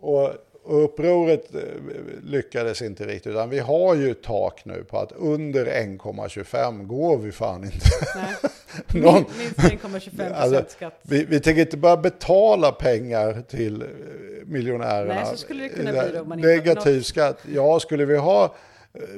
och, 0.00 0.30
och 0.68 0.84
upproret 0.84 1.54
eh, 1.54 1.60
lyckades 2.22 2.82
inte 2.82 3.06
riktigt. 3.06 3.32
Utan 3.32 3.50
vi 3.50 3.58
har 3.58 3.94
ju 3.94 4.14
tak 4.14 4.64
nu 4.64 4.84
på 4.84 4.98
att 4.98 5.12
under 5.12 5.66
1,25 5.66 6.86
går 6.86 7.18
vi 7.18 7.32
fan 7.32 7.64
inte. 7.64 7.78
nej. 8.16 8.34
Någon, 9.02 9.24
Minst 9.38 9.58
1,25 9.58 10.34
Alltså, 10.34 10.64
skatt. 10.68 10.98
vi, 11.02 11.24
vi 11.24 11.40
tänker 11.40 11.60
inte 11.60 11.76
bara 11.76 11.96
betala 11.96 12.72
pengar 12.72 13.42
till 13.48 13.82
eh, 13.82 13.88
miljonärerna. 14.46 15.14
Nej, 15.14 15.26
så 15.26 15.36
skulle 15.36 15.62
det 15.62 15.68
kunna 15.68 15.90
bli 15.92 16.00
då 16.18 16.24
man 16.24 16.40
Negativ 16.40 16.96
något. 16.96 17.06
skatt. 17.06 17.38
Ja, 17.54 17.80
skulle 17.80 18.04
vi 18.04 18.16
ha 18.16 18.44
eh, 18.44 18.50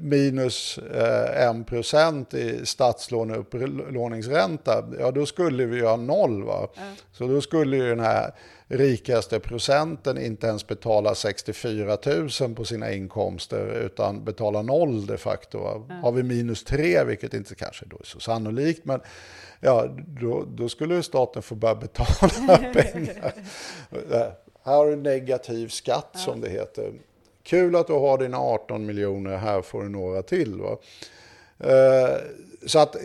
minus 0.00 0.78
eh, 0.78 1.50
1% 1.52 2.36
i 2.36 2.66
statslåneupplåningsränta, 2.66 4.84
ja 5.00 5.10
då 5.10 5.26
skulle 5.26 5.64
vi 5.64 5.80
ha 5.80 5.96
noll. 5.96 6.42
Va? 6.42 6.68
Så 7.12 7.26
då 7.26 7.40
skulle 7.40 7.76
ju 7.76 7.88
den 7.88 8.00
här 8.00 8.30
rikaste 8.70 9.40
procenten 9.40 10.18
inte 10.18 10.46
ens 10.46 10.66
betala 10.66 11.14
64 11.14 11.98
000 12.40 12.54
på 12.54 12.64
sina 12.64 12.92
inkomster 12.92 13.82
utan 13.84 14.24
betala 14.24 14.62
noll 14.62 15.06
de 15.06 15.18
facto. 15.18 15.58
Va? 15.58 16.00
Har 16.02 16.12
vi 16.12 16.22
minus 16.22 16.64
3, 16.64 17.04
vilket 17.04 17.34
inte 17.34 17.54
kanske 17.54 17.84
då 17.86 17.96
är 17.96 18.04
så 18.04 18.20
sannolikt, 18.20 18.84
men 18.84 19.00
ja, 19.60 19.88
då, 20.20 20.44
då 20.48 20.68
skulle 20.68 21.02
staten 21.02 21.42
få 21.42 21.54
börja 21.54 21.74
betala 21.74 22.56
pengar. 22.72 23.32
Här 24.64 24.76
har 24.76 24.86
du 24.86 24.96
negativ 24.96 25.68
skatt 25.68 26.10
som 26.14 26.40
det 26.40 26.50
heter. 26.50 26.92
Kul 27.42 27.76
att 27.76 27.86
du 27.86 27.92
har 27.92 28.18
dina 28.18 28.38
18 28.38 28.86
miljoner, 28.86 29.36
här 29.36 29.62
får 29.62 29.82
du 29.82 29.88
några 29.88 30.22
till. 30.22 30.60
Va? 30.60 30.76
Eh, 31.60 32.16
Så 32.66 32.78
att 32.78 32.94
eh, 32.94 33.00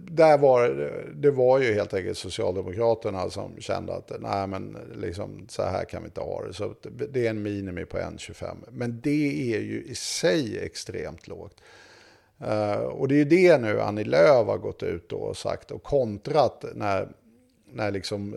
där 0.00 0.38
var 0.38 0.68
det- 1.14 1.30
var 1.30 1.58
ju 1.58 1.74
helt 1.74 1.94
enkelt 1.94 2.18
Socialdemokraterna 2.18 3.30
som 3.30 3.60
kände 3.60 3.94
att 3.94 4.12
nej 4.20 4.46
men 4.46 4.76
liksom 4.94 5.46
så 5.48 5.62
här 5.62 5.84
kan 5.84 6.02
vi 6.02 6.06
inte 6.06 6.20
ha 6.20 6.44
det. 6.46 6.54
Så 6.54 6.74
det 7.12 7.26
är 7.26 7.30
en 7.30 7.42
minimi 7.42 7.84
på 7.84 7.98
1,25. 7.98 8.56
Men 8.70 9.00
det 9.00 9.54
är 9.54 9.60
ju 9.60 9.82
i 9.84 9.94
sig 9.94 10.58
extremt 10.58 11.28
lågt. 11.28 11.60
Eh, 12.40 12.74
och 12.82 13.08
det 13.08 13.14
är 13.14 13.18
ju 13.18 13.24
det 13.24 13.58
nu 13.58 13.80
Annie 13.80 14.04
Lööf 14.04 14.46
har 14.46 14.58
gått 14.58 14.82
ut 14.82 15.12
och 15.12 15.36
sagt 15.36 15.70
och 15.70 15.82
kontrat 15.82 16.64
när, 16.74 17.08
när 17.72 17.90
liksom 17.90 18.36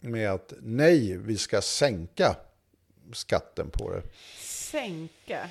med 0.00 0.30
att 0.30 0.52
nej, 0.60 1.16
vi 1.16 1.38
ska 1.38 1.60
sänka 1.60 2.36
skatten 3.12 3.70
på 3.70 3.90
det. 3.90 4.02
Sänka? 4.40 5.50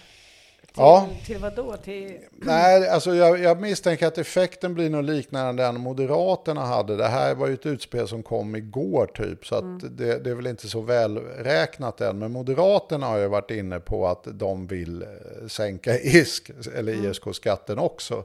Till, 0.73 0.81
Ja. 0.81 1.09
till 1.25 1.37
vad 1.37 1.55
då? 1.55 1.77
Till... 1.77 2.17
Nej, 2.31 2.89
alltså 2.89 3.15
jag, 3.15 3.39
jag 3.39 3.61
misstänker 3.61 4.07
att 4.07 4.17
effekten 4.17 4.73
blir 4.73 4.89
nog 4.89 5.03
liknande 5.03 5.63
den 5.63 5.79
Moderaterna 5.79 6.65
hade. 6.65 6.95
Det 6.95 7.07
här 7.07 7.35
var 7.35 7.47
ju 7.47 7.53
ett 7.53 7.65
utspel 7.65 8.07
som 8.07 8.23
kom 8.23 8.55
igår 8.55 9.11
typ, 9.13 9.45
så 9.45 9.55
att 9.55 9.97
det, 9.97 10.19
det 10.19 10.29
är 10.29 10.35
väl 10.35 10.47
inte 10.47 10.67
så 10.69 10.81
väl 10.81 11.17
räknat 11.17 12.01
än. 12.01 12.19
Men 12.19 12.31
Moderaterna 12.31 13.07
har 13.07 13.17
ju 13.17 13.27
varit 13.27 13.51
inne 13.51 13.79
på 13.79 14.07
att 14.07 14.27
de 14.31 14.67
vill 14.67 15.01
eh, 15.01 15.07
sänka 15.47 15.99
ISK, 15.99 16.51
eller 16.75 17.09
ISK-skatten 17.09 17.79
också. 17.79 18.23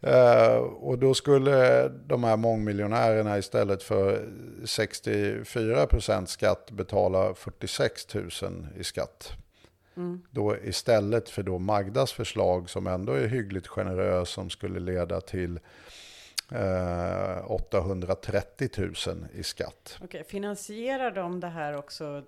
Eh, 0.00 0.56
och 0.56 0.98
då 0.98 1.14
skulle 1.14 1.88
de 1.88 2.24
här 2.24 2.36
mångmiljonärerna 2.36 3.38
istället 3.38 3.82
för 3.82 4.28
64% 4.64 6.26
skatt 6.26 6.70
betala 6.70 7.34
46 7.34 8.14
000 8.14 8.28
i 8.80 8.84
skatt. 8.84 9.32
Då 10.30 10.56
istället 10.56 11.28
för 11.28 11.42
då 11.42 11.58
Magdas 11.58 12.12
förslag 12.12 12.70
som 12.70 12.86
ändå 12.86 13.12
är 13.12 13.26
hyggligt 13.26 13.66
generös 13.66 14.28
som 14.28 14.50
skulle 14.50 14.80
leda 14.80 15.20
till 15.20 15.60
eh, 16.52 17.50
830 17.50 18.68
000 18.76 18.94
i 19.32 19.42
skatt. 19.42 19.98
Okej, 20.02 20.24
finansierar 20.24 21.10
de 21.10 21.40
det 21.40 21.46
här 21.46 21.76
också, 21.76 22.22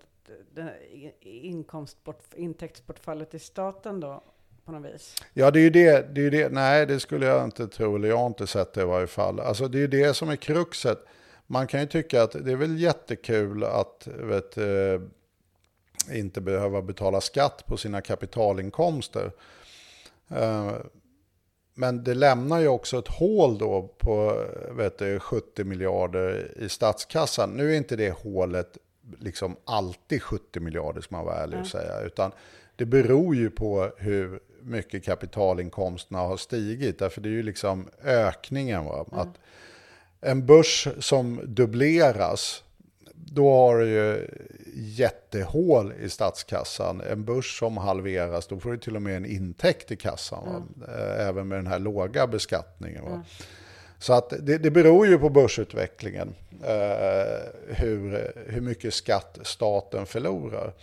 det 0.55 0.73
inkomstbort, 1.21 2.35
intäktsbortfallet 2.35 3.35
i 3.35 3.39
staten 3.39 4.01
då, 4.01 4.23
på 4.65 4.73
något 4.73 4.95
vis? 4.95 5.15
Ja, 5.35 5.51
det 5.51 5.61
är 5.61 5.63
ju 5.63 5.71
det, 5.71 6.15
det, 6.15 6.27
är 6.27 6.31
det. 6.31 6.53
Nej, 6.53 6.87
det 6.87 7.01
skulle 7.01 7.27
jag 7.27 7.45
inte 7.45 7.69
tro, 7.69 7.97
eller 7.97 8.09
jag 8.09 8.19
har 8.19 8.27
inte 8.27 8.47
sett 8.47 8.73
det 8.73 8.83
i 8.83 8.85
varje 8.85 9.07
fall. 9.07 9.41
Alltså 9.41 9.69
det 9.69 9.79
är 9.79 9.81
ju 9.81 9.87
det 9.87 10.15
som 10.15 10.29
är 10.29 10.37
kruxet. 10.37 11.05
Man 11.47 11.67
kan 11.67 11.81
ju 11.81 11.87
tycka 11.87 12.23
att 12.23 12.33
det 12.33 12.53
är 12.53 12.57
väl 12.57 12.79
jättekul 12.79 13.65
att 13.65 14.09
vet, 14.15 14.57
eh, 14.57 14.65
inte 16.13 16.41
behöva 16.41 16.83
betala 16.83 17.21
skatt 17.21 17.67
på 17.67 17.77
sina 17.77 18.01
kapitalinkomster. 18.01 19.33
Eh, 20.31 20.73
Men 21.75 22.05
det 22.05 22.15
lämnar 22.15 22.61
ju 22.61 22.69
också 22.69 22.99
ett 22.99 23.09
hål 23.09 23.59
då 23.59 23.95
på 23.99 24.45
vet 24.71 24.99
du, 24.99 25.21
70 25.21 25.65
miljarder 25.65 26.55
i 26.57 26.69
statskassan. 26.69 27.51
Nu 27.51 27.73
är 27.73 27.77
inte 27.77 27.97
det 27.97 28.11
hålet 28.11 28.79
liksom 29.19 29.57
alltid 29.65 30.23
70 30.23 30.61
miljarder 30.61 31.01
ska 31.01 31.17
man 31.17 31.25
vara 31.25 31.37
ärlig 31.37 31.61
och 31.61 31.67
säga. 31.67 32.01
Utan 32.01 32.33
det 32.77 32.85
beror 32.87 33.37
ju 33.37 33.51
på 33.51 33.93
hur 33.97 34.41
mycket 34.63 35.05
kapitalinkomsterna 35.05 36.19
har 36.19 36.37
stigit. 36.37 36.99
Därför 36.99 37.21
det 37.21 37.29
är 37.29 37.31
ju 37.31 37.43
liksom 37.43 37.89
ökningen. 38.05 38.85
Va? 38.85 39.07
Att 39.11 39.39
en 40.21 40.47
börs 40.47 40.89
som 40.99 41.41
dubbleras, 41.45 42.65
då 43.33 43.55
har 43.55 43.79
du 43.79 43.89
ju 43.89 44.27
jättehål 44.75 45.93
i 46.01 46.09
statskassan. 46.09 47.01
En 47.01 47.25
börs 47.25 47.59
som 47.59 47.77
halveras, 47.77 48.47
då 48.47 48.61
får 48.61 48.71
du 48.71 48.79
till 48.79 48.97
och 48.97 49.03
med 49.03 49.17
en 49.17 49.27
intäkt 49.27 49.93
i 49.93 49.97
kassan. 49.97 50.45
Va? 50.47 50.87
Eh, 50.95 51.29
Även 51.29 51.49
med 51.49 51.59
den 51.59 51.67
här 51.67 51.79
låga 51.79 52.27
beskattningen. 52.27 53.05
Va? 53.05 53.25
Så 53.99 54.13
att 54.13 54.33
det, 54.41 54.59
det 54.59 54.71
beror 54.71 55.07
ju 55.07 55.19
på 55.19 55.31
börsutvecklingen 55.31 56.35
eh, 56.65 57.75
hur, 57.77 58.33
hur 58.47 58.61
mycket 58.61 58.95
skatt 58.95 59.39
staten 59.43 60.07
förlorar. 60.07 60.75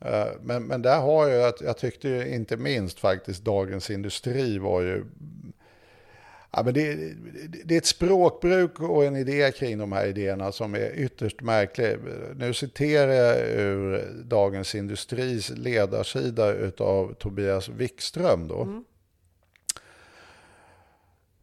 Eh, 0.00 0.26
men, 0.42 0.64
men 0.64 0.82
där 0.82 1.00
har 1.00 1.28
jag, 1.28 1.54
jag 1.60 1.78
tyckte 1.78 2.08
ju 2.08 2.34
inte 2.34 2.56
minst 2.56 3.00
faktiskt 3.00 3.44
Dagens 3.44 3.90
Industri 3.90 4.58
var 4.58 4.80
ju 4.80 5.04
Ja, 6.50 6.62
men 6.62 6.74
det, 6.74 6.94
det, 6.94 7.62
det 7.64 7.74
är 7.74 7.78
ett 7.78 7.86
språkbruk 7.86 8.80
och 8.80 9.04
en 9.04 9.16
idé 9.16 9.52
kring 9.56 9.78
de 9.78 9.92
här 9.92 10.06
idéerna 10.06 10.52
som 10.52 10.74
är 10.74 10.92
ytterst 10.94 11.40
märklig. 11.40 11.96
Nu 12.36 12.54
citerar 12.54 13.12
jag 13.12 13.38
ur 13.48 14.12
Dagens 14.24 14.74
Industris 14.74 15.50
ledarsida 15.50 16.54
av 16.78 17.14
Tobias 17.14 17.68
Wikström. 17.68 18.48
Då. 18.48 18.82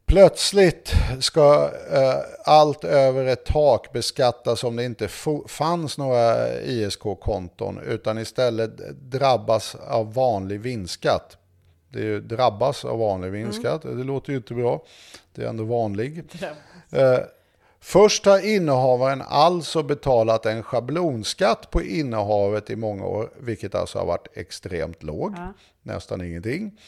Plötsligt 0.06 0.92
ska 1.20 1.70
eh, 1.92 2.18
allt 2.44 2.84
över 2.84 3.26
ett 3.26 3.44
tak 3.44 3.92
beskattas 3.92 4.64
om 4.64 4.76
det 4.76 4.84
inte 4.84 5.08
fanns 5.48 5.98
några 5.98 6.60
ISK-konton 6.60 7.80
utan 7.86 8.18
istället 8.18 8.70
drabbas 9.10 9.74
av 9.74 10.14
vanlig 10.14 10.60
vinstskatt. 10.60 11.38
Det 11.88 12.20
drabbas 12.20 12.84
av 12.84 12.98
vanlig 12.98 13.30
vinstskatt, 13.30 13.82
det 13.82 14.04
låter 14.04 14.30
ju 14.30 14.36
inte 14.36 14.54
bra. 14.54 14.82
Det 15.34 15.42
är 15.44 15.48
ändå 15.48 15.64
vanlig. 15.64 16.24
Eh, 16.90 17.18
Först 17.80 18.24
har 18.26 18.46
innehavaren 18.46 19.22
alltså 19.28 19.82
betalat 19.82 20.46
en 20.46 20.62
schablonskatt 20.62 21.70
på 21.70 21.82
innehavet 21.82 22.70
i 22.70 22.76
många 22.76 23.06
år, 23.06 23.30
vilket 23.40 23.74
alltså 23.74 23.98
har 23.98 24.06
varit 24.06 24.28
extremt 24.34 25.02
låg, 25.02 25.34
Ja. 25.36 25.52
nästan 25.82 26.20
ingenting. 26.24 26.78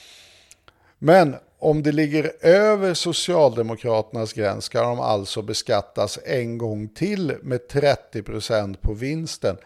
Men 0.99 1.37
om 1.59 1.83
det 1.83 1.93
ligger 1.93 2.33
över 2.41 2.95
Socialdemokraternas 2.95 4.33
gräns 4.33 4.65
ska 4.65 4.83
de 4.83 5.01
alltså 5.01 5.43
beskattas 5.43 6.19
en 6.25 6.59
gång 6.59 6.89
till 6.89 7.37
med 7.43 7.61
30% 7.71 8.77
på 8.81 8.93
vinsten. 8.95 9.57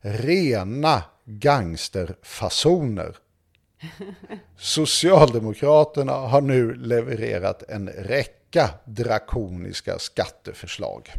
Rena 0.00 1.02
gangsterfasoner. 1.24 3.16
Socialdemokraterna 4.56 6.12
har 6.12 6.40
nu 6.40 6.74
levererat 6.74 7.62
en 7.68 7.88
räcka 7.88 8.70
drakoniska 8.84 9.98
skatteförslag. 9.98 11.10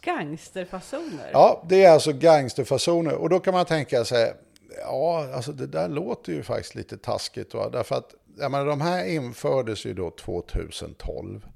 Gangsterfasoner? 0.00 1.30
Ja, 1.32 1.64
det 1.68 1.84
är 1.84 1.90
alltså 1.90 2.12
gangsterfasoner. 2.12 3.14
Och 3.14 3.28
då 3.28 3.40
kan 3.40 3.54
man 3.54 3.66
tänka 3.66 4.04
sig, 4.04 4.34
ja, 4.82 5.28
alltså 5.34 5.52
det 5.52 5.66
där 5.66 5.88
låter 5.88 6.32
ju 6.32 6.42
faktiskt 6.42 6.74
lite 6.74 6.98
taskigt. 6.98 7.54
Va? 7.54 7.68
Därför 7.70 7.94
att 7.96 8.14
jag 8.38 8.50
menar, 8.50 8.66
de 8.66 8.80
här 8.80 9.04
infördes 9.04 9.86
ju 9.86 9.94
då 9.94 10.10
2012. 10.10 11.46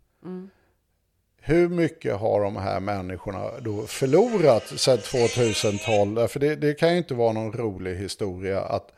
Hur 1.43 1.69
mycket 1.69 2.17
har 2.17 2.41
de 2.41 2.57
här 2.57 2.81
människorna 2.81 3.61
då 3.61 3.83
förlorat 3.83 4.67
sedan 4.67 4.99
2012? 4.99 6.29
För 6.29 6.41
det, 6.41 6.57
det 6.57 6.75
kan 6.75 6.93
ju 6.93 6.99
inte 6.99 7.15
vara 7.15 7.33
någon 7.33 7.53
rolig 7.53 7.97
historia 7.97 8.61
att 8.61 8.93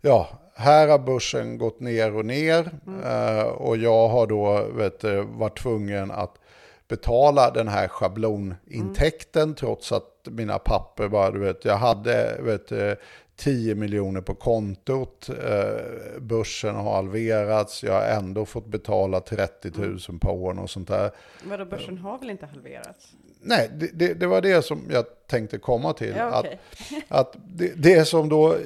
ja, 0.00 0.41
här 0.54 0.88
har 0.88 0.98
börsen 0.98 1.58
gått 1.58 1.80
ner 1.80 2.16
och 2.16 2.24
ner 2.24 2.70
eh, 3.04 3.42
och 3.42 3.76
jag 3.76 4.08
har 4.08 4.26
då 4.26 4.66
vet, 4.72 5.04
varit 5.24 5.58
tvungen 5.58 6.10
att 6.10 6.38
betala 6.88 7.50
den 7.50 7.68
här 7.68 7.88
schablonintäkten 7.88 9.54
trots 9.54 9.92
att 9.92 10.28
mina 10.30 10.58
papper 10.58 11.08
bara, 11.08 11.30
du 11.30 11.38
vet, 11.38 11.64
jag 11.64 11.76
hade 11.76 12.36
vet, 12.40 12.68
du, 12.68 12.96
10 13.36 13.74
miljoner 13.74 14.20
på 14.20 14.34
kontot, 14.34 15.28
eh, 15.28 16.20
börsen 16.20 16.74
har 16.74 16.94
halverats, 16.94 17.84
jag 17.84 17.92
har 17.92 18.02
ändå 18.02 18.46
fått 18.46 18.66
betala 18.66 19.20
30 19.20 19.70
000 19.76 19.98
på 20.20 20.30
åren 20.30 20.58
och 20.58 20.70
sånt 20.70 20.88
där. 20.88 21.10
Vadå, 21.44 21.64
börsen 21.64 21.98
har 21.98 22.18
väl 22.18 22.30
inte 22.30 22.46
halverats? 22.46 23.12
Nej, 23.40 23.70
det, 23.74 23.90
det, 23.94 24.14
det 24.14 24.26
var 24.26 24.40
det 24.40 24.62
som 24.62 24.82
jag 24.90 25.04
tänkte 25.26 25.58
komma 25.58 25.92
till. 25.92 26.14
Ja, 26.16 26.24
att, 26.24 26.44
okej. 26.44 26.58
att 27.08 27.36
det, 27.46 27.72
det 27.76 28.04
som 28.04 28.28
då 28.28 28.56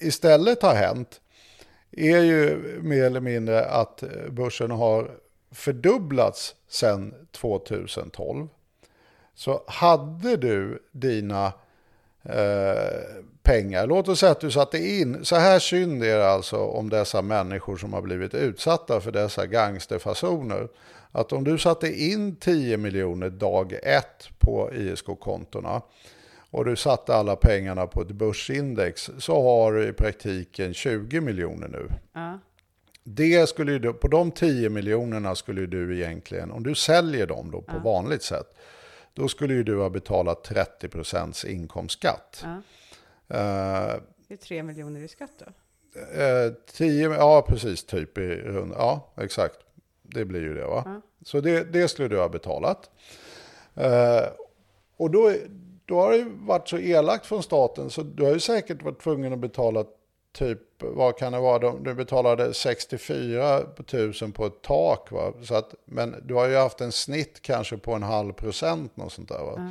istället 0.00 0.62
har 0.62 0.74
hänt 0.74 1.20
är 1.90 2.22
ju 2.22 2.58
mer 2.82 3.04
eller 3.04 3.20
mindre 3.20 3.64
att 3.64 4.02
börsen 4.30 4.70
har 4.70 5.10
fördubblats 5.50 6.54
sedan 6.68 7.14
2012. 7.32 8.48
Så 9.34 9.62
hade 9.66 10.36
du 10.36 10.82
dina 10.92 11.52
eh, 12.22 13.22
pengar, 13.42 13.86
låt 13.86 14.08
oss 14.08 14.20
säga 14.20 14.32
att 14.32 14.40
du 14.40 14.50
satte 14.50 14.78
in, 14.78 15.24
så 15.24 15.36
här 15.36 15.58
synd 15.58 16.04
är 16.04 16.18
det 16.18 16.30
alltså 16.30 16.56
om 16.56 16.90
dessa 16.90 17.22
människor 17.22 17.76
som 17.76 17.92
har 17.92 18.02
blivit 18.02 18.34
utsatta 18.34 19.00
för 19.00 19.12
dessa 19.12 19.46
gangsterfasoner. 19.46 20.68
Att 21.12 21.32
om 21.32 21.44
du 21.44 21.58
satte 21.58 22.02
in 22.02 22.36
10 22.36 22.76
miljoner 22.76 23.30
dag 23.30 23.72
ett 23.82 24.28
på 24.38 24.70
ISK-kontona 24.74 25.82
och 26.50 26.64
du 26.64 26.76
satte 26.76 27.14
alla 27.14 27.36
pengarna 27.36 27.86
på 27.86 28.02
ett 28.02 28.08
börsindex 28.12 29.10
så 29.18 29.42
har 29.42 29.72
du 29.72 29.88
i 29.88 29.92
praktiken 29.92 30.74
20 30.74 31.20
miljoner 31.20 31.68
nu. 31.68 31.88
Ja. 32.12 32.38
Det 33.04 33.48
skulle 33.48 33.78
då- 33.78 33.92
på 33.94 34.08
de 34.08 34.30
10 34.30 34.68
miljonerna 34.70 35.34
skulle 35.34 35.66
du 35.66 35.96
egentligen, 35.98 36.50
om 36.50 36.62
du 36.62 36.74
säljer 36.74 37.26
dem 37.26 37.50
då 37.50 37.60
på 37.62 37.78
vanligt 37.78 38.22
sätt, 38.22 38.46
då 39.14 39.28
skulle 39.28 39.54
ju 39.54 39.62
du 39.64 39.76
ha 39.80 39.90
betalat 39.90 40.44
30% 40.44 41.44
inkomstskatt. 41.44 42.44
Ja. 42.44 42.56
Eh, 43.36 43.94
Det 44.28 44.34
är 44.34 44.36
tre 44.36 44.62
miljoner 44.62 45.00
i 45.00 45.08
skatt 45.08 45.32
då? 45.38 45.44
Eh, 46.22 46.52
10, 46.72 47.10
ja 47.14 47.44
precis, 47.48 47.84
typ 47.84 48.18
i 48.18 48.34
rund, 48.36 48.72
ja 48.76 49.12
exakt. 49.16 49.56
Det 50.02 50.24
blir 50.24 50.40
ju 50.40 50.54
det 50.54 50.66
va. 50.66 50.82
Ja. 50.86 51.00
Så 51.24 51.40
det, 51.40 51.72
det 51.72 51.88
skulle 51.88 52.08
du 52.08 52.18
ha 52.18 52.28
betalat. 52.28 52.90
Eh, 53.74 54.24
och 54.96 55.10
då, 55.10 55.32
då 55.88 56.00
har 56.00 56.10
det 56.10 56.16
ju 56.16 56.28
varit 56.28 56.68
så 56.68 56.78
elakt 56.78 57.26
från 57.26 57.42
staten 57.42 57.90
så 57.90 58.02
du 58.02 58.24
har 58.24 58.32
ju 58.32 58.40
säkert 58.40 58.82
varit 58.82 59.02
tvungen 59.02 59.32
att 59.32 59.38
betala 59.38 59.84
typ, 60.32 60.60
vad 60.78 61.18
kan 61.18 61.32
det 61.32 61.40
vara, 61.40 61.72
du 61.72 61.94
betalade 61.94 62.54
64 62.54 63.60
000 63.92 64.32
på 64.32 64.46
ett 64.46 64.62
tak 64.62 65.10
va. 65.10 65.32
Så 65.42 65.54
att, 65.54 65.74
men 65.84 66.14
du 66.22 66.34
har 66.34 66.48
ju 66.48 66.56
haft 66.56 66.80
en 66.80 66.92
snitt 66.92 67.42
kanske 67.42 67.76
på 67.76 67.92
en 67.92 68.02
halv 68.02 68.32
procent 68.32 68.92
och 68.94 69.12
sånt 69.12 69.28
där 69.28 69.44
va. 69.44 69.52
Ja. 69.56 69.70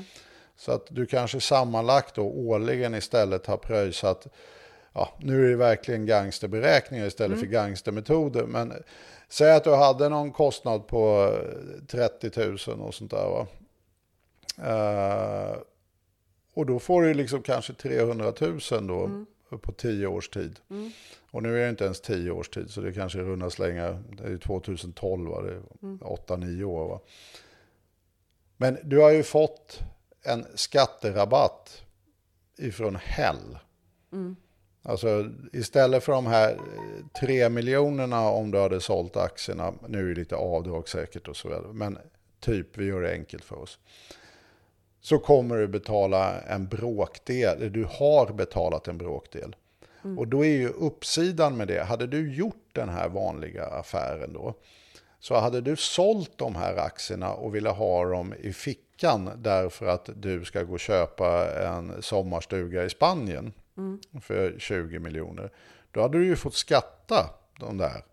Så 0.55 0.72
att 0.72 0.88
du 0.89 1.05
kanske 1.05 1.41
sammanlagt 1.41 2.15
då 2.15 2.24
årligen 2.24 2.95
istället 2.95 3.45
har 3.45 3.57
pröjsat, 3.57 4.28
ja 4.93 5.09
nu 5.20 5.45
är 5.45 5.49
det 5.49 5.55
verkligen 5.55 6.05
gangsterberäkningar 6.05 7.05
istället 7.05 7.39
för 7.39 7.45
gangstermetoder, 7.45 8.43
men 8.43 8.74
säg 9.30 9.51
att 9.51 9.63
du 9.63 9.76
hade 9.76 10.09
någon 10.09 10.32
kostnad 10.32 10.88
på 10.88 11.34
eh, 11.82 11.86
30 11.88 12.32
000 12.70 12.82
och 12.82 12.93
sånt 12.93 13.11
där 13.11 13.30
va. 13.30 13.47
Eh, 14.63 15.57
och 16.58 16.66
då 16.66 16.80
får 16.80 17.01
du 17.01 17.14
liksom 17.14 17.41
kanske 17.41 17.74
300 17.74 18.34
000 18.39 18.88
då 18.88 19.26
på 19.58 19.72
10 19.72 20.08
års 20.08 20.30
tid. 20.30 20.60
Mm. 20.70 20.91
Och 21.32 21.43
nu 21.43 21.58
är 21.58 21.64
det 21.64 21.70
inte 21.70 21.84
ens 21.84 22.01
10 22.01 22.32
års 22.32 22.49
tid 22.49 22.70
så 22.70 22.82
det 22.82 22.93
kanske 22.93 23.20
runda 23.20 23.49
slänga, 23.49 23.91
det 23.91 24.24
är 24.24 24.30
ju 24.30 24.38
2012 24.38 25.30
va, 25.30 25.41
det 25.41 25.53
är 25.53 25.62
8-9 25.82 26.64
år 26.64 26.88
va. 26.88 26.99
Men 28.58 28.78
du 28.84 28.99
har 28.99 29.12
ju 29.12 29.24
fått 29.24 29.80
en 30.24 30.45
skatterabatt 30.55 31.84
ifrån 32.58 32.95
Hell. 32.95 33.58
Mm. 34.12 34.36
Alltså 34.82 35.30
istället 35.53 36.03
för 36.03 36.12
de 36.12 36.28
här 36.28 36.51
eh, 36.51 37.20
tre 37.20 37.49
miljonerna 37.49 38.30
om 38.30 38.51
du 38.51 38.60
hade 38.60 38.82
sålt 38.82 39.18
aktierna, 39.18 39.74
nu 39.88 39.99
är 39.99 40.14
det 40.14 40.20
lite 40.20 40.36
avdrag 40.36 40.89
säkert 40.89 41.28
och 41.28 41.36
så 41.36 41.47
vidare, 41.47 41.74
men 41.74 41.97
typ 42.39 42.78
vi 42.78 42.86
gör 42.86 43.01
det 43.01 43.12
enkelt 43.12 43.43
för 43.43 43.55
oss. 43.55 43.80
Så 45.08 45.20
kommer 45.20 45.58
du 45.58 45.68
betala 45.68 46.41
en 46.41 46.68
bråkdel, 46.68 47.72
du 47.72 47.84
har 47.84 48.34
betalat 48.34 48.88
en 48.88 48.97
bråkdel. 48.97 49.55
Och 50.18 50.28
då 50.28 50.45
är 50.45 50.49
ju 50.49 50.70
uppsidan 50.70 51.58
med 51.58 51.68
det, 51.68 51.84
hade 51.84 52.08
du 52.08 52.34
gjort 52.34 52.70
den 52.72 52.89
här 52.89 53.10
vanliga 53.10 53.66
affären 53.66 54.34
då, 54.34 54.53
så 55.20 55.36
hade 55.36 55.62
du 55.62 55.76
sålt 55.76 56.38
de 56.38 56.55
här 56.55 56.78
aktierna 56.78 57.34
och 57.34 57.55
ville 57.55 57.70
ha 57.70 58.05
dem 58.05 58.34
i 58.39 58.53
fickan 58.53 59.30
därför 59.38 59.86
att 59.86 60.10
du 60.16 60.45
ska 60.45 60.64
gå 60.64 60.74
och 60.74 60.80
köpa 60.80 61.60
en 61.68 62.01
sommarstuga 62.01 62.86
i 62.86 62.89
Spanien 62.89 63.53
för 64.22 64.55
20 64.60 64.99
miljoner. 64.99 65.51
Då 65.91 66.01
hade 66.01 66.18
du 66.18 66.26
ju 66.26 66.36
fått 66.36 66.55
skatta 66.55 67.30
de 67.60 67.78
där 67.78 68.03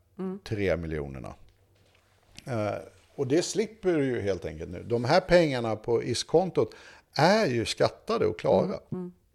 3 0.45 0.77
miljonerna. 0.77 1.35
Och 3.15 3.27
det 3.27 3.43
slipper 3.43 3.93
du 3.93 4.05
ju 4.05 4.21
helt 4.21 4.45
enkelt 4.45 4.71
nu. 4.71 4.83
De 4.83 5.05
här 5.05 5.21
pengarna 5.21 5.77
på 5.77 6.03
IS-kontot 6.03 6.75
är 7.17 7.47
ju 7.47 7.65
skattade 7.65 8.27
och 8.27 8.39
klara. 8.39 8.81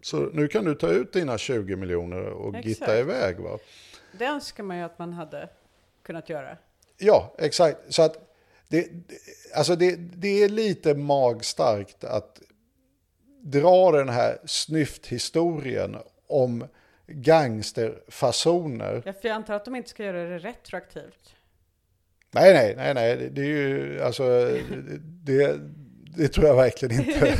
Så 0.02 0.16
nu 0.16 0.48
kan 0.48 0.64
du 0.64 0.74
ta 0.74 0.88
ut 0.88 1.12
dina 1.12 1.38
20 1.38 1.76
miljoner 1.76 2.26
och 2.26 2.48
Exakt. 2.54 2.66
gitta 2.66 2.98
iväg. 2.98 3.38
Va? 3.40 3.58
Det 4.18 4.24
önskar 4.24 4.62
man 4.64 4.76
ju 4.78 4.82
att 4.82 4.98
man 4.98 5.12
hade 5.12 5.48
kunnat 6.02 6.28
göra. 6.28 6.56
Ja, 6.98 7.34
exakt. 7.38 7.78
Så 7.94 8.02
att 8.02 8.36
det, 8.68 8.80
det- 9.08 9.16
alltså 9.56 9.76
det, 9.76 9.96
det 9.96 10.42
är 10.42 10.48
lite 10.48 10.94
magstarkt 10.94 12.04
att 12.04 12.40
dra 13.42 13.90
den 13.92 14.08
här 14.08 14.38
snyfthistorien 14.44 15.96
om 16.26 16.66
gangsterfasoner. 17.06 19.02
Ja, 19.04 19.12
för 19.12 19.28
jag 19.28 19.34
antar 19.34 19.54
att 19.54 19.64
de 19.64 19.76
inte 19.76 19.88
ska 19.90 20.04
göra 20.04 20.24
det 20.28 20.38
retroaktivt. 20.38 21.34
Nej, 22.32 22.52
nej, 22.54 22.74
nej, 22.76 22.94
nej, 22.94 23.30
det- 23.32 23.40
är 23.40 23.44
ju, 23.46 24.02
alltså, 24.02 24.22
det, 25.24 25.56
det 26.16 26.28
tror 26.28 26.46
jag 26.46 26.56
verkligen 26.56 27.00
inte. 27.00 27.36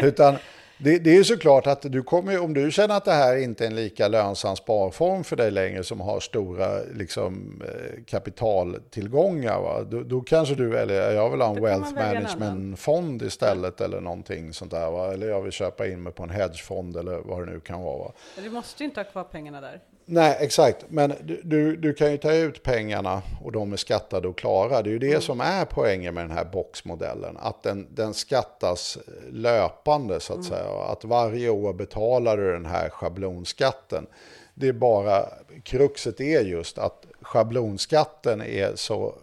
Utan 0.06 0.36
det, 0.80 0.98
det 0.98 1.10
är 1.10 1.14
ju 1.14 1.24
såklart 1.24 1.66
att 1.66 1.82
du 1.82 2.02
kommer, 2.02 2.38
om 2.42 2.54
du 2.54 2.70
känner 2.70 2.96
att 2.96 3.04
det 3.04 3.12
här 3.12 3.36
inte 3.36 3.64
är 3.64 3.66
en 3.66 3.76
lika 3.76 4.08
lönsam 4.08 4.56
sparform 4.56 5.24
för 5.24 5.36
dig 5.36 5.50
längre 5.50 5.84
som 5.84 6.00
har 6.00 6.20
stora 6.20 6.78
liksom, 6.94 7.62
eh, 7.66 8.04
kapitaltillgångar, 8.06 9.60
va? 9.60 9.82
Då, 9.82 10.02
då 10.02 10.20
kanske 10.20 10.54
du 10.54 10.68
väljer, 10.68 11.10
jag 11.12 11.30
vill 11.30 11.40
ha 11.40 11.56
en 11.56 11.62
wealth 11.62 11.94
management-fond 11.94 13.22
istället 13.22 13.80
eller 13.80 14.00
någonting 14.00 14.52
sånt 14.52 14.70
där. 14.70 14.90
Va? 14.90 15.12
Eller 15.12 15.28
jag 15.28 15.42
vill 15.42 15.52
köpa 15.52 15.86
in 15.86 16.02
mig 16.02 16.12
på 16.12 16.22
en 16.22 16.30
hedgefond 16.30 16.96
eller 16.96 17.18
vad 17.24 17.46
det 17.46 17.52
nu 17.52 17.60
kan 17.60 17.82
vara. 17.82 17.98
Va? 17.98 18.12
Du 18.42 18.50
måste 18.50 18.82
ju 18.82 18.88
inte 18.88 19.00
ha 19.00 19.04
kvar 19.04 19.24
pengarna 19.24 19.60
där. 19.60 19.80
Nej, 20.10 20.36
exakt. 20.40 20.84
Men 20.88 21.12
du, 21.42 21.76
du, 21.76 21.94
kan 21.94 22.12
ju 22.12 22.18
ta 22.18 22.32
ut 22.32 22.62
pengarna 22.62 23.22
och 23.44 23.52
de 23.52 23.72
är 23.72 23.76
skattade 23.76 24.28
och 24.28 24.38
klara. 24.38 24.82
Det 24.82 24.90
är 24.90 24.92
ju 24.92 24.98
det 24.98 25.20
som 25.20 25.40
är 25.40 25.64
poängen 25.64 26.14
med 26.14 26.24
den 26.24 26.36
här 26.36 26.44
boxmodellen. 26.44 27.36
Att 27.36 27.62
den, 27.62 27.86
den 27.94 28.14
skattas 28.14 28.98
löpande 29.30 30.20
så 30.20 30.32
att 30.32 30.44
säga. 30.44 30.82
Att 30.92 31.04
varje 31.04 31.50
år 31.50 31.72
betalar 31.72 32.36
du 32.36 32.52
den 32.52 32.66
här 32.66 32.88
schablonskatten. 32.88 34.06
Det 34.54 34.68
är 34.68 34.72
bara, 34.72 35.28
kruxet 35.62 36.20
är 36.20 36.40
just 36.40 36.78
att 36.78 37.06
schablonskatten 37.20 38.42
är 38.42 38.72
så 38.74 39.14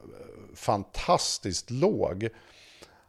fantastiskt 0.55 1.71
låg 1.71 2.29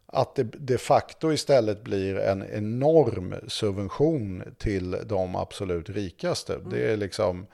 att 0.06 0.34
det 0.34 0.42
de 0.42 0.78
facto 0.78 1.32
istället 1.32 1.82
blir 1.82 2.16
en 2.16 2.42
enorm 2.42 3.34
subvention 3.48 4.42
till 4.58 4.90
de 5.06 5.36
absolut 5.36 5.88
rikaste. 5.90 6.58
Det 6.70 6.92
är 6.92 6.96
liksom, 6.96 7.46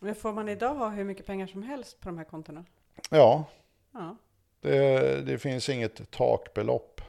Men 0.00 0.14
får 0.14 0.32
man 0.32 0.48
idag 0.48 0.74
ha 0.74 0.88
hur 0.88 1.04
mycket 1.04 1.26
pengar 1.26 1.46
som 1.46 1.62
helst 1.62 2.00
på 2.00 2.08
de 2.08 2.18
här 2.18 2.24
kontona? 2.24 2.64
ja, 3.10 3.44
Ja. 3.92 4.16
det, 4.60 5.20
det 5.26 5.38
finns 5.38 5.68
inget 5.68 6.10
takbelopp. 6.10 7.00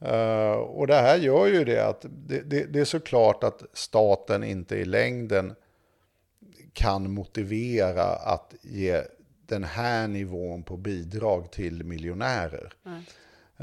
Eh, 0.00 0.52
och 0.52 0.86
det 0.86 0.94
här 0.94 1.16
gör 1.16 1.46
ju 1.46 1.64
det 1.64 1.86
att 1.86 2.06
det, 2.08 2.40
det, 2.40 2.64
det 2.64 2.80
är 2.80 2.84
såklart 2.84 3.44
att 3.44 3.62
staten 3.72 4.44
inte 4.44 4.76
i 4.76 4.84
längden 4.84 5.54
kan 6.72 7.10
motivera 7.10 8.04
att 8.04 8.54
ge 8.62 9.02
den 9.46 9.64
här 9.64 10.08
nivån 10.08 10.62
på 10.62 10.76
bidrag 10.76 11.52
till 11.52 11.84
miljonärer. 11.84 12.72
Nej. 12.82 13.02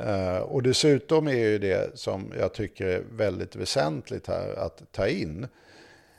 Eh, 0.05 0.37
och 0.37 0.63
dessutom 0.63 1.27
är 1.27 1.49
ju 1.49 1.59
det 1.59 1.99
som 1.99 2.33
jag 2.39 2.53
tycker 2.53 2.87
är 2.87 3.03
väldigt 3.11 3.55
väsentligt 3.55 4.27
här 4.27 4.55
att 4.55 4.91
ta 4.91 5.07
in. 5.07 5.47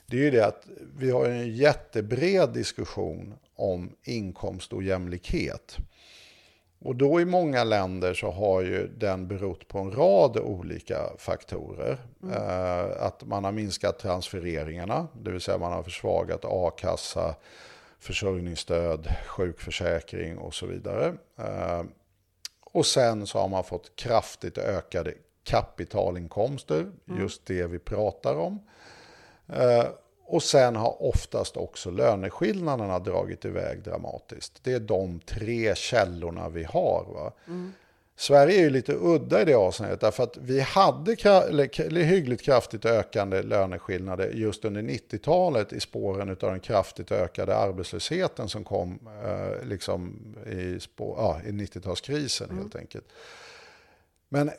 Det 0.06 0.16
är 0.16 0.20
ju 0.20 0.30
det 0.30 0.46
att 0.46 0.66
vi 0.96 1.10
har 1.10 1.26
en 1.26 1.56
jättebred 1.56 2.52
diskussion 2.52 3.34
om 3.56 3.92
inkomstojämlikhet. 4.04 5.76
Och 6.84 6.96
då 6.96 7.20
i 7.20 7.24
många 7.24 7.64
länder 7.64 8.14
så 8.14 8.30
har 8.30 8.62
ju 8.62 8.86
den 8.86 9.28
berott 9.28 9.68
på 9.68 9.78
en 9.78 9.92
rad 9.92 10.36
olika 10.36 10.98
faktorer. 11.18 11.98
Eh, 12.32 13.02
att 13.02 13.24
man 13.24 13.44
har 13.44 13.52
minskat 13.52 13.98
transfereringarna, 13.98 15.08
det 15.22 15.30
vill 15.30 15.40
säga 15.40 15.58
man 15.58 15.72
har 15.72 15.82
försvagat 15.82 16.44
a-kassa, 16.44 17.34
försörjningsstöd, 17.98 19.08
sjukförsäkring 19.26 20.38
och 20.38 20.54
så 20.54 20.66
vidare. 20.66 21.14
Och 22.72 22.86
sen 22.86 23.26
så 23.26 23.38
har 23.38 23.48
man 23.48 23.64
fått 23.64 23.96
kraftigt 23.96 24.58
ökade 24.58 25.14
kapitalinkomster, 25.44 26.92
just 27.18 27.46
det 27.46 27.66
vi 27.66 27.78
pratar 27.78 28.36
om. 28.36 28.58
Eh, 29.48 29.84
och 30.26 30.42
sen 30.42 30.76
har 30.76 31.02
oftast 31.02 31.56
också 31.56 31.90
löneskillnaderna 31.90 32.98
dragit 32.98 33.44
iväg 33.44 33.82
dramatiskt. 33.82 34.64
Det 34.64 34.72
är 34.72 34.80
de 34.80 35.20
tre 35.20 35.74
källorna 35.74 36.48
vi 36.48 36.64
har. 36.64 37.06
Va? 37.14 37.32
Sverige 38.16 38.58
är 38.58 38.60
ju 38.60 38.70
lite 38.70 38.94
udda 38.94 39.42
i 39.42 39.44
det 39.44 39.54
avseendet 39.54 40.00
därför 40.00 40.22
att 40.22 40.36
vi 40.36 40.60
hade 40.60 41.12
eller, 41.12 42.02
hyggligt 42.02 42.42
kraftigt 42.42 42.84
ökande 42.84 43.42
löneskillnader 43.42 44.30
just 44.30 44.64
under 44.64 44.82
90-talet 44.82 45.72
i 45.72 45.80
spåren 45.80 46.30
av 46.30 46.36
den 46.36 46.60
kraftigt 46.60 47.12
ökade 47.12 47.56
arbetslösheten 47.56 48.48
som 48.48 48.64
kom 48.64 48.98
eh, 49.24 49.66
liksom 49.68 50.18
i, 50.46 50.80
spår, 50.80 51.16
ja, 51.18 51.40
i 51.44 51.50
90-talskrisen 51.50 52.58
helt 52.58 52.76
enkelt. 52.76 53.04
Men 54.28 54.50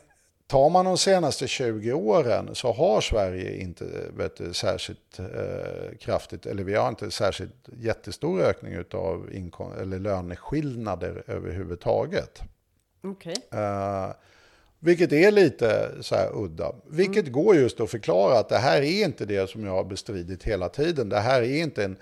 tar 0.46 0.70
man 0.70 0.84
de 0.84 0.98
senaste 0.98 1.48
20 1.48 1.92
åren 1.92 2.54
så 2.54 2.72
har 2.72 3.00
Sverige 3.00 3.56
inte 3.56 3.84
vet 4.16 4.56
särskilt 4.56 5.18
eh, 5.18 5.96
kraftigt, 6.00 6.46
eller 6.46 6.64
vi 6.64 6.74
har 6.74 6.88
inte 6.88 7.10
särskilt 7.10 7.68
jättestor 7.78 8.40
ökning 8.40 8.78
av 8.92 9.28
eller 9.80 9.98
löneskillnader 9.98 11.22
överhuvudtaget. 11.26 12.42
Okej. 13.04 13.36
Eh, 13.52 14.10
vilket 14.78 15.12
är 15.12 15.30
lite 15.30 15.90
så 16.00 16.14
här 16.14 16.30
udda. 16.34 16.72
Vilket 16.90 17.32
går 17.32 17.56
just 17.56 17.80
att 17.80 17.90
förklara 17.90 18.38
att 18.38 18.48
det 18.48 18.58
här 18.58 18.82
är 18.82 19.04
inte 19.04 19.24
det 19.24 19.50
som 19.50 19.64
jag 19.64 19.72
har 19.72 19.84
bestridit 19.84 20.44
hela 20.44 20.68
tiden. 20.68 21.08
Det 21.08 21.20
här 21.20 21.42
är 21.42 21.62
inte 21.62 21.84
en 21.84 21.96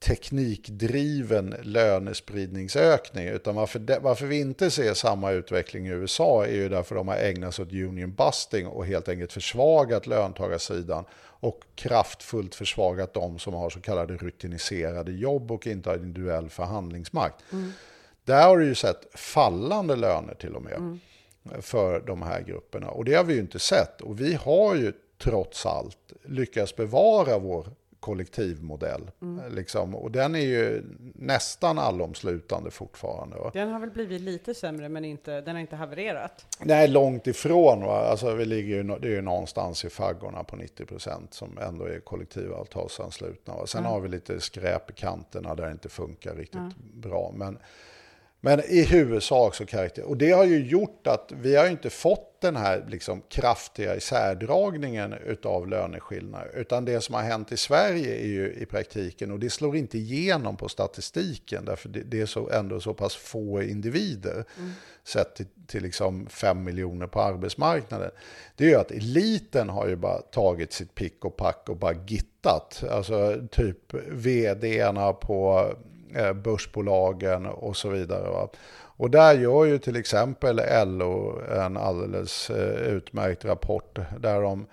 teknikdriven 0.00 1.54
lönespridningsökning. 1.62 3.26
Utan 3.26 3.54
varför, 3.54 3.78
det, 3.78 3.98
varför 3.98 4.26
vi 4.26 4.40
inte 4.40 4.70
ser 4.70 4.94
samma 4.94 5.30
utveckling 5.30 5.86
i 5.86 5.90
USA 5.90 6.46
är 6.46 6.54
ju 6.54 6.68
därför 6.68 6.94
de 6.94 7.08
har 7.08 7.16
ägnat 7.16 7.54
sig 7.54 7.62
åt 7.62 7.72
union 7.72 8.14
busting 8.14 8.66
och 8.66 8.86
helt 8.86 9.08
enkelt 9.08 9.32
försvagat 9.32 10.06
löntagarsidan 10.06 11.04
och 11.40 11.62
kraftfullt 11.74 12.54
försvagat 12.54 13.14
de 13.14 13.38
som 13.38 13.54
har 13.54 13.70
så 13.70 13.80
kallade 13.80 14.16
rutiniserade 14.16 15.12
jobb 15.12 15.52
och 15.52 15.66
inte 15.66 15.90
har 15.90 15.96
individuell 15.96 16.50
förhandlingsmakt. 16.50 17.44
Där 18.28 18.48
har 18.48 18.58
du 18.58 18.64
ju 18.64 18.74
sett 18.74 19.06
fallande 19.14 19.96
löner 19.96 20.34
till 20.34 20.54
och 20.54 20.62
med 20.62 20.98
för 21.60 22.00
de 22.00 22.22
här 22.22 22.42
grupperna. 22.42 22.90
Och 22.90 23.04
det 23.04 23.14
har 23.14 23.24
vi 23.24 23.34
ju 23.34 23.40
inte 23.40 23.58
sett. 23.58 24.00
Och 24.00 24.20
vi 24.20 24.34
har 24.34 24.74
ju 24.74 24.92
trots 25.18 25.66
allt 25.66 26.12
lyckats 26.24 26.76
bevara 26.76 27.38
vår 27.38 27.66
kollektivmodell. 28.00 29.10
Liksom. 29.50 29.94
Och 29.94 30.10
den 30.10 30.34
är 30.34 30.40
ju 30.40 30.82
nästan 31.14 31.78
allomslutande 31.78 32.70
fortfarande. 32.70 33.36
Va? 33.36 33.50
Den 33.54 33.70
har 33.70 33.80
väl 33.80 33.90
blivit 33.90 34.20
lite 34.20 34.54
sämre, 34.54 34.88
men 34.88 35.04
inte, 35.04 35.40
den 35.40 35.54
har 35.54 35.60
inte 35.60 35.76
havererat. 35.76 36.46
Nej, 36.60 36.88
långt 36.88 37.26
ifrån. 37.26 37.80
Va? 37.80 38.00
Alltså, 38.10 38.34
vi 38.34 38.44
ligger 38.44 38.76
ju, 38.76 38.82
det 38.82 39.08
är 39.08 39.12
ju 39.12 39.22
någonstans 39.22 39.84
i 39.84 39.90
faggorna 39.90 40.44
på 40.44 40.56
90 40.56 40.86
procent 40.86 41.34
som 41.34 41.58
ändå 41.58 41.84
är 41.84 42.00
kollektivavtalsanslutna. 42.00 43.54
Va? 43.54 43.66
Sen 43.66 43.84
har 43.84 44.00
vi 44.00 44.08
lite 44.08 44.40
skräp 44.40 44.90
i 44.90 44.92
kanterna 44.92 45.54
där 45.54 45.66
det 45.66 45.72
inte 45.72 45.88
funkar 45.88 46.34
riktigt 46.34 46.76
bra. 46.94 47.32
Men, 47.34 47.58
men 48.40 48.60
i 48.60 48.84
huvudsak 48.84 49.54
så 49.54 49.66
karaktär. 49.66 50.04
Och 50.04 50.16
det 50.16 50.30
har 50.30 50.44
ju 50.44 50.66
gjort 50.66 51.06
att 51.06 51.32
vi 51.36 51.56
har 51.56 51.64
ju 51.64 51.70
inte 51.70 51.90
fått 51.90 52.40
den 52.40 52.56
här 52.56 52.84
liksom 52.88 53.22
kraftiga 53.28 53.96
isärdragningen 53.96 55.12
utav 55.12 55.68
löneskillnader. 55.68 56.50
Utan 56.54 56.84
det 56.84 57.00
som 57.00 57.14
har 57.14 57.22
hänt 57.22 57.52
i 57.52 57.56
Sverige 57.56 58.14
är 58.14 58.26
ju 58.26 58.52
i 58.52 58.66
praktiken, 58.66 59.30
och 59.30 59.38
det 59.38 59.50
slår 59.50 59.76
inte 59.76 59.98
igenom 59.98 60.56
på 60.56 60.68
statistiken, 60.68 61.64
därför 61.64 61.88
det, 61.88 62.20
är 62.20 62.26
så, 62.26 62.50
ändå 62.50 62.80
så 62.80 62.94
pass 62.94 63.16
få 63.16 63.62
individer 63.62 64.44
sett 65.04 65.34
till, 65.34 65.46
till 65.66 65.82
liksom 65.82 66.26
fem 66.26 66.64
miljoner 66.64 67.06
på 67.06 67.20
arbetsmarknaden. 67.20 68.10
Det 68.56 68.64
är 68.64 68.68
ju 68.68 68.76
att 68.76 68.90
eliten 68.90 69.68
har 69.68 69.88
ju 69.88 69.96
bara 69.96 70.18
tagit 70.18 70.72
sitt 70.72 70.94
pick 70.94 71.24
och 71.24 71.36
pack 71.36 71.68
och 71.68 71.76
bara 71.76 71.94
gittat. 72.06 72.84
Alltså 72.90 73.46
typ 73.50 73.94
vdarna 73.94 75.12
på 75.12 75.72
börsbolagen 76.44 77.46
och 77.46 77.76
så 77.76 77.88
vidare. 77.88 78.30
Va? 78.30 78.48
Och 78.98 79.10
där 79.10 79.34
gör 79.34 79.64
ju 79.64 79.78
till 79.78 79.96
exempel 79.96 80.60
LO 80.86 81.42
en 81.50 81.76
alldeles 81.76 82.50
eh, 82.50 82.82
utmärkt 82.82 83.44
rapport 83.44 83.98
där 84.18 84.42
de 84.42 84.66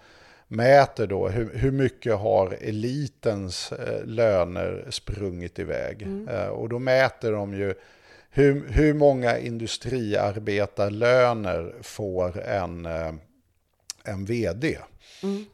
mäter 0.47 1.07
då 1.07 1.27
hur, 1.27 1.51
hur 1.53 1.71
mycket 1.71 2.15
har 2.15 2.57
elitens 2.61 3.71
eh, 3.71 4.05
löner 4.05 4.85
sprungit 4.89 5.59
iväg. 5.59 6.07
Eh, 6.29 6.47
och 6.47 6.69
då 6.69 6.79
mäter 6.79 7.31
de 7.31 7.53
ju 7.53 7.73
hur, 8.29 8.67
hur 8.69 8.93
många 8.93 9.37
industriarbetarlöner 9.37 11.75
får 11.81 12.39
en, 12.39 12.85
eh, 12.85 13.13
en 14.03 14.25
vd. 14.25 14.77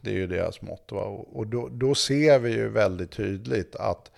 Det 0.01 0.09
är 0.09 0.15
ju 0.15 0.27
deras 0.27 0.61
mått. 0.61 0.91
Va? 0.91 1.01
Och 1.31 1.47
då, 1.47 1.69
då 1.71 1.95
ser 1.95 2.39
vi 2.39 2.51
ju 2.51 2.69
väldigt 2.69 3.11
tydligt 3.11 3.75
att 3.75 4.11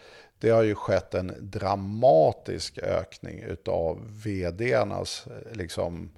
det 0.44 0.50
har 0.50 0.64
ju 0.64 0.76
skett 0.76 1.14
en 1.14 1.34
dramatisk 1.40 2.78
ökning 2.78 3.44
av 3.66 4.00
vdarnas 4.24 5.28
eh, 5.28 5.58
liksom, 5.58 6.12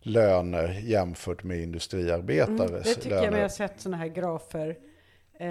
löner 0.00 0.80
jämfört 0.84 1.44
med 1.44 1.58
industriarbetares 1.58 2.70
Mm, 2.70 2.82
det 2.82 2.94
tycker 2.94 3.10
löner. 3.10 3.24
jag 3.24 3.32
vi 3.32 3.40
har 3.40 3.48
sett 3.48 3.80
sådana 3.80 3.96
här 3.96 4.06
grafer 4.08 4.68
eh, 5.38 5.48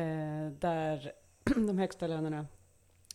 där 0.60 1.12
de 1.44 1.78
högsta 1.78 2.08
lönerna 2.08 2.48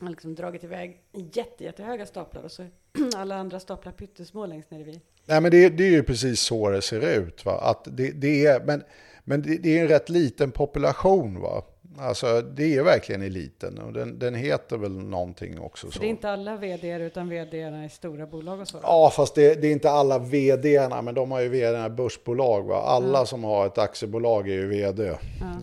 har 0.00 0.10
liksom 0.10 0.34
dragit 0.34 0.64
iväg 0.64 1.02
i 1.12 1.30
jätte, 1.32 1.64
jättehöga 1.64 2.06
staplar 2.06 2.42
och 2.42 2.52
så 2.52 2.66
alla 3.16 3.36
andra 3.36 3.60
staplar 3.60 3.92
pyttesmå 3.92 4.46
längst 4.46 4.70
ner 4.70 4.84
vid. 4.84 5.00
Nej, 5.26 5.40
men 5.40 5.50
det, 5.50 5.68
det 5.68 5.84
är 5.84 5.90
ju 5.90 6.02
precis 6.02 6.40
så 6.40 6.70
det 6.70 6.82
ser 6.82 7.18
ut. 7.18 7.44
Va? 7.44 7.60
Att 7.60 7.96
det, 7.96 8.10
det 8.10 8.46
är, 8.46 8.64
men 8.64 8.82
men 9.24 9.42
det, 9.42 9.56
det 9.56 9.78
är 9.78 9.82
en 9.82 9.88
rätt 9.88 10.08
liten 10.08 10.50
population. 10.50 11.40
Va? 11.40 11.64
Alltså, 11.99 12.43
det 12.43 12.76
är 12.76 12.82
verkligen 12.82 13.22
eliten 13.22 13.78
och 13.78 13.93
den, 13.93 14.18
den 14.18 14.34
heter 14.34 14.76
väl 14.76 14.93
någonting 14.93 15.61
också. 15.61 15.86
Så 15.86 15.93
så. 15.93 16.01
det 16.01 16.07
är 16.07 16.11
inte 16.11 16.30
alla 16.30 16.57
vd 16.57 16.95
utan 16.95 17.28
vd 17.28 17.59
i 17.59 17.88
stora 17.88 18.26
bolag 18.26 18.61
och 18.61 18.68
så? 18.68 18.78
Ja, 18.82 19.12
fast 19.16 19.34
det, 19.34 19.55
det 19.55 19.66
är 19.66 19.72
inte 19.72 19.91
alla 19.91 20.18
vdarna, 20.18 21.03
men 21.03 21.14
de 21.14 21.30
har 21.30 21.41
ju 21.41 21.49
vd 21.49 21.86
i 21.86 21.91
börsbolag. 21.91 22.62
Va? 22.62 22.76
Alla 22.76 23.26
som 23.26 23.45
har 23.45 23.66
ett 23.66 23.78
aktiebolag 23.78 24.49
är 24.49 24.53
ju 24.53 24.66
vd. 24.66 25.12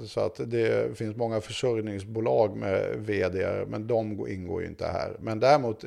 Så 0.06 0.20
att 0.20 0.40
det 0.46 0.98
finns 0.98 1.16
många 1.16 1.42
försörjningsbolag 1.42 2.58
med 2.58 2.96
vd, 2.98 3.66
men 3.68 3.88
de 3.88 4.28
ingår 4.28 4.62
ju 4.62 4.68
inte 4.68 4.86
här. 4.86 5.16
Men 5.20 5.40
däremot, 5.40 5.84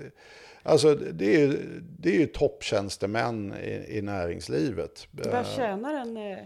alltså 0.62 0.94
det 0.94 1.34
är 1.34 1.38
ju, 1.38 1.58
det 1.98 2.08
är 2.08 2.18
ju 2.18 2.26
topptjänstemän 2.26 3.54
i, 3.62 3.98
i 3.98 4.02
näringslivet. 4.02 5.06
Vad 5.10 5.46
tjänar 5.46 5.94
en 5.94 6.16
eh, 6.16 6.38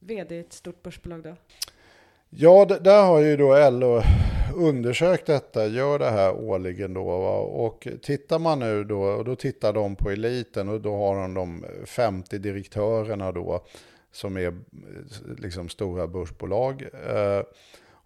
vd 0.00 0.34
i 0.34 0.40
ett 0.40 0.52
stort 0.52 0.82
börsbolag 0.82 1.22
då? 1.22 1.34
Ja, 2.34 2.64
där 2.64 3.04
har 3.04 3.20
ju 3.20 3.36
då 3.36 3.70
LO 3.70 4.02
undersökt 4.54 5.26
detta, 5.26 5.66
gör 5.66 5.98
det 5.98 6.10
här 6.10 6.34
årligen 6.34 6.94
då. 6.94 7.04
Va? 7.04 7.36
Och 7.38 7.88
tittar 8.02 8.38
man 8.38 8.58
nu 8.58 8.84
då, 8.84 9.02
och 9.02 9.24
då 9.24 9.36
tittar 9.36 9.72
de 9.72 9.96
på 9.96 10.10
eliten 10.10 10.68
och 10.68 10.80
då 10.80 10.96
har 10.96 11.22
de 11.22 11.34
de 11.34 11.64
50 11.86 12.38
direktörerna 12.38 13.32
då 13.32 13.64
som 14.12 14.36
är 14.36 14.54
liksom 15.38 15.68
stora 15.68 16.06
börsbolag. 16.06 16.82
Eh, 16.82 17.42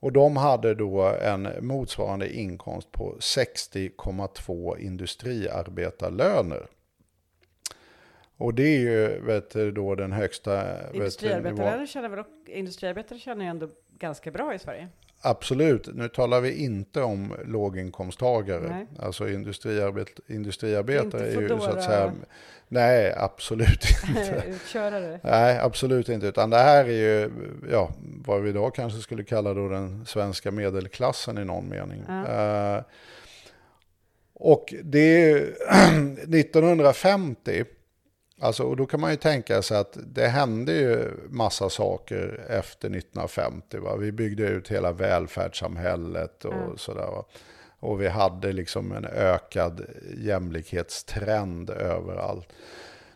och 0.00 0.12
de 0.12 0.36
hade 0.36 0.74
då 0.74 1.02
en 1.02 1.48
motsvarande 1.60 2.36
inkomst 2.36 2.92
på 2.92 3.16
60,2 3.20 4.78
industriarbetarlöner. 4.78 6.66
Och 8.36 8.54
det 8.54 8.62
är 8.62 8.78
ju 8.78 9.20
vet 9.20 9.50
du, 9.50 9.72
då 9.72 9.94
den 9.94 10.12
högsta. 10.12 10.62
Industriarbetare 10.92 11.86
känner 11.86 12.08
väl, 12.08 12.24
industriarbetare 12.46 13.18
känner 13.18 13.44
ju 13.44 13.50
ändå 13.50 13.68
ganska 13.98 14.30
bra 14.30 14.54
i 14.54 14.58
Sverige. 14.58 14.88
Absolut, 15.20 15.88
nu 15.94 16.08
talar 16.08 16.40
vi 16.40 16.64
inte 16.64 17.02
om 17.02 17.34
låginkomsttagare. 17.44 18.68
Nej. 18.68 18.86
Alltså 18.98 19.28
industriarbet, 19.28 20.08
industriarbetare 20.26 21.28
Inte 21.28 21.38
är 21.38 21.42
ju 21.42 21.48
så 21.48 21.70
att 21.70 21.84
säga... 21.84 22.12
Nej, 22.68 23.14
absolut 23.16 23.84
inte. 24.08 24.44
Utkörare. 24.48 25.20
Nej, 25.22 25.58
absolut 25.58 26.08
inte. 26.08 26.26
Utan 26.26 26.50
det 26.50 26.58
här 26.58 26.84
är 26.84 26.88
ju 26.88 27.30
ja, 27.70 27.90
vad 28.00 28.42
vi 28.42 28.50
idag 28.50 28.74
kanske 28.74 29.00
skulle 29.00 29.24
kalla 29.24 29.54
då 29.54 29.68
den 29.68 30.06
svenska 30.06 30.50
medelklassen 30.50 31.38
i 31.38 31.44
någon 31.44 31.68
mening. 31.68 32.04
Ja. 32.08 32.26
Eh, 32.26 32.82
och 34.34 34.74
det 34.82 34.98
är 34.98 35.28
ju 35.28 35.36
1950, 36.40 37.64
alltså, 38.40 38.62
och 38.62 38.76
då 38.76 38.86
kan 38.86 39.00
man 39.00 39.10
ju 39.10 39.16
tänka 39.16 39.62
sig 39.62 39.78
att 39.78 39.98
det 40.14 40.26
hände 40.28 40.72
ju 40.72 41.10
massa 41.28 41.68
saker 41.70 42.44
efter 42.48 42.88
1950. 42.88 43.78
Va? 43.78 43.96
Vi 43.96 44.12
byggde 44.12 44.42
ut 44.42 44.68
hela 44.68 44.92
välfärdssamhället 44.92 46.44
och 46.44 46.54
Ja. 46.54 46.76
sådär. 46.76 47.06
Va? 47.06 47.24
Och 47.80 48.00
vi 48.02 48.08
hade 48.08 48.52
liksom 48.52 48.92
en 48.92 49.04
ökad 49.04 49.86
jämlikhetstrend 50.16 51.70
överallt. 51.70 52.48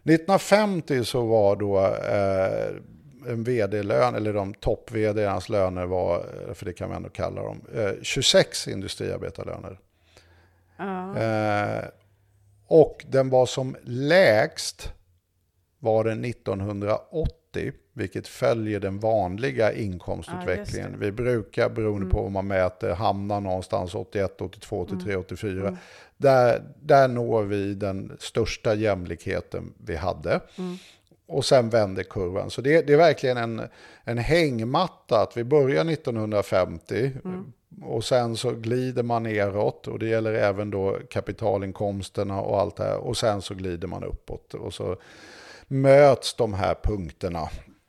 1950 0.05 1.05
så 1.05 1.27
var 1.27 1.57
då 1.57 1.79
eh, 1.87 2.77
en 3.33 3.45
vd-lön, 3.45 4.14
eller 4.14 4.33
de 4.33 4.55
topp 4.55 4.91
vd 4.93 5.31
löner 5.49 5.87
var, 5.87 6.27
för 6.55 6.64
det 6.66 6.73
kan 6.73 6.91
vi 6.91 6.97
ändå 6.97 7.09
kalla 7.09 7.43
dem, 7.43 7.61
eh, 7.75 7.91
26 8.03 8.68
industriarbetarlöner. 8.68 9.79
Ja. 10.77 11.16
Eh, 11.18 11.85
och 12.66 13.05
den 13.09 13.31
var 13.31 13.47
som 13.47 13.77
lägst 13.85 14.93
var 15.81 16.05
den 16.05 16.24
1980, 16.24 17.72
vilket 17.93 18.28
följer 18.28 18.81
den 18.81 18.99
vanliga 18.99 19.72
inkomstutvecklingen. 19.72 20.91
Ja, 20.93 20.99
Vi 21.01 21.12
brukar, 21.12 21.68
beroende 21.68 22.05
Mm. 22.05 22.11
på 22.11 22.22
vad 22.22 22.33
man 22.33 22.47
mäter, 22.47 22.91
hamna 22.95 23.41
någonstans 23.41 23.95
81, 23.95 24.41
82, 24.41 24.81
83, 24.81 25.16
84. 25.16 25.61
Mm. 25.68 25.76
Där, 26.16 26.62
där 26.83 27.09
når 27.09 27.43
vi 27.43 27.74
den 27.74 28.16
största 28.18 28.74
jämlikheten 28.74 29.72
vi 29.85 29.97
hade. 29.97 30.41
Mm. 30.59 30.76
Och 31.26 31.45
sen 31.45 31.70
vände 31.70 32.05
kurvan. 32.05 32.51
Så 32.51 32.61
det, 32.61 32.87
det 32.87 32.93
är 32.93 32.97
verkligen 32.97 33.37
en, 33.37 33.62
en 34.05 34.18
hängmatta 34.18 35.20
att 35.22 35.37
vi 35.37 35.45
börjar 35.45 35.85
1950 35.91 37.11
Mm. 37.24 37.53
och 37.83 38.05
sen 38.05 38.37
så 38.37 38.51
glider 38.51 39.03
man 39.03 39.22
neråt 39.22 39.87
och 39.89 39.99
det 39.99 40.07
gäller 40.09 40.33
även 40.35 40.70
då 40.70 40.99
kapitalinkomsterna 41.11 42.41
och 42.41 42.61
allt 42.61 42.76
det 42.76 42.85
här. 42.85 42.97
Och 42.97 43.16
sen 43.16 43.43
så 43.43 43.55
glider 43.55 43.89
man 43.89 44.05
uppåt 44.05 44.55
och 44.55 44.74
så 44.74 44.97
möts 45.71 46.35
de 46.35 46.55
här 46.55 46.75
punkterna. 46.83 47.49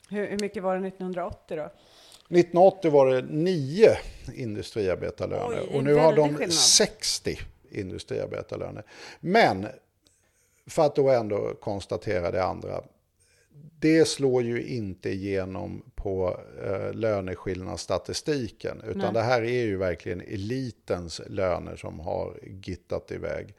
Hur, 0.09 0.27
hur 0.27 0.39
mycket 0.39 0.63
var 0.63 0.77
det 0.77 0.87
1980 0.87 1.57
då? 1.57 1.63
1980 1.63 2.91
var 2.91 3.09
det 3.09 3.21
nio 3.21 3.97
industriarbetarlöner 4.33 5.61
Oj, 5.61 5.77
och 5.77 5.83
nu 5.83 5.95
har 5.95 6.15
de 6.15 6.29
skillnad. 6.29 6.53
60 6.53 7.39
industriarbetarlöner. 7.71 8.83
Men 9.19 9.67
för 10.67 10.85
att 10.85 10.95
då 10.95 11.09
ändå 11.09 11.53
konstatera 11.61 12.31
det 12.31 12.43
andra. 12.43 12.81
Det 13.79 14.07
slår 14.07 14.43
ju 14.43 14.63
inte 14.63 15.09
igenom 15.09 15.91
på 15.95 16.39
eh, 16.65 16.93
löneskillnadsstatistiken. 16.93 18.81
Utan 18.87 19.01
Nej. 19.01 19.13
det 19.13 19.21
här 19.21 19.41
är 19.41 19.65
ju 19.65 19.77
verkligen 19.77 20.21
elitens 20.21 21.21
löner 21.27 21.75
som 21.75 21.99
har 21.99 22.39
gittat 22.43 23.11
iväg. 23.11 23.55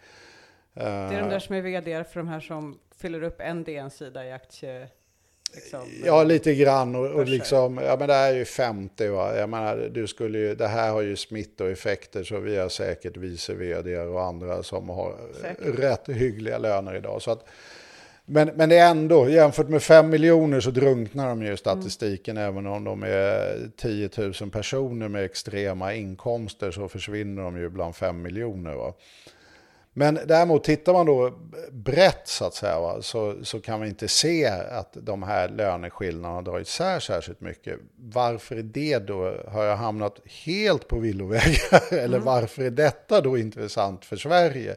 Det 0.75 0.83
är 0.83 1.21
de 1.21 1.29
där 1.29 1.39
som 1.39 1.55
är 1.55 1.61
vd 1.61 2.05
för 2.05 2.21
de 2.21 2.29
här 2.29 2.41
som 2.41 2.79
fyller 3.03 3.23
upp 3.23 3.41
en 3.41 3.65
DN-sida 3.65 4.27
i 4.27 4.33
aktie... 4.33 4.89
Liksom, 5.55 5.81
Ja, 6.05 6.25
lite 6.25 6.55
grann. 6.55 6.95
Och, 6.95 7.07
och 7.07 7.27
liksom, 7.29 7.79
ja, 7.79 7.97
men 7.99 8.09
det 8.09 8.15
här 8.15 8.33
är 8.33 8.37
ju 8.37 8.45
50. 8.45 9.09
Va? 9.09 9.37
Jag 9.37 9.49
menar, 9.49 9.91
du 9.95 10.07
skulle 10.07 10.39
ju, 10.39 10.55
det 10.55 10.67
här 10.67 10.91
har 10.91 11.03
ju 11.03 11.17
smittoeffekter 11.17 12.25
så 12.25 12.41
vi 12.41 12.57
har 12.57 12.69
säkert 12.69 13.17
vice 13.17 13.55
vd 13.55 13.99
och 13.99 14.23
andra 14.23 14.63
som 14.63 14.89
har 14.89 15.15
Säkert. 15.41 15.79
rätt 15.79 16.09
hyggliga 16.09 16.59
löner 16.59 16.95
idag. 16.95 17.23
Så 17.23 17.31
att, 17.31 17.45
men, 18.25 18.51
men 18.55 18.69
det 18.69 18.77
är 18.79 18.91
ändå, 18.91 19.29
jämfört 19.29 19.69
med 19.69 19.83
5 19.83 20.11
miljoner 20.11 20.61
så 20.61 20.71
drunknar 20.71 21.29
de 21.29 21.43
ju 21.43 21.53
i 21.53 21.57
statistiken. 21.57 22.37
Även 22.37 22.67
om 22.67 22.85
de 22.85 23.03
är 23.03 23.71
10 23.77 24.11
000 24.17 24.51
personer 24.51 25.09
med 25.09 25.25
extrema 25.25 25.95
inkomster 25.95 26.71
så 26.71 26.89
försvinner 26.89 27.43
de 27.43 27.59
ju 27.59 27.69
bland 27.69 27.97
5 27.97 28.23
miljoner. 28.23 28.75
Va? 28.75 28.95
Men 29.95 30.19
däremot 30.27 30.65
tittar 30.65 30.93
man 30.93 31.07
då 31.07 31.33
brett 31.71 32.29
så 32.29 32.45
att 32.45 32.55
säga 32.55 32.81
va, 32.81 33.03
så, 33.03 33.45
så 33.45 33.61
kan 33.61 33.81
vi 33.81 33.89
inte 33.89 34.09
se 34.09 34.47
att 34.47 34.97
de 35.01 35.23
här 35.23 35.49
löneskillnaderna 35.49 36.43
drar 36.43 36.61
isär 36.61 37.01
särskilt 37.01 37.41
mycket. 37.41 37.79
Varför 37.97 38.57
är 38.57 38.63
det 38.63 38.99
då? 38.99 39.37
Har 39.49 39.65
jag 39.65 39.77
hamnat 39.77 40.21
helt 40.45 40.89
på 40.89 40.99
villovägar? 40.99 41.83
Eller 41.93 42.19
varför 42.19 42.63
är 42.63 42.71
detta 42.71 43.21
då 43.21 43.39
intressant 43.39 44.05
för 44.05 44.17
Sverige? 44.17 44.77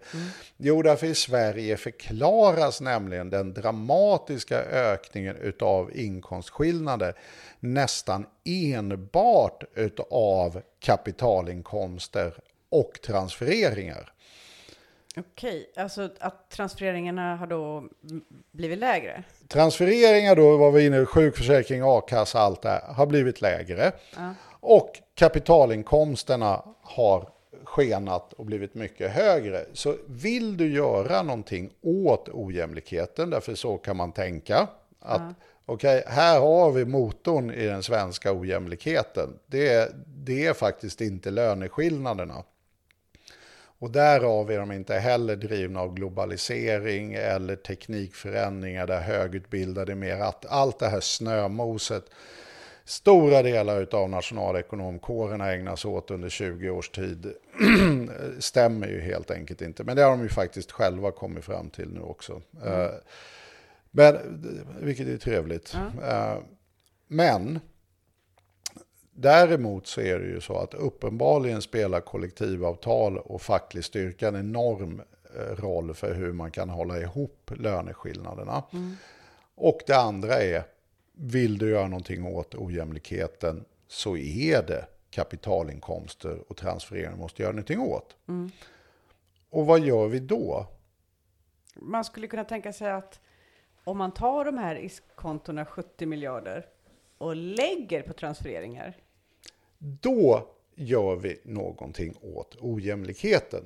Jo, 0.57 0.81
därför 0.81 1.07
i 1.07 1.15
Sverige 1.15 1.77
förklaras 1.77 2.81
nämligen 2.81 3.29
den 3.29 3.53
dramatiska 3.53 4.59
ökningen 4.63 5.35
utav 5.35 5.91
inkomstskillnader 5.97 7.15
nästan 7.59 8.25
enbart 8.45 9.63
utav 9.75 10.61
kapitalinkomster 10.79 12.33
och 12.69 12.99
transfereringar. 13.01 14.14
Okej, 15.17 15.71
alltså 15.75 16.09
att 16.19 16.49
transfereringarna 16.49 17.35
har 17.35 17.47
då 17.47 17.83
blivit 18.51 18.79
lägre? 18.79 19.23
Transfereringar 19.47 20.35
då 20.35 20.57
var 20.57 20.71
vi 20.71 20.85
inne, 20.85 21.05
sjukförsäkring, 21.05 21.81
a-kassa, 21.83 22.39
allt 22.39 22.61
det 22.61 22.69
här, 22.69 22.93
har 22.93 23.05
blivit 23.05 23.41
lägre. 23.41 23.91
Ja. 24.15 24.33
Och 24.59 25.01
kapitalinkomsterna 25.15 26.63
har 26.81 27.29
skenat 27.63 28.33
och 28.33 28.45
blivit 28.45 28.73
mycket 28.73 29.11
högre. 29.11 29.65
Så 29.73 29.95
vill 30.07 30.57
du 30.57 30.73
göra 30.73 31.21
någonting 31.21 31.69
åt 31.81 32.29
ojämlikheten, 32.29 33.29
därför 33.29 33.55
så 33.55 33.77
kan 33.77 33.97
man 33.97 34.11
tänka, 34.11 34.67
att 34.99 35.21
okej, 35.65 36.03
här 36.07 36.39
har 36.39 36.71
vi 36.71 36.85
motorn 36.85 37.51
i 37.51 37.65
den 37.65 37.83
svenska 37.83 38.33
ojämlikheten. 38.33 39.39
Det, 39.47 39.91
det 40.07 40.45
är 40.45 40.53
faktiskt 40.53 41.01
inte 41.01 41.31
löneskillnaderna. 41.31 42.43
Och 43.79 43.91
därav 43.91 44.51
är 44.51 44.59
de 44.59 44.71
inte 44.71 44.93
heller 44.93 45.35
drivna 45.35 45.79
av 45.79 45.93
globalisering 45.93 47.13
eller 47.13 47.55
teknikförändringar 47.55 48.87
där 48.87 49.01
högutbildade 49.01 49.91
är 49.91 49.95
mer 49.95 50.19
att 50.19 50.45
allt 50.45 50.79
det 50.79 50.87
här 50.87 50.99
snömoset 50.99 52.05
stora 52.85 53.41
delar 53.43 53.95
av 53.95 54.09
nationalekonomkårerna 54.09 55.53
ägnar 55.53 55.75
sig 55.75 55.91
åt 55.91 56.11
under 56.11 56.29
20 56.29 56.69
års 56.69 56.89
tid 56.89 57.33
stämmer 58.39 58.87
ju 58.87 59.01
helt 59.01 59.31
enkelt 59.31 59.61
inte. 59.61 59.83
Men 59.83 59.95
det 59.95 60.03
har 60.03 60.09
de 60.09 60.21
ju 60.23 60.29
faktiskt 60.29 60.71
själva 60.71 61.11
kommit 61.11 61.45
fram 61.45 61.69
till 61.69 61.93
nu 61.93 62.01
också. 62.01 62.41
Eh, 62.65 62.89
Men, 63.91 64.17
vilket 64.81 65.07
är 65.07 65.17
trevligt. 65.17 65.75
Eh, 66.03 66.37
Men 67.07 67.59
Däremot 69.17 69.87
så 69.87 70.01
är 70.01 70.19
det 70.19 70.25
ju 70.25 70.41
så 70.41 70.57
att 70.57 70.73
uppenbarligen 70.73 71.61
spelar 71.61 72.01
kollektivavtal 72.01 73.17
och 73.17 73.41
facklig 73.41 73.83
styrka 73.83 74.27
en 74.27 74.35
enorm 74.35 75.01
eh, 75.35 75.55
roll 75.55 75.93
för 75.93 76.13
hur 76.13 76.33
man 76.33 76.51
kan 76.51 76.69
hålla 76.69 76.99
ihop 76.99 77.51
löneskillnaderna. 77.55 78.63
Och 79.55 79.79
det 79.87 79.97
andra 79.97 80.33
är, 80.33 80.63
vill 81.13 81.57
du 81.57 81.69
göra 81.69 81.87
någonting 81.87 82.25
åt 82.25 82.55
ojämlikheten 82.55 83.65
så 83.87 84.17
är 84.17 84.63
det 84.63 84.85
kapitalinkomster 85.09 86.51
och 86.51 86.57
transfereringar 86.57 87.15
måste 87.15 87.41
göra 87.41 87.51
någonting 87.51 87.79
åt. 87.79 88.15
Och 89.49 89.65
vad 89.65 89.79
gör 89.79 90.07
vi 90.07 90.19
då? 90.19 90.67
Man 91.75 92.03
skulle 92.03 92.27
kunna 92.27 92.43
tänka 92.43 92.73
sig 92.73 92.91
att 92.91 93.19
om 93.83 93.97
man 93.97 94.11
tar 94.11 94.45
de 94.45 94.57
här 94.57 94.75
ISK-kontona, 94.75 95.65
70 95.65 96.05
miljarder, 96.05 96.65
och 97.17 97.35
lägger 97.35 98.01
på 98.01 98.13
transfereringar, 98.13 98.97
Då 99.77 100.47
gör 100.75 101.15
vi 101.15 101.39
någonting 101.43 102.17
åt 102.21 102.57
ojämlikheten. 102.59 103.63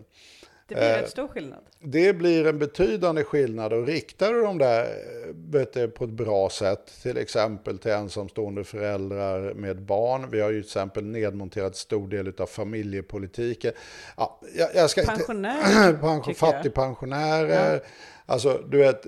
Det 0.69 0.75
blir 0.75 0.83
Eh, 0.83 1.01
rätt 1.01 1.09
stor 1.09 1.27
skillnad. 1.27 1.59
Det 1.79 2.13
blir 2.13 2.47
en 2.47 2.59
betydande 2.59 3.23
skillnad 3.23 3.73
och 3.73 3.87
riktar 3.87 4.33
du 4.33 4.41
dem 4.41 4.57
där 4.57 4.83
eh, 4.83 5.65
du, 5.73 5.87
på 5.87 6.03
ett 6.03 6.09
bra 6.09 6.49
sätt, 6.49 7.01
till 7.01 7.17
exempel 7.17 7.77
till 7.77 7.91
ensamstående 7.91 8.63
föräldrar 8.63 9.53
med 9.53 9.81
barn. 9.81 10.29
Vi 10.31 10.41
har 10.41 10.49
ju 10.49 10.61
till 10.61 10.67
exempel 10.67 11.05
nedmonterat 11.05 11.75
stor 11.75 12.07
del 12.07 12.33
av 12.37 12.45
familjepolitiken. 12.45 13.73
Ja, 14.17 14.39
jag, 14.57 14.69
jag 14.75 14.89
ska, 14.89 15.03
Pensionärer, 15.03 15.93
Pension, 16.01 16.33
tycker 16.33 17.49
jag. 17.49 17.81
Alltså, 18.29 18.61
du 18.69 18.77
vet, 18.77 19.05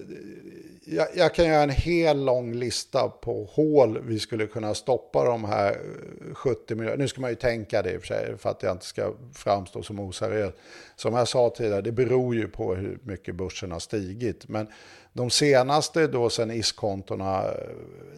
jag, 0.85 1.07
jag 1.15 1.33
kan 1.33 1.45
göra 1.45 1.63
en 1.63 1.69
hel 1.69 2.25
lång 2.25 2.53
lista 2.53 3.09
på 3.09 3.49
hål 3.51 4.01
vi 4.03 4.19
skulle 4.19 4.47
kunna 4.47 4.73
stoppa 4.73 5.25
de 5.25 5.43
här 5.43 5.71
eh, 5.71 6.33
70 6.33 6.75
miljarderna. 6.75 7.01
Nu 7.01 7.07
ska 7.07 7.21
man 7.21 7.29
ju 7.29 7.35
tänka 7.35 7.81
det 7.81 7.91
i 7.91 7.97
och 7.97 8.01
för 8.01 8.07
sig, 8.07 8.37
för 8.37 8.49
att 8.49 8.63
jag 8.63 8.71
inte 8.71 8.85
ska 8.85 9.13
framstå 9.33 9.83
som 9.83 9.99
oseriös. 9.99 10.53
Som 10.95 11.13
jag 11.13 11.27
sa 11.27 11.49
tidigare, 11.49 11.81
det 11.81 11.91
beror 11.91 12.35
ju 12.35 12.47
på 12.47 12.75
hur 12.75 12.99
mycket 13.03 13.35
börsen 13.35 13.71
har 13.71 13.79
stigit. 13.79 14.47
Men 14.47 14.67
de 15.13 15.29
senaste, 15.29 16.07
då 16.07 16.29
sen 16.29 16.51
iskontorna 16.51 17.43
eh, 17.43 17.51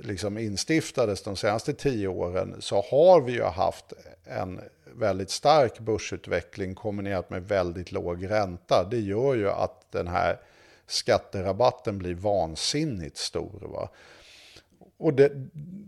liksom 0.02 0.38
instiftades, 0.38 1.24
de 1.24 1.36
senaste 1.36 1.74
tio 1.74 2.08
åren, 2.08 2.56
så 2.60 2.82
har 2.82 3.22
vi 3.22 3.32
ju 3.32 3.44
haft 3.44 3.94
en 4.26 4.62
väldigt 4.96 5.30
stark 5.30 5.80
börsutveckling 5.80 6.76
kombinerat 6.76 7.30
med 7.30 7.48
väldigt 7.48 7.92
låg 7.92 8.30
ränta. 8.30 8.88
Det 8.92 9.00
gör 9.00 9.36
ju 9.36 9.50
att 9.50 9.92
den 9.92 10.08
här 10.08 10.38
skatterabatten 10.88 11.98
blir 11.98 12.16
vansinnigt 12.16 13.18
stor. 13.18 13.60
Va? 13.62 13.90
Och 14.98 15.14
det, 15.14 15.32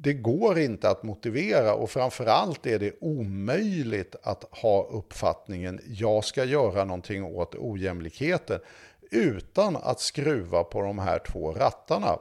det 0.02 0.14
går 0.14 0.60
inte 0.60 0.90
att 0.90 1.04
motivera 1.04 1.74
och 1.74 1.90
framförallt 1.90 2.66
är 2.66 2.80
det 2.80 2.94
omöjligt 3.02 4.16
att 4.24 4.44
ha 4.52 4.84
uppfattningen 4.84 5.80
jag 5.88 6.24
ska 6.24 6.44
göra 6.44 6.84
någonting 6.84 7.24
åt 7.24 7.56
ojämlikheten 7.56 8.60
utan 9.12 9.76
att 9.76 10.00
skruva 10.00 10.64
på 10.64 10.82
de 10.82 11.00
här 11.00 11.20
två 11.20 11.52
rattarna. 11.52 12.20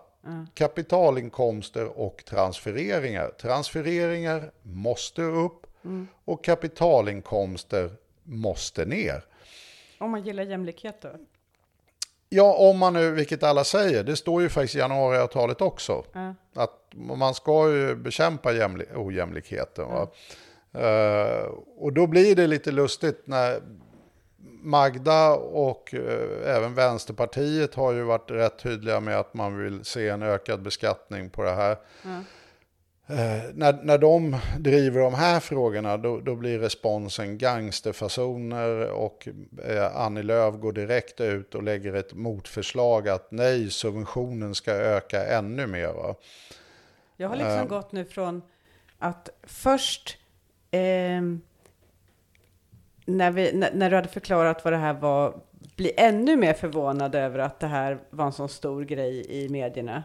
Kapitalinkomster 0.55 1.99
och 1.99 2.25
transfereringar. 2.25 3.29
Transfereringar 3.41 4.51
måste 4.63 5.23
upp 5.23 5.67
och 6.25 6.45
kapitalinkomster 6.45 7.91
måste 8.23 8.85
ner. 8.85 9.25
Om 9.99 10.11
man 10.11 10.23
gillar 10.23 10.43
jämlikhet 10.43 11.01
då? 11.01 11.09
Ja, 12.29 12.55
om 12.55 12.79
man 12.79 12.93
nu, 12.93 13.11
vilket 13.11 13.43
alla 13.43 13.65
säger, 13.65 14.05
det 14.05 14.17
står 14.17 14.43
ju 14.43 14.49
faktiskt 14.49 14.75
i 14.75 14.79
januariavtalet 14.79 15.61
också. 15.61 16.05
Ja. 16.13 16.35
Att 16.55 16.81
man 16.95 17.35
ska 17.35 17.71
ju 17.71 17.95
bekämpa 17.97 18.53
jämli- 18.53 18.97
ojämlikheten. 18.97 19.85
Va? 19.89 20.09
Eh, 20.81 21.45
och 21.79 21.93
då 21.93 22.07
blir 22.07 22.37
det 22.37 22.47
lite 22.47 22.71
lustigt 22.71 23.23
när 23.25 23.61
Magda 24.63 25.35
och 25.35 25.95
eh, 25.95 26.57
även 26.57 26.75
Vänsterpartiet 26.75 27.75
har 27.75 27.93
ju 27.93 28.03
varit 28.03 28.31
rätt 28.31 28.59
tydliga 28.59 29.01
med 29.01 29.19
att 29.19 29.35
man 29.35 29.59
vill 29.59 29.85
se 29.85 30.09
en 30.09 30.23
ökad 30.23 30.63
beskattning 30.63 31.31
på 31.31 31.43
det 31.43 31.53
här. 31.53 31.77
Eh, 33.07 33.43
när, 33.55 33.83
när 33.83 33.99
de 33.99 34.37
driver 34.59 35.01
de 35.01 35.15
här 35.15 35.41
frågorna 35.41 35.97
då, 35.97 36.21
då 36.21 36.35
blir 36.37 36.59
responsen 36.59 37.39
gangsterfasoner 37.39 38.91
och 38.91 39.29
eh, 39.65 39.97
Annie 39.97 40.23
Lööf 40.23 40.55
går 40.55 40.73
direkt 40.73 41.21
ut 41.21 41.55
och 41.55 41.63
lägger 41.63 41.95
ett 41.95 42.15
motförslag 42.15 43.09
att 43.09 43.31
nej, 43.31 43.71
subventionen 43.71 44.55
ska 44.55 44.73
öka 44.73 45.27
ännu 45.27 45.67
mer. 45.67 45.93
Va? 45.93 46.15
Jag 47.17 47.29
har 47.29 47.37
liksom 47.37 47.59
Eh. 47.59 47.67
gått 47.67 47.93
nu 47.93 48.05
från 48.05 48.43
att 48.99 49.29
först 49.43 50.19
ehm, 50.71 51.41
när, 53.05 53.31
vi, 53.31 53.53
när, 53.53 53.75
när 53.75 53.91
du 53.91 53.97
hade 53.97 54.09
förklarat 54.09 54.65
vad 54.65 54.73
det 54.73 54.79
här 54.79 54.95
var, 54.95 55.35
bli 55.77 55.93
ännu 55.97 56.37
mer 56.37 56.55
förvånad 56.55 57.15
över 57.15 57.39
att 57.39 57.61
det 57.61 57.67
här 57.67 57.99
var 58.11 58.27
en 58.27 58.33
sån 58.33 58.49
stor 58.49 58.85
grej 58.85 59.45
i 59.45 59.49
medierna. 59.49 60.03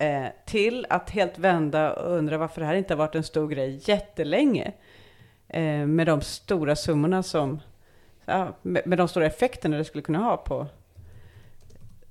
Eh, 0.00 0.26
till 0.44 0.86
att 0.90 1.10
helt 1.10 1.38
vända 1.38 1.92
och 1.92 2.16
undra 2.16 2.38
varför 2.38 2.60
det 2.60 2.66
här 2.66 2.74
inte 2.74 2.94
har 2.94 2.98
varit 2.98 3.14
en 3.14 3.22
stor 3.22 3.48
grej 3.48 3.80
jättelänge. 3.84 4.72
Eh, 5.48 5.86
med 5.86 6.06
de 6.06 6.20
stora 6.20 6.76
summorna 6.76 7.22
som, 7.22 7.60
ja, 8.24 8.56
med, 8.62 8.86
med 8.86 8.98
de 8.98 9.08
stora 9.08 9.26
effekterna 9.26 9.76
det 9.76 9.84
skulle 9.84 10.02
kunna 10.02 10.18
ha 10.18 10.36
på 10.36 10.66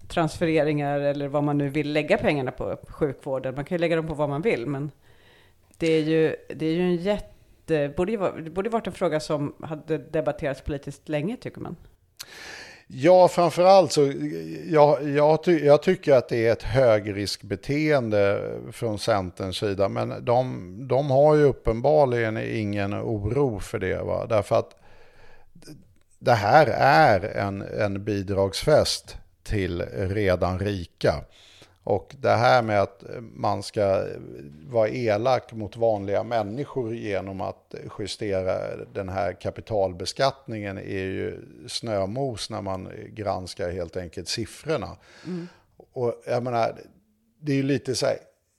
transfereringar 0.08 1.00
eller 1.00 1.28
vad 1.28 1.44
man 1.44 1.58
nu 1.58 1.70
vill 1.70 1.94
lägga 1.94 2.18
pengarna 2.18 2.52
på, 2.52 2.78
sjukvården. 2.88 3.56
Man 3.56 3.66
kan 3.66 3.76
ju 3.76 3.80
lägga 3.80 3.96
dem 3.96 4.08
på 4.08 4.14
vad 4.14 4.30
man 4.30 4.42
vill, 4.42 4.68
men 4.68 4.92
det 5.78 5.88
är 5.88 6.04
ju, 6.04 6.36
det 6.56 6.66
är 6.66 6.74
ju 6.74 6.82
en 6.82 6.96
jätte... 6.96 7.94
Borde 7.98 8.12
ju 8.12 8.18
det 8.42 8.50
borde 8.50 8.68
ju 8.68 8.72
varit 8.72 8.88
en 8.88 8.94
fråga 8.94 9.20
som 9.20 9.56
hade 9.62 9.98
debatterats 9.98 10.62
politiskt 10.62 11.10
länge, 11.10 11.38
tycker 11.38 11.62
man. 11.62 11.76
Ja, 12.92 13.28
framförallt 13.28 13.92
så 13.92 14.14
jag, 14.66 15.10
jag, 15.10 15.44
ty, 15.44 15.66
jag 15.66 15.84
tycker 15.84 16.14
att 16.14 16.30
det 16.30 16.48
är 16.48 16.52
ett 16.52 16.64
högriskbeteende 16.64 18.52
från 18.72 19.00
Centerns 19.00 19.58
sida. 19.58 19.90
Men 19.90 20.26
de, 20.26 20.88
de 20.88 21.12
har 21.12 21.36
ju 21.36 21.44
uppenbarligen 21.44 22.38
ingen 22.38 22.94
oro 22.94 23.60
för 23.60 23.80
det. 23.80 24.04
Va? 24.04 24.26
Därför 24.26 24.56
att 24.56 24.76
det 26.20 26.34
här 26.34 26.68
är 26.78 27.20
en, 27.20 27.62
en 27.62 28.04
bidragsfest 28.04 29.18
till 29.44 29.82
redan 29.92 30.60
rika. 30.60 31.14
Och 31.90 32.16
det 32.20 32.30
här 32.30 32.62
med 32.62 32.82
att 32.82 33.04
man 33.22 33.64
ska 33.64 34.06
vara 34.68 34.90
elak 34.90 35.54
mot 35.54 35.78
vanliga 35.78 36.24
människor 36.24 36.96
genom 36.96 37.42
att 37.42 37.76
justera 38.00 38.76
den 38.94 39.10
här 39.10 39.34
kapitalbeskattningen 39.34 40.78
är 40.78 41.06
ju 41.06 41.42
snömos 41.68 42.50
när 42.50 42.62
man 42.62 42.92
granskar 43.10 43.72
helt 43.72 43.98
enkelt 43.98 44.28
siffrorna. 44.28 44.98
Och 45.94 46.22
jag 46.26 46.44
menar, 46.44 46.80
det 47.40 47.52
är 47.52 47.56
ju 47.56 47.64
lite 47.64 47.96
så 47.96 48.06
här 48.06 48.18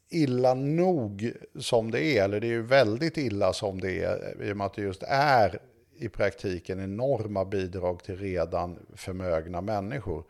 illa 0.09 0.55
nog 0.55 1.33
som 1.59 1.91
det 1.91 2.03
är, 2.03 2.25
eller 2.25 2.41
det 2.41 2.47
är 2.47 2.53
ju 2.53 2.63
väldigt 2.63 3.17
illa 3.17 3.53
som 3.53 3.81
det 3.81 4.05
är, 4.05 4.43
i 4.43 4.53
och 4.53 4.57
med 4.57 4.67
att 4.67 4.75
det 4.75 4.83
just 4.83 5.03
är 5.07 5.59
i 5.99 6.09
praktiken 6.09 6.81
enorma 6.81 7.45
bidrag 7.45 8.03
till 8.03 8.17
redan 8.17 8.79
förmögna 8.95 9.61
människor 9.61 10.25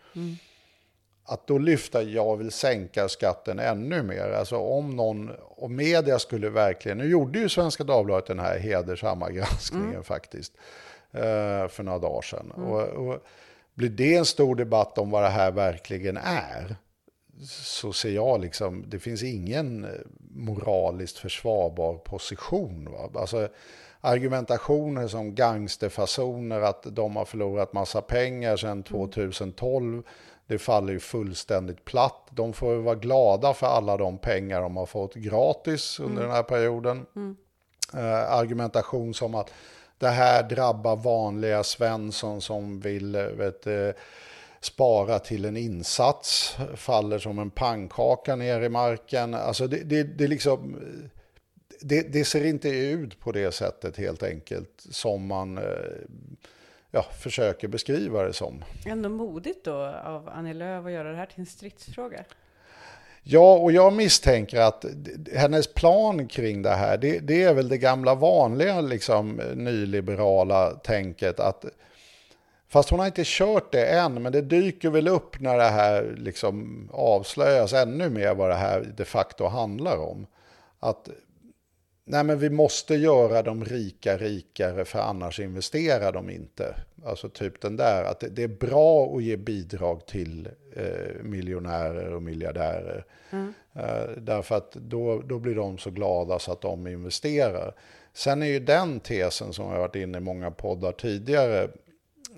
att 1.24 1.46
då 1.46 1.58
lyfta 1.58 2.02
jag 2.02 2.36
vill 2.36 2.50
sänka 2.50 3.08
skatten 3.08 3.58
ännu 3.58 4.02
mer. 4.02 4.30
Alltså 4.30 4.56
om 4.56 4.96
någon, 4.96 5.30
och 5.40 5.70
media 5.70 6.18
skulle 6.18 6.48
verkligen, 6.48 6.98
nu 6.98 7.10
gjorde 7.10 7.38
ju 7.38 7.48
Svenska 7.48 7.84
Dagbladet 7.84 8.26
den 8.26 8.38
här 8.38 8.58
hedersamma 8.58 9.30
granskningen 9.30 10.02
faktiskt, 10.02 10.52
eh, 11.12 11.68
för 11.68 11.82
några 11.82 11.98
dagar 11.98 12.22
sedan. 12.22 12.50
Och, 12.50 12.82
och 12.82 13.24
blir 13.74 13.90
det 13.90 14.16
en 14.16 14.24
stor 14.24 14.54
debatt 14.56 14.98
om 14.98 15.10
vad 15.10 15.22
det 15.22 15.28
här 15.28 15.50
verkligen 15.50 16.16
är, 16.16 16.76
så 17.48 17.92
ser 17.92 18.10
jag 18.10 18.40
liksom, 18.40 18.84
det 18.88 18.98
finns 18.98 19.22
ingen 19.22 19.86
moraliskt 20.30 21.18
försvarbar 21.18 21.94
position. 21.94 22.88
Va? 22.92 23.20
Alltså, 23.20 23.48
argumentationer 24.00 25.08
som 25.08 25.34
gangsterfasoner, 25.34 26.60
att 26.60 26.82
de 26.82 27.16
har 27.16 27.24
förlorat 27.24 27.72
massa 27.72 28.02
pengar 28.02 28.56
sedan 28.56 28.82
2012, 28.82 30.02
det 30.50 30.58
faller 30.58 30.92
ju 30.92 31.00
fullständigt 31.00 31.84
platt. 31.84 32.28
De 32.30 32.52
får 32.52 32.76
vara 32.76 32.94
glada 32.94 33.54
för 33.54 33.66
alla 33.66 33.96
de 33.96 34.18
pengar 34.18 34.62
de 34.62 34.76
har 34.76 34.86
fått 34.86 35.14
gratis 35.14 36.00
under 36.00 36.22
den 36.22 36.30
här 36.30 36.42
perioden. 36.42 37.06
Eh, 37.94 38.32
argumentation 38.32 39.14
som 39.14 39.34
att 39.34 39.52
det 39.98 40.08
här 40.08 40.42
drabbar 40.42 40.96
vanliga 40.96 41.62
Svensson 41.62 42.40
som 42.40 42.80
vill 42.80 43.14
eh, 43.14 43.22
vet, 43.22 43.66
eh, 43.66 43.90
spara 44.60 45.18
till 45.18 45.44
en 45.44 45.56
insats, 45.56 46.56
faller 46.76 47.18
som 47.18 47.38
en 47.38 47.50
pannkaka 47.50 48.36
ner 48.36 48.60
i 48.60 48.68
marken. 48.68 49.34
Alltså 49.34 49.66
det, 49.66 49.82
det, 49.84 50.02
det, 50.02 50.28
liksom, 50.28 50.76
det, 51.80 52.12
det 52.12 52.24
ser 52.24 52.44
inte 52.44 52.68
ut 52.68 53.20
på 53.20 53.32
det 53.32 53.52
sättet 53.52 53.96
helt 53.96 54.22
enkelt 54.22 54.86
som 54.90 55.26
man 55.26 55.58
eh, 55.58 55.64
ja, 56.90 57.02
försöker 57.02 57.68
beskriva 57.68 58.22
det 58.22 58.32
som. 58.32 58.64
Ändå 58.86 59.08
modigt 59.08 59.64
då 59.64 59.74
av 60.04 60.28
Annie 60.28 60.54
Lööf 60.54 60.86
att 60.86 60.92
göra 60.92 61.10
det 61.10 61.16
här 61.16 61.26
till 61.26 61.40
en 61.40 61.46
stridsfråga. 61.46 62.24
Ja, 63.22 63.54
och 63.54 63.72
jag 63.72 63.92
misstänker 63.92 64.60
att 64.60 64.84
hennes 65.34 65.74
plan 65.74 66.28
kring 66.28 66.62
det 66.62 66.70
här, 66.70 66.98
det, 66.98 67.18
det 67.18 67.42
är 67.42 67.54
väl 67.54 67.68
det 67.68 67.78
gamla 67.78 68.14
vanliga 68.14 68.80
liksom, 68.80 69.40
nyliberala 69.54 70.70
tänket 70.70 71.40
att 71.40 71.64
Fast 72.68 72.90
hon 72.90 72.98
har 72.98 73.06
inte 73.06 73.22
kört 73.24 73.72
det 73.72 73.86
än, 73.86 74.22
men 74.22 74.32
det 74.32 74.40
dyker 74.40 74.90
väl 74.90 75.08
upp 75.08 75.40
när 75.40 75.58
det 75.58 75.64
här 75.64 76.14
liksom 76.16 76.88
avslöjas 76.92 77.72
ännu 77.72 78.10
mer 78.10 78.34
vad 78.34 78.50
det 78.50 78.54
här 78.54 78.92
de 78.96 79.04
facto 79.04 79.46
handlar 79.46 79.96
om. 79.96 80.26
Att 80.80 81.08
nej 82.10 82.24
men 82.24 82.38
vi 82.38 82.50
måste 82.50 82.94
göra 82.94 83.42
de 83.42 83.64
rika 83.64 84.16
rikare 84.16 84.84
för 84.84 84.98
annars 84.98 85.40
investerar 85.40 86.12
de 86.12 86.30
inte. 86.30 86.74
Alltså 87.04 87.28
typ 87.28 87.60
den 87.60 87.76
där, 87.76 88.04
att 88.04 88.20
det, 88.20 88.28
det 88.28 88.42
är 88.42 88.48
bra 88.48 89.16
att 89.16 89.22
ge 89.22 89.36
bidrag 89.36 90.06
till 90.06 90.48
eh, 90.76 91.22
miljonärer 91.22 92.14
och 92.14 92.22
miljardärer. 92.22 93.04
Eh, 93.72 94.10
därför 94.16 94.54
att 94.54 94.72
då, 94.72 95.22
då 95.22 95.38
blir 95.38 95.54
de 95.54 95.78
så 95.78 95.90
glada 95.90 96.38
så 96.38 96.52
att 96.52 96.60
de 96.60 96.86
investerar. 96.86 97.74
Sen 98.14 98.42
är 98.42 98.46
ju 98.46 98.58
den 98.60 99.00
tesen 99.00 99.52
som 99.52 99.64
jag 99.64 99.72
har 99.72 99.80
varit 99.80 99.96
inne 99.96 100.18
i 100.18 100.20
många 100.20 100.50
poddar 100.50 100.92
tidigare, 100.92 101.62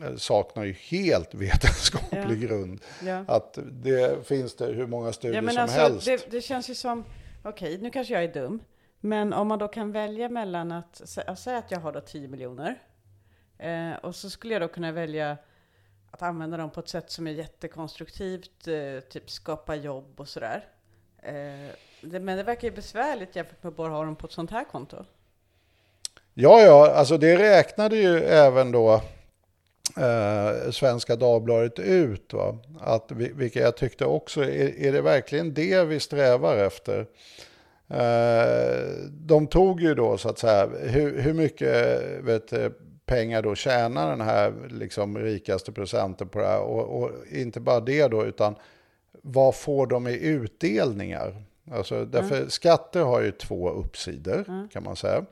eh, 0.02 0.16
saknar 0.16 0.64
ju 0.64 0.72
helt 0.72 1.34
vetenskaplig 1.34 2.42
Ja. 2.42 2.46
grund. 2.48 2.80
Ja. 3.06 3.24
Att 3.28 3.58
det 3.72 4.26
finns 4.26 4.54
det 4.56 4.66
hur 4.66 4.86
många 4.86 5.12
studier 5.12 5.34
Ja, 5.36 5.42
men 5.42 5.54
som 5.54 5.62
alltså, 5.62 5.78
helst. 5.80 6.06
det, 6.06 6.30
det 6.30 6.40
känns 6.40 6.70
ju 6.70 6.74
som, 6.74 7.04
okej, 7.42 7.78
nu 7.78 7.90
kanske 7.90 8.14
jag 8.14 8.24
är 8.24 8.32
dum, 8.34 8.60
men 9.05 9.32
om 9.32 9.48
man 9.48 9.59
då 9.59 9.68
kan 9.68 9.92
välja 9.92 10.28
mellan 10.28 10.72
att, 10.72 11.00
sä- 11.05 11.24
att 11.26 11.38
säga 11.38 11.59
att 11.59 11.70
jag 11.70 11.80
har 11.80 11.92
då 11.92 12.00
10 12.00 12.28
miljoner, 12.28 12.82
eh, 13.59 13.92
och 14.03 14.14
så 14.16 14.30
skulle 14.30 14.55
jag 14.55 14.62
då 14.62 14.68
kunna 14.68 14.92
välja 14.92 15.36
att 16.11 16.22
använda 16.22 16.57
dem 16.57 16.70
på 16.70 16.80
ett 16.80 16.88
sätt 16.88 17.11
som 17.11 17.26
är 17.26 17.30
jättekonstruktivt, 17.32 18.68
eh, 18.68 19.00
typ 19.11 19.30
skapa 19.30 19.74
jobb 19.74 20.20
och 20.20 20.28
sådär. 20.28 20.64
Eh, 21.22 21.74
det, 22.00 22.20
men 22.20 22.36
det 22.36 22.42
verkar 22.42 22.68
ju 22.68 22.74
besvärligt 22.74 23.36
jämfört 23.36 23.62
med 23.62 23.70
att 23.70 23.76
bara 23.76 23.92
ha 23.92 24.05
dem 24.05 24.16
på 24.16 24.26
ett 24.26 24.32
sånt 24.32 24.50
här 24.50 24.64
konto. 24.64 24.96
Ja, 26.34 26.61
ja, 26.61 26.90
alltså 26.94 27.18
det 27.18 27.38
räknade 27.38 27.96
ju 27.96 28.18
även 28.18 28.72
då 28.72 29.03
eh, 29.96 30.70
Svenska 30.70 31.16
Dagbladet 31.16 31.78
ut. 31.78 32.32
Va? 32.32 32.59
Att, 32.80 33.11
vilket 33.11 33.62
jag 33.62 33.76
tyckte 33.76 34.05
också, 34.05 34.42
är, 34.42 34.78
är 34.86 34.92
det 34.92 35.00
verkligen 35.03 35.55
det 35.55 35.84
vi 35.84 36.00
strävar 36.00 36.57
efter? 36.57 37.07
Eh, 37.93 38.88
de 39.11 39.47
tog 39.47 39.80
ju 39.80 39.95
då 39.95 40.18
så 40.18 40.28
att 40.28 40.38
säga, 40.38 40.68
hur, 40.80 41.20
hur 41.20 41.34
mycket 41.34 41.99
vet, 42.24 42.49
du, 42.49 42.72
pengar 43.07 43.43
då 43.43 43.55
tjänar 43.55 44.11
den 44.11 44.20
här 44.20 44.53
liksom, 44.70 45.18
rikaste 45.18 45.72
procenten 45.72 46.28
på 46.28 46.38
det 46.38 46.47
här? 46.47 46.61
Och, 46.61 47.03
och 47.03 47.11
inte 47.30 47.61
bara 47.61 47.80
det 47.80 48.09
då, 48.09 48.24
utan 48.24 48.55
vad 49.22 49.55
får 49.55 49.86
de 49.86 50.07
i 50.09 50.26
utdelningar? 50.26 51.45
Alltså, 51.72 52.05
därför 52.05 52.49
skatter 52.49 53.01
har 53.03 53.20
ju 53.20 53.30
två 53.30 53.70
uppsidor 53.70 54.68
kan 54.72 54.82
man 54.82 54.97
säga. 54.97 55.24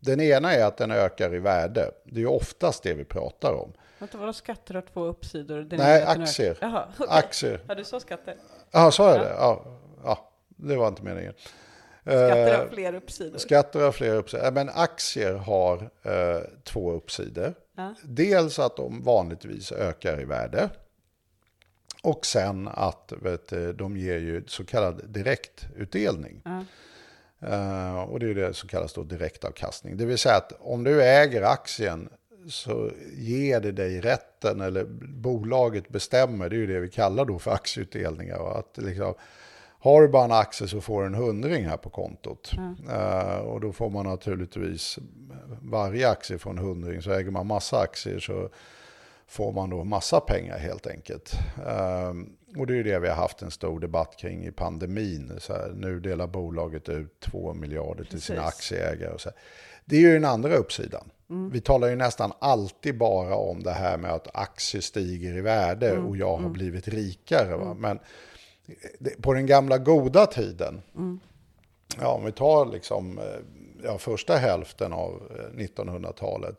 Den 0.00 0.20
ena 0.20 0.52
är 0.54 0.64
att 0.64 0.76
den 0.76 0.90
ökar 0.90 1.34
i 1.34 1.38
värde. 1.38 1.90
Det 2.04 2.16
är 2.16 2.20
ju 2.20 2.26
oftast 2.26 2.82
det 2.82 2.94
vi 2.94 3.04
pratar 3.04 3.52
om. 3.52 3.72
Vänta, 3.98 4.18
vadå 4.18 4.32
skatter 4.32 4.74
har 4.74 4.82
två 4.82 5.04
uppsidor? 5.04 5.60
Den 5.62 5.78
Nej, 5.78 6.02
aktier. 6.02 6.58
Jaha, 6.60 6.84
okej. 6.98 7.06
Aktier. 7.10 7.60
Ja, 7.68 7.74
du 7.74 7.84
sa 7.84 8.00
skatter. 8.00 8.34
Ja, 8.70 8.90
sa 8.90 9.08
jag 9.08 9.16
Ja. 9.16 9.22
det? 9.22 9.34
Ja, 9.38 9.64
ja, 10.04 10.30
det 10.48 10.76
var 10.76 10.88
inte 10.88 11.02
meningen. 11.02 11.34
Skatter 12.02 12.56
har 12.56 12.64
Eh, 12.64 12.70
fler 12.70 12.94
uppsidor. 12.94 13.38
Skatter 13.38 13.80
har 13.80 13.92
flera 13.92 14.14
uppsidor. 14.14 14.50
Men 14.50 14.68
aktier 14.68 15.32
har 15.34 15.90
eh, 16.02 16.42
två 16.64 16.92
uppsidor. 16.92 17.54
Ja. 17.76 17.94
Dels 18.02 18.58
att 18.58 18.76
de 18.76 19.02
vanligtvis 19.02 19.72
ökar 19.72 20.20
i 20.20 20.24
värde. 20.24 20.70
Och 22.02 22.26
sen 22.26 22.68
att 22.68 23.12
vet, 23.22 23.48
du, 23.48 23.72
de 23.72 23.96
ger 23.96 24.18
ju 24.18 24.44
så 24.46 24.64
kallad 24.64 25.00
direktutdelning. 25.08 26.42
Ja. 26.44 26.64
Eh, 27.48 28.00
och 28.00 28.20
det 28.20 28.30
är 28.30 28.34
det 28.34 28.54
som 28.54 28.68
kallas 28.68 28.92
då 28.92 29.02
direktavkastning. 29.02 29.96
Det 29.96 30.04
vill 30.04 30.18
säga 30.18 30.36
att 30.36 30.52
om 30.58 30.84
du 30.84 31.02
äger 31.02 31.42
aktien 31.42 32.08
så 32.48 32.90
ger 33.16 33.60
det 33.60 33.72
dig 33.72 34.00
rätten, 34.00 34.60
eller 34.60 34.84
bolaget 35.00 35.88
bestämmer, 35.88 36.48
det 36.48 36.56
är 36.56 36.58
ju 36.58 36.66
det 36.66 36.80
vi 36.80 36.90
kallar 36.90 37.24
då 37.24 37.38
för 37.38 37.50
aktieutdelningar. 37.50 38.58
Att 38.58 38.78
liksom, 38.78 39.14
har 39.82 40.02
du 40.02 40.08
bara 40.08 40.24
en 40.24 40.32
aktie 40.32 40.68
så 40.68 40.80
får 40.80 41.00
du 41.00 41.06
en 41.06 41.14
hundring 41.14 41.64
här 41.66 41.76
på 41.76 41.90
kontot. 41.90 42.52
Eh, 42.90 43.38
och 43.38 43.60
då 43.60 43.72
får 43.72 43.90
man 43.90 44.06
naturligtvis 44.06 44.98
varje 45.62 46.08
aktie 46.08 46.38
får 46.38 46.50
en 46.50 46.58
hundring. 46.58 47.02
Så 47.02 47.12
äger 47.12 47.30
man 47.30 47.46
massa 47.46 47.78
aktier 47.78 48.18
så 48.18 48.48
får 49.26 49.52
man 49.52 49.70
då 49.70 49.84
massa 49.84 50.20
pengar 50.20 50.58
helt 50.58 50.86
enkelt. 50.86 51.32
Ehm, 51.68 52.28
och 52.56 52.66
det 52.66 52.72
är 52.72 52.76
ju 52.76 52.82
det 52.82 52.98
vi 52.98 53.08
har 53.08 53.16
haft 53.16 53.42
en 53.42 53.50
stor 53.50 53.80
debatt 53.80 54.16
kring 54.18 54.46
i 54.46 54.50
pandemin. 54.52 55.32
Så 55.38 55.52
här, 55.52 55.72
nu 55.76 56.00
delar 56.00 56.26
bolaget 56.26 56.88
ut 56.88 57.20
2 57.20 57.54
miljarder 57.54 58.04
till 58.04 58.20
sina 58.22 58.42
aktieägare. 58.42 59.12
Och 59.12 59.20
så 59.20 59.28
här. 59.28 59.38
Det 59.84 59.96
är 59.96 60.00
ju 60.00 60.12
den 60.12 60.24
andra 60.24 60.54
uppsidan. 60.56 61.10
Vi 61.52 61.60
talar 61.60 61.88
ju 61.88 61.96
nästan 61.96 62.32
alltid 62.38 62.98
bara 62.98 63.34
om 63.36 63.62
det 63.62 63.70
här 63.72 63.96
med 63.98 64.10
att 64.10 64.28
aktier 64.36 64.80
stiger 64.82 65.36
i 65.36 65.40
värde 65.40 65.98
och 65.98 66.16
jag 66.16 66.36
har 66.36 66.48
blivit 66.48 66.88
rikare. 66.88 67.56
Va? 67.56 67.74
Men 67.78 67.96
det- 67.96 68.02
på 69.20 69.34
den 69.34 69.46
gamla 69.46 69.78
goda 69.78 70.26
tiden, 70.26 70.82
ja, 72.00 72.08
om 72.08 72.24
vi 72.24 72.32
tar 72.32 72.66
liksom, 72.66 73.18
eh, 73.18 73.24
ja, 73.84 73.98
första 73.98 74.36
hälften 74.36 74.92
av 74.92 75.22
eh, 75.38 75.58
1900-talet, 75.58 76.56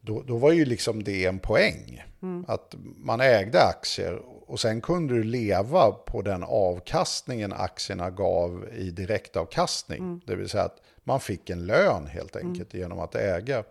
då, 0.00 0.22
då 0.22 0.36
var 0.36 0.52
ju 0.52 0.64
liksom 0.64 1.02
det 1.02 1.26
en 1.26 1.38
poäng. 1.38 2.02
Att 2.46 2.74
man 2.96 3.20
ägde 3.20 3.62
aktier 3.62 4.22
och 4.46 4.60
sen 4.60 4.80
kunde 4.80 5.14
du 5.14 5.22
leva 5.22 5.92
på 5.92 6.22
den 6.22 6.42
avkastningen 6.42 7.52
aktierna 7.52 8.10
gav 8.10 8.66
i 8.76 8.90
direktavkastning. 8.90 10.20
Det 10.26 10.36
vill 10.36 10.48
säga 10.48 10.64
att 10.64 10.80
man 11.04 11.20
fick 11.20 11.50
en 11.50 11.66
lön 11.66 12.06
helt 12.06 12.36
enkelt 12.36 12.74
genom 12.74 13.00
att 13.00 13.14
äga. 13.14 13.64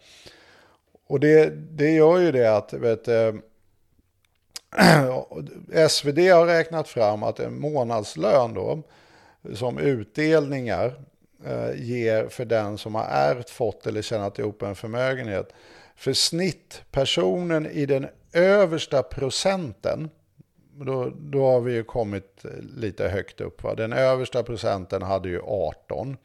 Och 1.07 1.19
det, 1.19 1.49
det 1.55 1.91
gör 1.91 2.17
ju 2.17 2.31
det 2.31 2.57
att, 2.57 2.73
vet, 2.73 3.07
eh, 3.07 3.33
SvD 5.89 6.19
har 6.19 6.45
räknat 6.45 6.87
fram 6.87 7.23
att 7.23 7.39
en 7.39 7.59
månadslön 7.59 8.53
då, 8.53 8.81
som 9.55 9.77
utdelningar 9.77 10.93
eh, 11.45 11.71
ger 11.75 12.27
för 12.27 12.45
den 12.45 12.77
som 12.77 12.95
har 12.95 13.05
ärvt, 13.05 13.49
fått 13.49 13.87
eller 13.87 14.01
tjänat 14.01 14.39
ihop 14.39 14.61
en 14.61 14.75
förmögenhet. 14.75 15.53
För 15.95 16.13
snittpersonen 16.13 17.65
i 17.65 17.85
den 17.85 18.07
översta 18.33 19.03
procenten, 19.03 20.09
då, 20.73 21.11
då 21.15 21.45
har 21.45 21.61
vi 21.61 21.73
ju 21.73 21.83
kommit 21.83 22.45
lite 22.77 23.07
högt 23.07 23.41
upp. 23.41 23.63
Va? 23.63 23.75
Den 23.75 23.93
översta 23.93 24.43
procenten 24.43 25.01
hade 25.01 25.29
ju 25.29 25.41
18. 25.41 26.17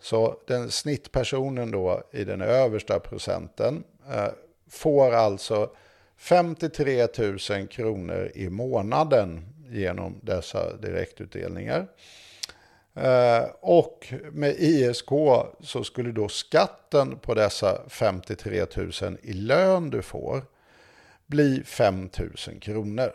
Så 0.00 0.36
den 0.46 0.70
snittpersonen 0.70 1.70
då 1.70 2.02
i 2.12 2.24
den 2.24 2.40
översta 2.40 3.00
procenten 3.00 3.84
eh, 4.10 4.28
får 4.70 5.12
alltså 5.12 5.70
53 6.18 7.06
000 7.50 7.66
kronor 7.68 8.30
i 8.34 8.48
månaden 8.50 9.40
genom 9.70 10.20
dessa 10.22 10.76
direktutdelningar. 10.76 11.86
Eh, 12.94 13.42
och 13.60 14.12
med 14.32 14.54
ISK 14.58 15.08
så 15.60 15.84
skulle 15.84 16.12
då 16.12 16.28
skatten 16.28 17.18
på 17.18 17.34
dessa 17.34 17.88
53 17.88 18.66
000 18.76 18.90
i 19.22 19.32
lön 19.32 19.90
du 19.90 20.02
får 20.02 20.42
bli 21.26 21.62
5 21.64 22.08
000 22.48 22.60
kronor. 22.60 23.12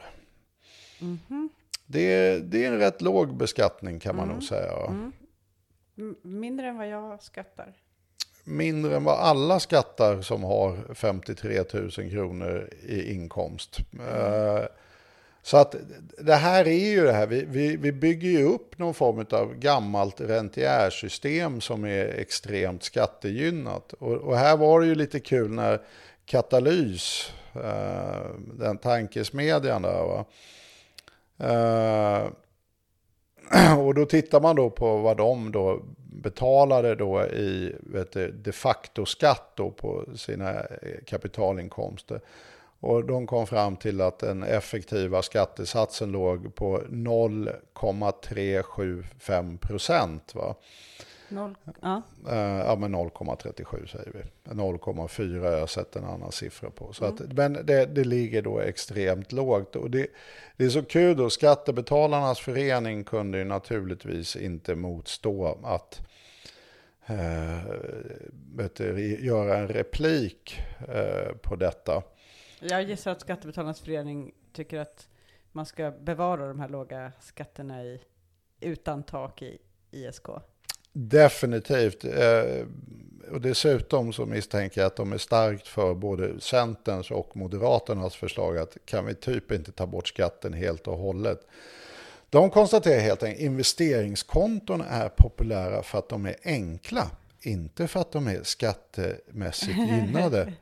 Det, 1.85 1.99
är, 2.01 2.39
det 2.39 2.65
är 2.65 2.71
en 2.71 2.79
rätt 2.79 3.01
låg 3.01 3.37
beskattning 3.37 3.99
kan 3.99 4.15
man 4.15 4.27
nog 4.27 4.43
säga. 4.43 4.71
va? 4.75 5.11
M- 5.97 6.15
Mindre 6.21 6.67
än 6.67 6.77
vad 6.77 6.87
jag 6.89 7.23
skattar. 7.23 7.73
Mindre 8.43 8.95
än 8.95 9.03
vad 9.03 9.19
alla 9.19 9.59
skattar 9.59 10.21
som 10.21 10.43
har 10.43 10.93
53 10.93 11.63
000 11.73 11.91
kronor 11.91 12.69
i 12.87 13.13
inkomst. 13.13 13.77
Eh, 14.09 14.63
Så 15.45 15.57
att 15.57 15.75
det 16.17 16.35
här 16.35 16.67
är 16.67 16.91
ju 16.91 17.03
det 17.03 17.13
här, 17.13 17.27
vi, 17.27 17.45
vi, 17.45 17.77
vi 17.77 17.91
bygger 17.91 18.29
ju 18.29 18.43
upp 18.43 18.77
någon 18.77 18.93
form 18.93 19.25
av 19.31 19.55
gammalt 19.55 20.21
rentiärsystem 20.21 21.61
som 21.61 21.85
är 21.85 22.05
extremt 22.05 22.83
skattegynnat. 22.83 23.93
Och, 23.93 24.13
och 24.13 24.37
här 24.37 24.57
var 24.57 24.81
det 24.81 24.87
ju 24.87 24.95
lite 24.95 25.19
kul 25.19 25.51
när 25.51 25.81
Katalys, 26.25 27.33
eh, 27.55 28.25
den 28.59 28.77
tankesmedjan 28.77 29.81
där, 29.81 30.03
va? 30.03 30.25
Eh, 31.39 32.27
och 33.85 33.93
då 33.93 34.05
tittar 34.05 34.41
man 34.41 34.55
då 34.55 34.69
på 34.69 34.97
vad 34.97 35.17
de 35.17 35.51
då 35.51 35.81
betalade 36.13 36.95
då 36.95 37.23
i 37.23 37.75
vet 37.79 38.11
du, 38.11 38.31
de 38.31 38.51
facto 38.51 39.05
skatt 39.05 39.51
då 39.55 39.71
på 39.71 40.05
sina 40.15 40.59
eh, 40.59 41.03
kapitalinkomster. 41.05 42.21
Och 42.79 43.05
de 43.05 43.27
kom 43.27 43.47
fram 43.47 43.75
till 43.75 44.01
att 44.01 44.19
den 44.19 44.43
effektiva 44.43 45.21
skattesatsen 45.21 46.11
låg 46.11 46.55
på 46.55 46.81
0,375 46.89 49.57
procent. 49.57 50.35
Va? 50.35 50.55
Noll. 51.33 51.55
Ja. 51.81 52.01
Eh, 52.29 52.37
ja, 52.37 52.75
men 52.75 52.95
0,37 52.95 53.87
säger 53.87 54.11
vi. 54.13 54.51
0,4 54.53 55.39
har 55.39 55.51
jag 55.51 55.69
sett 55.69 55.95
en 55.95 56.03
annan 56.03 56.31
siffra 56.31 56.69
på. 56.69 56.93
Så 56.93 57.05
att, 57.05 57.33
men 57.33 57.53
det, 57.53 57.85
det 57.85 58.03
ligger 58.03 58.41
då 58.41 58.59
extremt 58.59 59.31
lågt. 59.31 59.75
Och 59.75 59.91
det, 59.91 60.07
det 60.57 60.65
är 60.65 60.69
så 60.69 60.83
kul 60.83 61.17
då, 61.17 61.29
Skattebetalarnas 61.29 62.39
förening 62.39 63.03
kunde 63.03 63.37
ju 63.37 63.43
naturligtvis 63.43 64.35
inte 64.35 64.75
motstå 64.75 65.57
att 65.63 66.01
eh, 67.05 67.73
vet 68.55 68.75
du, 68.75 69.19
göra 69.25 69.57
en 69.57 69.67
replik 69.67 70.59
eh, 70.87 71.35
på 71.41 71.55
detta. 71.55 72.03
Jag 72.59 72.83
gissar 72.83 73.11
att 73.11 73.21
Skattebetalarnas 73.21 73.81
förening 73.81 74.31
tycker 74.53 74.79
att 74.79 75.07
man 75.51 75.65
ska 75.65 75.91
bevara 75.91 76.47
de 76.47 76.59
här 76.59 76.69
låga 76.69 77.11
skatterna 77.19 77.83
i, 77.83 78.01
utan 78.59 79.03
tak 79.03 79.41
i 79.41 79.57
ISK. 79.91 80.27
Definitivt. 80.93 82.05
Eh, 82.05 82.65
och 83.31 83.41
dessutom 83.41 84.13
så 84.13 84.25
misstänker 84.25 84.81
jag 84.81 84.87
att 84.87 84.95
de 84.95 85.13
är 85.13 85.17
starkt 85.17 85.67
för 85.67 85.93
både 85.93 86.41
Centerns 86.41 87.11
och 87.11 87.37
Moderaternas 87.37 88.15
förslag 88.15 88.57
att 88.57 88.77
kan 88.85 89.05
vi 89.05 89.15
typ 89.15 89.51
inte 89.51 89.71
ta 89.71 89.87
bort 89.87 90.07
skatten 90.07 90.53
helt 90.53 90.87
och 90.87 90.97
hållet. 90.97 91.47
De 92.29 92.49
konstaterar 92.49 92.99
helt 92.99 93.23
enkelt 93.23 93.39
att 93.39 93.45
investeringskonton 93.45 94.81
är 94.81 95.09
populära 95.09 95.83
för 95.83 95.97
att 95.97 96.09
de 96.09 96.25
är 96.25 96.35
enkla, 96.43 97.11
inte 97.41 97.87
för 97.87 97.99
att 97.99 98.11
de 98.11 98.27
är 98.27 98.43
skattemässigt 98.43 99.77
gynnade. 99.77 100.53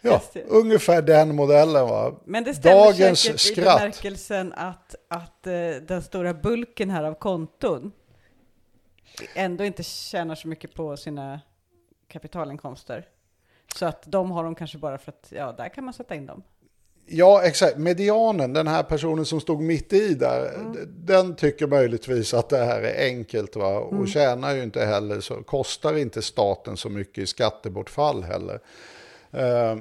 Ja, 0.00 0.22
ungefär 0.48 1.02
den 1.02 1.34
modellen 1.34 1.88
va. 1.88 2.14
Men 2.24 2.44
det 2.44 2.54
stämmer 2.54 2.76
Dagens 2.76 3.20
säkert 3.20 3.58
i 3.58 3.60
bemärkelsen 3.60 4.52
att, 4.52 4.94
att 5.08 5.46
eh, 5.46 5.52
den 5.86 6.02
stora 6.02 6.34
bulken 6.34 6.90
här 6.90 7.04
av 7.04 7.14
konton 7.14 7.92
ändå 9.34 9.64
inte 9.64 9.82
tjänar 9.82 10.34
så 10.34 10.48
mycket 10.48 10.74
på 10.74 10.96
sina 10.96 11.40
kapitalinkomster. 12.08 13.08
Så 13.74 13.86
att 13.86 14.02
de 14.06 14.30
har 14.30 14.44
de 14.44 14.54
kanske 14.54 14.78
bara 14.78 14.98
för 14.98 15.12
att, 15.12 15.32
ja, 15.36 15.52
där 15.52 15.68
kan 15.68 15.84
man 15.84 15.94
sätta 15.94 16.14
in 16.14 16.26
dem. 16.26 16.42
Ja, 17.08 17.42
exakt. 17.42 17.76
Medianen, 17.78 18.52
den 18.52 18.66
här 18.66 18.82
personen 18.82 19.24
som 19.24 19.40
stod 19.40 19.60
mitt 19.62 19.92
i 19.92 20.14
där, 20.14 20.42
d- 20.74 20.80
den 20.86 21.36
tycker 21.36 21.66
möjligtvis 21.66 22.34
att 22.34 22.48
det 22.48 22.64
här 22.64 22.82
är 22.82 23.06
enkelt 23.06 23.56
va? 23.56 23.78
och 23.78 24.08
tjänar 24.08 24.54
ju 24.54 24.62
inte 24.62 24.84
heller, 24.84 25.20
så 25.20 25.42
kostar 25.42 25.96
inte 25.96 26.22
staten 26.22 26.76
så 26.76 26.88
mycket 26.88 27.18
i 27.18 27.26
skattebortfall 27.26 28.22
heller. 28.24 28.60
Eh, 29.30 29.76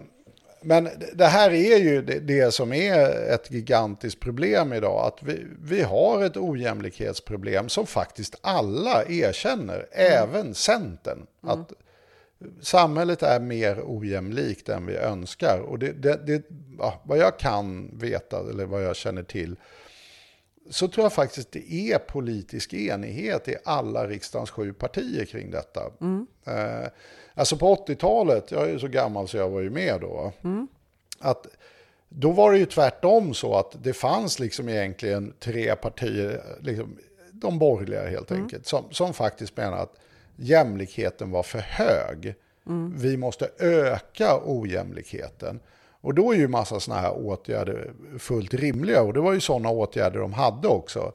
Men 0.65 0.89
det- 1.13 1.25
här 1.25 1.51
är 1.51 1.77
ju 1.77 2.01
det, 2.01 2.53
som 2.53 2.73
är 2.73 3.33
ett 3.33 3.51
gigantiskt 3.51 4.19
problem 4.19 4.73
idag, 4.73 5.05
att 5.07 5.23
vi, 5.23 5.45
vi 5.63 5.81
har 5.81 6.23
ett 6.23 6.37
ojämlikhetsproblem 6.37 7.69
som 7.69 7.85
faktiskt 7.87 8.35
alla 8.41 9.05
erkänner, 9.05 9.87
även 9.91 10.53
Centern. 10.53 11.25
Att 11.41 11.73
samhället 12.61 13.23
är 13.23 13.39
mer 13.39 13.81
ojämlikt 13.85 14.69
än 14.69 14.85
vi 14.85 14.95
önskar. 14.95 15.59
Och 15.59 15.79
det, 15.79 15.91
det, 15.91 16.27
det, 16.27 16.43
vad 17.03 17.17
jag 17.17 17.39
kan 17.39 17.97
veta, 17.99 18.39
eller 18.49 18.65
vad 18.65 18.83
jag 18.83 18.95
känner 18.95 19.23
till, 19.23 19.55
så 20.69 20.87
tror 20.87 21.05
jag 21.05 21.13
faktiskt 21.13 21.51
det 21.51 21.73
är 21.73 21.97
politisk 21.97 22.73
enighet 22.73 23.47
i 23.47 23.55
alla 23.65 24.07
riksdagens 24.07 24.49
sju 24.51 24.73
partier 24.73 25.25
kring 25.25 25.51
detta. 25.51 25.81
Eh, 26.45 26.89
alltså 27.33 27.57
på 27.57 27.75
80-talet, 27.75 28.51
jag 28.51 28.63
är 28.63 28.69
ju 28.69 28.79
så 28.79 28.87
gammal 28.87 29.27
så 29.27 29.37
jag 29.37 29.49
var 29.49 29.61
ju 29.61 29.69
med 29.69 30.01
då, 30.01 30.31
att 31.19 31.47
då 32.09 32.31
var 32.31 32.51
det 32.51 32.57
ju 32.57 32.65
tvärtom 32.65 33.33
så 33.33 33.55
att 33.55 33.83
det 33.83 33.93
fanns 33.93 34.39
liksom 34.39 34.69
egentligen 34.69 35.33
tre 35.39 35.75
partier, 35.75 36.41
liksom, 36.61 36.97
de 37.31 37.59
borgerliga 37.59 38.07
helt 38.09 38.31
enkelt, 38.31 38.67
som, 38.67 38.83
som 38.91 39.13
faktiskt 39.13 39.57
menar 39.57 39.77
att 39.77 39.95
jämlikheten 40.35 41.31
var 41.31 41.43
för 41.43 41.59
hög. 41.59 42.35
Vi 42.95 43.17
måste 43.17 43.49
öka 43.59 44.41
ojämlikheten. 44.45 45.59
Och 46.05 46.13
då 46.13 46.31
är 46.31 46.37
ju 46.37 46.47
massa 46.47 46.79
sådana 46.79 47.01
här 47.01 47.13
åtgärder 47.17 47.93
fullt 48.19 48.53
rimliga. 48.53 49.01
Och 49.01 49.13
det 49.13 49.19
var 49.19 49.33
ju 49.33 49.39
sådana 49.39 49.69
åtgärder 49.69 50.19
de 50.19 50.33
hade 50.33 50.67
också. 50.67 51.13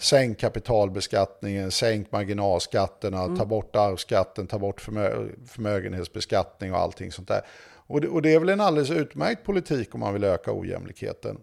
Sänk 0.00 0.38
kapitalbeskattningen, 0.38 1.70
sänk 1.70 2.12
marginalskatterna, 2.12 3.36
ta 3.36 3.44
bort 3.44 3.76
arvsskatten, 3.76 4.46
ta 4.46 4.58
bort 4.58 4.80
förmö 4.80 5.28
förmögenhetsbeskattning 5.46 6.72
och 6.72 6.78
allting 6.78 7.12
sånt 7.12 7.28
där. 7.28 7.40
Och 7.70 8.00
det, 8.00 8.08
och 8.08 8.22
det 8.22 8.34
är 8.34 8.38
väl 8.40 8.48
en 8.48 8.60
alldeles 8.60 8.90
utmärkt 8.90 9.44
politik 9.44 9.94
om 9.94 10.00
man 10.00 10.12
vill 10.12 10.24
öka 10.24 10.52
ojämlikheten. 10.52 11.38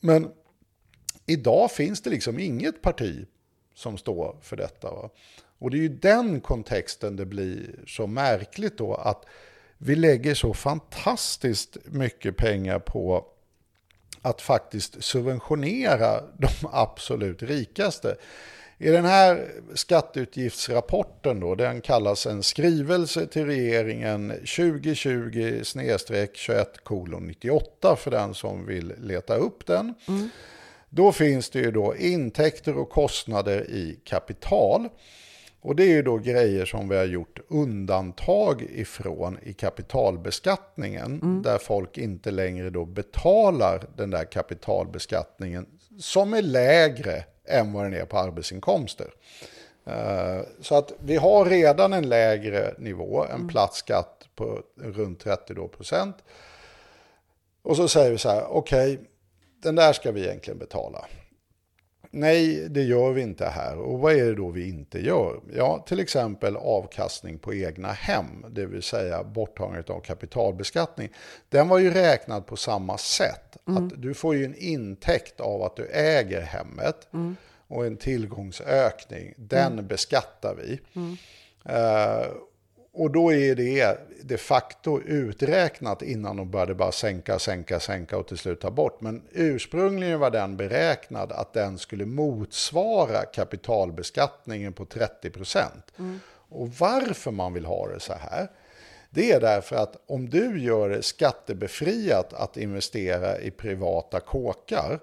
Men 0.00 0.28
idag 1.26 1.70
finns 1.70 2.02
det 2.02 2.10
liksom 2.10 2.38
inget 2.38 2.82
parti 2.82 3.26
som 3.74 3.98
står 3.98 4.36
för 4.42 4.56
detta. 4.56 4.90
Va? 4.90 5.10
Och 5.58 5.70
det 5.70 5.76
är 5.76 5.82
ju 5.82 5.88
den 5.88 6.40
kontexten 6.40 7.16
det 7.16 7.26
blir 7.26 7.84
så 7.86 8.06
märkligt 8.06 8.78
då 8.78 8.94
att 8.94 9.24
vi 9.78 9.96
lägger 9.96 10.34
så 10.34 10.54
fantastiskt 10.54 11.76
mycket 11.84 12.36
pengar 12.36 12.78
på 12.78 13.24
att 14.22 14.40
faktiskt 14.40 15.04
subventionera 15.04 16.20
de 16.38 16.48
absolut 16.72 17.42
rikaste. 17.42 18.16
I 18.80 18.90
den 18.90 19.04
här 19.04 19.48
skatteutgiftsrapporten 19.74 21.40
då, 21.40 21.54
den 21.54 21.80
kallas 21.80 22.26
en 22.26 22.42
skrivelse 22.42 23.26
till 23.26 23.46
regeringen 23.46 24.32
2020-21 24.32 27.20
98 27.20 27.96
för 27.96 28.10
den 28.10 28.34
som 28.34 28.66
vill 28.66 28.94
leta 28.98 29.36
upp 29.36 29.66
den. 29.66 29.94
Då 30.90 31.12
finns 31.12 31.50
det 31.50 31.58
ju 31.58 31.70
då 31.70 31.96
intäkter 31.96 32.78
och 32.78 32.90
kostnader 32.90 33.70
i 33.70 33.98
kapital. 34.04 34.88
Och 35.60 35.76
det 35.76 35.82
är 35.82 35.88
ju 35.88 36.02
då 36.02 36.16
grejer 36.18 36.64
som 36.64 36.88
vi 36.88 36.96
har 36.96 37.04
gjort 37.04 37.40
undantag 37.48 38.62
ifrån 38.62 39.38
i 39.42 39.52
kapitalbeskattningen. 39.52 41.42
Där 41.42 41.58
folk 41.58 41.98
inte 41.98 42.30
längre 42.30 42.70
då 42.70 42.84
betalar 42.84 43.82
den 43.96 44.10
där 44.10 44.24
kapitalbeskattningen 44.24 45.66
som 46.00 46.34
är 46.34 46.42
lägre 46.42 47.24
än 47.44 47.72
vad 47.72 47.84
den 47.84 47.94
är 47.94 48.04
på 48.04 48.18
arbetsinkomster. 48.18 49.06
Eh, 49.86 50.40
Så 50.60 50.74
att 50.74 50.92
vi 51.00 51.16
har 51.16 51.44
redan 51.44 51.92
en 51.92 52.08
lägre 52.08 52.74
nivå, 52.78 53.24
en 53.24 53.48
platt 53.48 53.74
skatt 53.74 54.28
på 54.34 54.62
runt 54.82 55.20
30 55.20 55.54
då 55.54 55.68
procent. 55.68 56.16
Och 57.62 57.76
så 57.76 57.88
säger 57.88 58.10
vi 58.10 58.18
så 58.18 58.28
här, 58.28 58.44
okej, 58.50 59.00
den 59.62 59.74
där 59.74 59.92
ska 59.92 60.12
vi 60.12 60.24
egentligen 60.26 60.58
betala. 60.58 61.04
Nej, 62.10 62.68
det 62.68 62.82
gör 62.82 63.12
vi 63.12 63.22
inte 63.22 63.46
här. 63.46 63.78
Och 63.78 63.98
vad 63.98 64.12
är 64.12 64.24
det 64.24 64.34
då 64.34 64.50
vi 64.50 64.68
inte 64.68 64.98
gör? 64.98 65.40
Ja, 65.56 65.84
till 65.88 66.00
exempel 66.00 66.56
avkastning 66.56 67.38
på 67.38 67.54
egna 67.54 67.92
hem, 67.92 68.44
det 68.50 68.66
vill 68.66 68.82
säga 68.82 69.24
borttagandet 69.24 69.90
av 69.90 70.00
kapitalbeskattning. 70.00 71.08
Den 71.48 71.68
var 71.68 71.78
ju 71.78 71.90
räknad 71.90 72.46
på 72.46 72.56
samma 72.56 72.98
sätt. 72.98 73.56
Att 73.64 74.02
du 74.02 74.14
får 74.14 74.34
ju 74.34 74.44
en 74.44 74.54
intäkt 74.54 75.40
av 75.40 75.62
att 75.62 75.76
du 75.76 75.86
äger 75.86 76.40
hemmet 76.40 77.08
och 77.68 77.86
en 77.86 77.96
tillgångsökning. 77.96 79.34
Den 79.36 79.86
beskattar 79.86 80.54
vi. 80.54 80.80
Eh, 81.64 82.26
och 82.98 83.10
då 83.10 83.32
är 83.32 83.54
det 83.54 83.98
de 84.22 84.38
facto 84.38 85.00
uträknat 85.00 86.02
innan 86.02 86.36
de 86.36 86.50
började 86.50 86.74
bara 86.74 86.92
sänka, 86.92 87.38
sänka, 87.38 87.80
sänka 87.80 88.18
och 88.18 88.26
till 88.28 88.38
slut 88.38 88.60
ta 88.60 88.70
bort. 88.70 89.00
Men 89.00 89.22
ursprungligen 89.32 90.20
var 90.20 90.30
den 90.30 90.56
beräknad 90.56 91.32
att 91.32 91.52
den 91.52 91.78
skulle 91.78 92.06
motsvara 92.06 93.24
kapitalbeskattningen 93.24 94.72
på 94.72 94.84
30 94.84 95.30
procent. 95.30 95.92
Och 96.48 96.68
varför 96.68 97.30
man 97.30 97.52
vill 97.52 97.64
ha 97.64 97.88
det 97.88 98.00
så 98.00 98.12
här, 98.12 98.48
det 99.10 99.32
är 99.32 99.40
därför 99.40 99.76
att 99.76 99.96
om 100.06 100.30
du 100.30 100.62
gör 100.62 100.88
det 100.88 101.02
skattebefriat 101.02 102.32
att 102.32 102.56
investera 102.56 103.40
i 103.40 103.50
privata 103.50 104.20
kåkar 104.20 105.00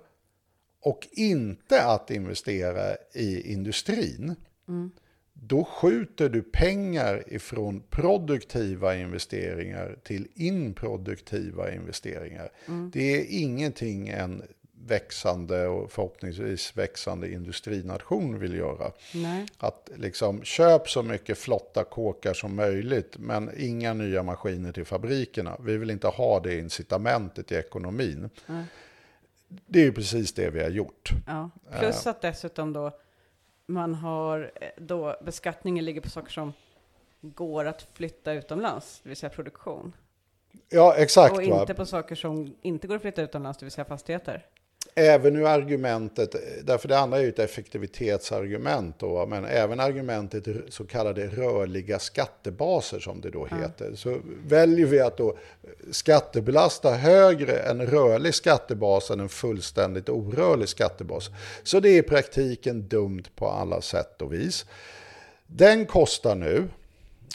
och 0.81 1.07
inte 1.11 1.83
att 1.83 2.11
investera 2.11 2.95
i 3.13 3.53
industrin, 3.53 4.35
då 5.41 5.63
skjuter 5.63 6.29
du 6.29 6.41
pengar 6.41 7.23
ifrån 7.27 7.83
produktiva 7.89 8.95
investeringar 8.95 9.95
till 10.03 10.27
improduktiva 10.36 11.73
investeringar. 11.73 12.49
Det 12.91 13.19
är 13.19 13.25
ingenting 13.29 14.07
en 14.07 14.43
växande 14.88 15.67
och 15.67 15.91
förhoppningsvis 15.91 16.77
växande 16.77 17.31
industrination 17.31 18.39
vill 18.39 18.53
göra. 18.53 18.91
Nej. 19.13 19.45
Att 19.57 19.89
liksom 19.95 20.43
köp 20.43 20.89
så 20.89 21.03
mycket 21.03 21.38
flotta 21.38 21.83
kåkar 21.83 22.33
som 22.33 22.55
möjligt 22.55 23.17
men 23.17 23.51
inga 23.57 23.93
nya 23.93 24.23
maskiner 24.23 24.71
till 24.71 24.86
fabrikerna. 24.86 25.57
Vi 25.59 25.77
vill 25.77 25.89
inte 25.89 26.07
ha 26.07 26.39
det 26.39 26.59
incitamentet 26.59 27.51
i 27.51 27.55
ekonomin. 27.55 28.29
Det 29.47 29.79
är 29.79 29.83
ju 29.83 29.93
precis 29.93 30.33
det 30.33 30.49
vi 30.49 30.63
har 30.63 30.69
gjort. 30.69 31.09
Ja. 31.27 31.49
Plus 31.79 32.07
att 32.07 32.21
dessutom 32.21 32.73
då 32.73 32.91
man 33.66 33.93
har 33.93 34.51
eh, 34.61 34.70
då 34.78 35.16
beskattningen 35.22 35.86
ligger 35.86 36.01
på 36.01 36.09
saker 36.09 36.32
som 36.32 36.53
går 37.22 37.66
att 37.66 37.88
flytta 37.93 38.34
utomlands, 38.34 38.99
det 39.03 39.09
vill 39.09 39.18
säga 39.18 39.30
produktion. 39.30 39.93
Ja, 40.70 40.95
exakt. 40.95 41.38
och 41.38 41.43
va? 41.43 41.61
inte 41.61 41.74
på 41.74 41.86
saker 41.86 42.16
som 42.16 42.55
inte 42.61 42.88
går 42.88 42.95
att 42.95 43.01
flytta 43.01 43.22
utomlands, 43.22 43.59
det 43.59 43.66
vill 43.66 43.72
säga 43.72 43.86
fastigheter. 43.86 44.45
Även 44.97 45.35
ur 45.35 45.47
argumentet, 45.47 46.35
därför 46.63 46.87
det 46.87 46.99
andra 46.99 47.17
är 47.17 47.21
ju 47.21 47.29
ett 47.29 47.39
effektivitetsargument 47.39 48.99
då, 48.99 49.25
men 49.25 49.45
även 49.45 49.79
argumentet 49.79 50.47
så 50.69 50.85
kallade 50.85 51.27
rörliga 51.27 51.99
skattebaser 51.99 52.99
som 52.99 53.21
det 53.21 53.29
då 53.29 53.45
heter. 53.45 53.95
Så 53.95 54.19
väljer 54.47 54.85
vi 54.85 54.99
att 54.99 55.17
då 55.17 55.37
skattebelasta 55.91 56.91
högre 56.91 57.57
en 57.57 57.87
rörlig 57.87 58.35
skattebas 58.35 59.11
än 59.11 59.19
en 59.19 59.29
fullständigt 59.29 60.09
orörlig 60.09 60.69
skattebas. 60.69 61.30
Så 61.63 61.80
det 61.80 61.89
är 61.89 61.97
i 61.97 62.03
praktiken 62.03 62.88
dumt 62.88 63.23
på 63.35 63.47
alla 63.47 63.81
sätt 63.81 64.22
och 64.22 64.34
vis. 64.34 64.65
Den 65.47 65.85
kostar 65.85 66.35
nu 66.35 66.67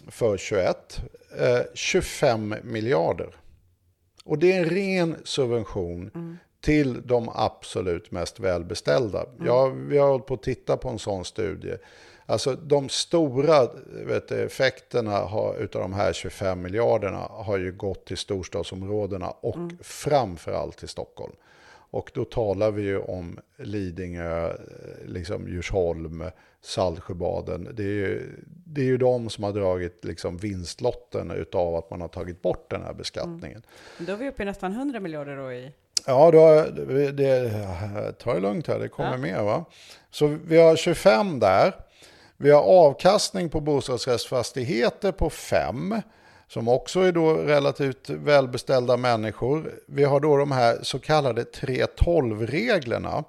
för 0.09 0.37
21 0.37 1.01
eh, 1.39 1.59
25 1.74 2.55
miljarder. 2.62 3.37
Och 4.24 4.39
det 4.39 4.53
är 4.53 4.61
en 4.61 4.70
ren 4.70 5.16
subvention 5.24 6.11
till 6.61 7.07
de 7.07 7.28
absolut 7.35 8.11
mest 8.11 8.41
välbeställda. 8.41 9.27
Ja, 9.45 9.66
vi 9.66 9.99
har 9.99 10.09
hållit 10.09 10.27
på 10.27 10.35
att 10.35 10.43
titta 10.43 10.77
på 10.77 10.89
en 10.89 10.99
sån 10.99 11.24
studie. 11.24 11.77
Alltså 12.27 12.55
de 12.55 12.89
stora 12.89 13.69
vet 14.07 14.28
du, 14.28 14.43
effekterna 14.43 15.19
har, 15.19 15.57
utav 15.57 15.82
de 15.82 15.93
här 15.93 16.12
25 16.12 16.62
miljarderna 16.62 17.19
har 17.19 17.59
ju 17.59 17.73
gått 17.73 18.05
till 18.05 18.16
storstadsområdena 18.16 19.31
och 19.31 19.57
framförallt 19.81 20.77
till 20.77 20.89
Stockholm. 20.89 21.32
Och 21.93 22.11
då 22.15 22.24
talar 22.24 22.70
vi 22.70 22.82
ju 22.82 22.99
om 22.99 23.39
Lidingö, 23.57 24.49
eh, 24.49 24.55
liksom 25.07 25.49
Djursholm, 25.49 26.24
Saltsjöbaden. 26.61 27.69
Det 27.73 27.82
är, 27.82 27.87
ju, 27.87 28.23
det 28.47 28.81
är 28.81 28.85
ju 28.85 28.97
de 28.97 29.31
som 29.31 29.45
har 29.45 29.53
dragit 29.53 30.05
liksom 30.05 30.37
vinstlotten 30.37 31.31
utav 31.31 31.74
att 31.74 31.91
man 31.91 32.01
har 32.01 32.09
tagit 32.09 32.43
bort 32.43 32.70
den 32.70 32.82
här 32.82 32.93
beskattningen. 32.93 33.62
Då 33.99 34.12
är 34.12 34.16
vi 34.16 34.28
uppe 34.28 34.43
i 34.43 34.47
nästan 34.47 34.73
100 34.73 35.01
miljarder 35.01 35.37
då 35.37 35.53
i... 35.53 35.73
Ja, 36.07 36.31
då, 36.31 36.67
det, 36.85 37.13
det, 37.13 38.13
ta 38.19 38.35
det 38.35 38.41
lugnt 38.41 38.67
här, 38.67 38.79
det 38.79 38.89
kommer 38.89 39.11
Ja. 39.11 39.17
mer 39.17 39.43
va. 39.43 39.65
Så 40.11 40.27
vi 40.47 40.59
har 40.61 40.77
25 40.77 41.39
där. 41.41 41.73
Vi 42.37 42.51
har 42.51 42.63
avkastning 42.63 43.49
på 43.49 43.61
bostadsrättsfastigheter 43.61 45.13
på 45.13 45.31
5. 45.31 46.01
Som 46.49 46.69
också 46.69 47.01
är 47.01 47.13
då 47.13 47.35
relativt 47.35 48.11
välbeställda 48.11 48.97
människor. 48.97 49.75
Vi 49.89 50.05
har 50.05 50.21
då 50.21 50.37
de 50.37 50.53
här 50.53 50.79
så 50.83 50.99
kallade 50.99 51.43
3.12-reglerna. 51.43 53.25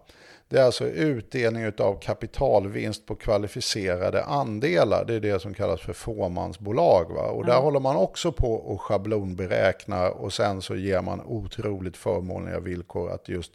Det 0.52 0.60
är 0.60 0.64
alltså 0.64 0.86
utdelning 0.86 1.72
av 1.78 2.00
kapitalvinst 2.00 3.06
på 3.06 3.16
kvalificerade 3.16 4.24
andelar. 4.24 5.06
Det 5.06 5.14
är 5.16 5.20
det 5.20 5.42
som 5.42 5.54
kallas 5.54 5.82
för 5.82 5.94
fåmansbolag. 5.94 7.14
Va? 7.14 7.22
Och 7.22 7.46
där 7.46 7.58
håller 7.58 7.80
man 7.80 7.96
också 7.96 8.32
på 8.32 8.54
och 8.54 8.82
schablonberäkna 8.82 10.10
och 10.10 10.34
sen 10.34 10.62
så 10.62 10.76
ger 10.76 11.02
man 11.02 11.22
otroligt 11.22 11.98
förmånliga 11.98 12.60
villkor 12.60 13.12
att 13.12 13.30
just 13.30 13.52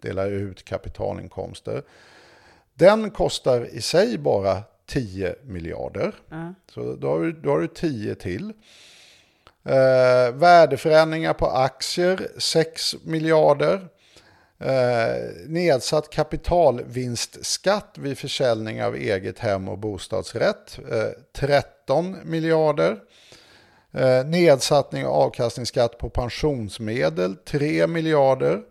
dela 0.00 0.24
ut 0.24 0.64
kapitalinkomster. 0.64 1.82
Den 2.74 3.10
kostar 3.10 3.74
i 3.74 3.82
sig 3.82 4.18
bara 4.18 4.62
10 4.86 5.34
miljarder. 5.42 6.14
Ja. 6.28 6.54
Så 6.72 6.96
då 6.96 7.08
har 7.08 7.20
du, 7.20 7.32
då 7.32 7.50
har 7.50 7.60
du 7.60 7.66
10 7.66 8.14
till. 8.14 8.52
Eh, 9.64 10.34
värdeförändringar 10.34 11.32
på 11.32 11.46
aktier 11.46 12.28
6 12.38 12.96
miljarder. 13.04 13.88
Eh, 14.64 15.46
nedsatt 15.46 16.10
kapitalvinstskatt 16.10 17.98
vid 17.98 18.18
försäljning 18.18 18.82
av 18.82 18.96
eget 18.96 19.38
hem 19.38 19.68
och 19.68 19.78
bostadsrätt 19.78 20.78
eh, 20.90 21.08
13 21.32 22.16
miljarder. 22.24 22.98
Eh, 23.92 24.24
nedsattning 24.26 25.06
av 25.06 25.12
avkastningsskatt 25.12 25.98
på 25.98 26.10
pensionsmedel 26.10 27.36
3 27.36 27.86
miljarder. 27.86 28.62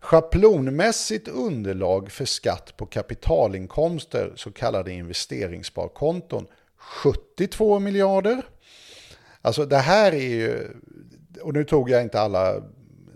Schablonmässigt 0.00 1.28
underlag 1.28 2.10
för 2.10 2.24
skatt 2.24 2.76
på 2.76 2.86
kapitalinkomster, 2.86 4.32
så 4.36 4.52
kallade 4.52 4.92
investeringssparkonton, 4.92 6.46
72 6.76 7.78
miljarder. 7.78 8.42
Alltså 9.42 9.64
det 9.64 9.78
här 9.78 10.12
är 10.12 10.28
ju, 10.28 10.68
och 11.42 11.52
nu 11.52 11.64
tog 11.64 11.90
jag 11.90 12.02
inte 12.02 12.20
alla 12.20 12.62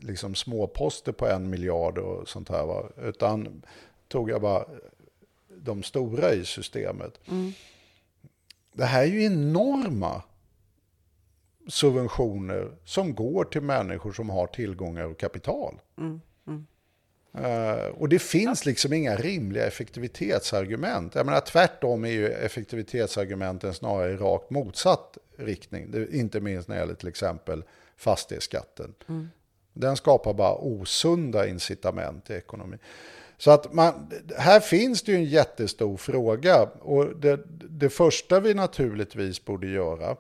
liksom 0.01 0.35
småposter 0.35 1.13
på 1.13 1.27
en 1.27 1.51
miljard 1.51 1.99
och 1.99 2.29
sånt 2.29 2.49
här, 2.49 2.67
va? 2.67 2.89
utan 3.03 3.63
tog 4.09 4.31
jag 4.31 4.41
bara 4.41 4.65
de 5.49 5.83
stora 5.83 6.33
i 6.33 6.45
systemet. 6.45 7.21
Det 8.73 8.85
här 8.85 9.03
är 9.03 9.07
ju 9.07 9.25
enorma 9.25 10.23
subventioner 11.69 12.71
som 12.85 13.15
går 13.15 13.45
till 13.45 13.63
människor 13.63 14.13
som 14.13 14.31
har 14.31 14.47
tillgångar 14.47 15.05
och 15.05 15.19
kapital. 15.19 15.81
Eh, 17.35 17.87
och 17.87 18.09
det 18.09 18.19
finns 18.19 18.67
liksom 18.67 18.93
inga 18.93 19.17
rimliga 19.17 19.67
effektivitetsargument. 19.67 21.15
Jag 21.15 21.27
menar, 21.27 21.41
tvärtom 21.41 22.05
är 22.05 22.11
ju 22.11 22.29
effektivitetsargumenten 22.29 23.75
snarare 23.75 24.13
i 24.13 24.17
rakt 24.17 24.51
motsatt 24.51 25.19
riktning. 25.37 25.91
Det, 25.91 26.15
inte 26.15 26.41
minst 26.41 26.69
när 26.69 26.77
det 26.77 26.81
gäller 26.81 26.95
till 26.95 27.09
exempel 27.09 27.65
fastighetsskatten. 27.97 28.95
Den 29.81 29.97
skapar 29.97 30.35
bara 30.35 30.55
osunda 30.55 31.49
incitament 31.49 32.31
i 32.31 32.35
ekonomin. 32.35 32.79
Så 33.39 33.51
att 33.51 33.73
man, 33.73 34.11
här 34.39 34.61
finns 34.61 35.03
det 35.03 35.13
ju 35.13 35.19
en 35.19 35.25
jättestor 35.25 35.97
fråga. 35.97 36.63
Och 36.81 37.17
det, 37.17 37.41
det 37.71 37.91
första 37.91 38.41
vi 38.41 38.55
naturligtvis 38.55 39.45
borde 39.45 39.67
göra 39.67 40.17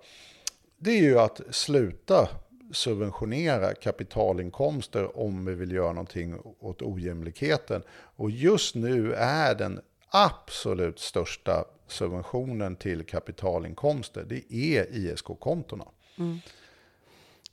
det 0.83 0.91
är 0.91 1.03
ju 1.03 1.19
att 1.19 1.41
sluta 1.51 2.29
subventionera 2.73 3.75
kapitalinkomster 3.75 5.19
om 5.19 5.45
vi 5.45 5.55
vill 5.55 5.73
göra 5.73 5.93
någonting 5.93 6.41
åt 6.61 6.83
ojämlikheten. 6.83 7.83
Och 7.93 8.31
just 8.31 8.75
nu 8.75 9.15
är 9.15 9.55
den 9.55 9.81
absolut 10.09 10.99
största 10.99 11.65
subventionen 11.87 12.77
till 12.77 13.05
kapitalinkomster, 13.05 14.25
det 14.29 14.55
är 14.55 14.87
ISK-kontona. 14.93 15.89
Mm. 16.19 16.39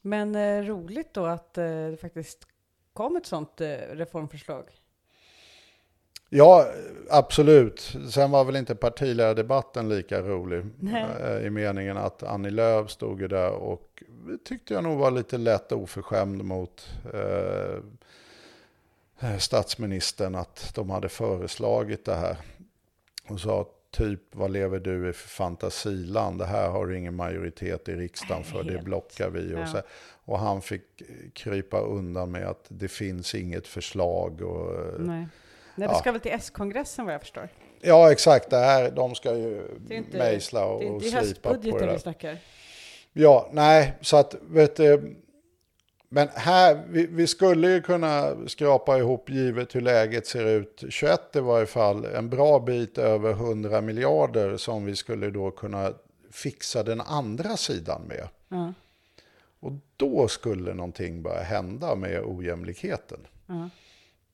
Men 0.07 0.35
eh, 0.35 0.63
roligt 0.63 1.13
då 1.13 1.25
att 1.25 1.57
eh, 1.57 1.63
det 1.65 1.97
faktiskt 2.01 2.47
kom 2.93 3.17
ett 3.17 3.25
sånt 3.25 3.61
eh, 3.61 3.67
reformförslag. 3.91 4.63
Ja, 6.29 6.65
absolut. 7.09 7.95
Sen 8.11 8.31
var 8.31 8.43
väl 8.43 8.55
inte 8.55 8.75
partiledardebatten 8.75 9.89
lika 9.89 10.21
rolig. 10.21 10.65
Nej. 10.79 11.05
eh, 11.21 11.45
I 11.45 11.49
meningen 11.49 11.97
att 11.97 12.23
Annie 12.23 12.49
Lööf 12.49 12.89
stod 12.89 13.21
ju 13.21 13.27
där 13.27 13.51
och 13.51 14.03
tyckte 14.45 14.73
jag 14.73 14.83
nog 14.83 14.97
var 14.97 15.11
lite 15.11 15.37
lätt 15.37 15.71
oförskämd 15.71 16.43
mot 16.43 16.89
eh, 17.13 17.77
eh, 19.19 19.37
statsministern 19.37 20.35
att 20.35 20.71
de 20.75 20.89
hade 20.89 21.09
föreslagit 21.09 22.05
det 22.05 22.15
här. 22.15 22.37
Och 23.29 23.39
sa 23.39 23.67
typ, 23.97 24.19
vad 24.31 24.51
lever 24.51 24.79
du 24.79 25.09
i 25.09 25.13
för 25.13 25.27
fantasiland? 25.29 26.39
Det 26.39 26.45
här 26.45 26.69
har 26.69 26.85
du 26.87 26.97
ingen 26.97 27.15
majoritet 27.15 27.89
i 27.89 27.95
riksdagen 27.95 28.43
för, 28.43 28.63
det 28.63 28.71
Helt. 28.71 28.83
blockar 28.83 29.29
vi. 29.29 29.55
Och, 29.55 29.59
Ja. 29.59 29.67
så, 29.67 29.81
och 30.25 30.39
han 30.39 30.61
fick 30.61 30.83
krypa 31.33 31.79
undan 31.79 32.31
med 32.31 32.47
att 32.47 32.65
det 32.67 32.87
finns 32.87 33.35
inget 33.35 33.67
förslag. 33.67 34.41
Och, 34.41 34.99
Nej. 34.99 35.17
Nej, 35.17 35.27
det 35.75 35.83
Ja. 35.83 35.99
ska 35.99 36.11
väl 36.11 36.21
till 36.21 36.31
S-kongressen 36.31 37.05
vad 37.05 37.13
jag 37.13 37.21
förstår. 37.21 37.49
Ja, 37.81 38.11
exakt. 38.11 38.49
Det 38.49 38.57
här, 38.57 38.91
de 38.91 39.15
ska 39.15 39.35
ju 39.37 39.61
Det 39.87 39.93
är 39.93 39.97
inte- 39.97 40.17
mejsla 40.17 40.65
och, 40.65 40.79
Det 40.79 40.85
är 40.85 40.89
och 40.89 40.95
inte 40.95 41.07
i 41.07 41.09
slipa 41.11 41.19
på 41.21 41.49
det 41.49 41.53
höstbudgeten 41.55 41.87
vi 41.87 41.93
där. 41.93 41.99
snackar. 41.99 42.37
Ja, 43.13 43.49
nej, 43.53 43.93
så 44.01 44.17
att, 44.17 44.35
vet 44.49 44.75
du, 44.75 45.15
men 46.09 46.27
här, 46.33 46.83
vi, 46.89 47.05
vi 47.05 47.27
skulle 47.27 47.69
ju 47.71 47.81
kunna 47.81 48.35
skrapa 48.47 48.97
ihop, 48.97 49.29
givet 49.29 49.75
hur 49.75 49.81
läget 49.81 50.27
ser 50.27 50.45
ut, 50.45 50.83
21 50.89 51.35
i 51.35 51.39
varje 51.39 51.65
fall, 51.65 52.05
en 52.05 52.29
bra 52.29 52.59
bit 52.59 52.97
över 52.97 53.31
100 53.31 53.81
miljarder 53.81 54.57
som 54.57 54.85
vi 54.85 54.95
skulle 54.95 55.29
då 55.29 55.51
kunna 55.51 55.93
fixa 56.31 56.83
den 56.83 57.01
andra 57.01 57.57
sidan 57.57 58.01
med. 58.07 58.27
Ja. 58.49 58.73
Och 59.59 59.71
då 59.97 60.27
skulle 60.27 60.73
någonting 60.73 61.23
börja 61.23 61.41
hända 61.41 61.95
med 61.95 62.21
ojämlikheten. 62.23 63.19
Ja. 63.45 63.69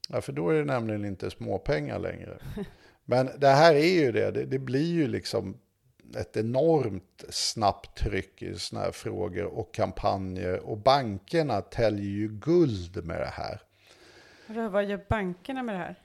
Ja, 0.08 0.20
för 0.20 0.32
då 0.32 0.50
är 0.50 0.54
det 0.54 0.64
nämligen 0.64 1.04
inte 1.04 1.30
småpengar 1.30 1.98
längre. 1.98 2.38
Men 3.04 3.30
det 3.38 3.48
här 3.48 3.74
är 3.74 4.00
ju 4.00 4.12
det, 4.12 4.30
det, 4.30 4.44
det 4.44 4.58
blir 4.58 4.92
ju 4.92 5.06
liksom 5.06 5.58
ett 6.16 6.36
enormt 6.36 7.24
snabbt 7.28 7.98
tryck 7.98 8.42
i 8.42 8.54
sådana 8.54 8.84
här 8.84 8.92
frågor 8.92 9.44
och 9.44 9.74
kampanjer. 9.74 10.60
Och 10.60 10.78
bankerna 10.78 11.60
täljer 11.60 12.10
ju 12.10 12.28
guld 12.28 13.04
med 13.04 13.20
det 13.20 13.32
här. 13.32 13.60
Vad 14.68 14.84
gör 14.84 15.04
bankerna 15.08 15.62
med 15.62 15.74
det 15.74 15.78
här? 15.78 16.03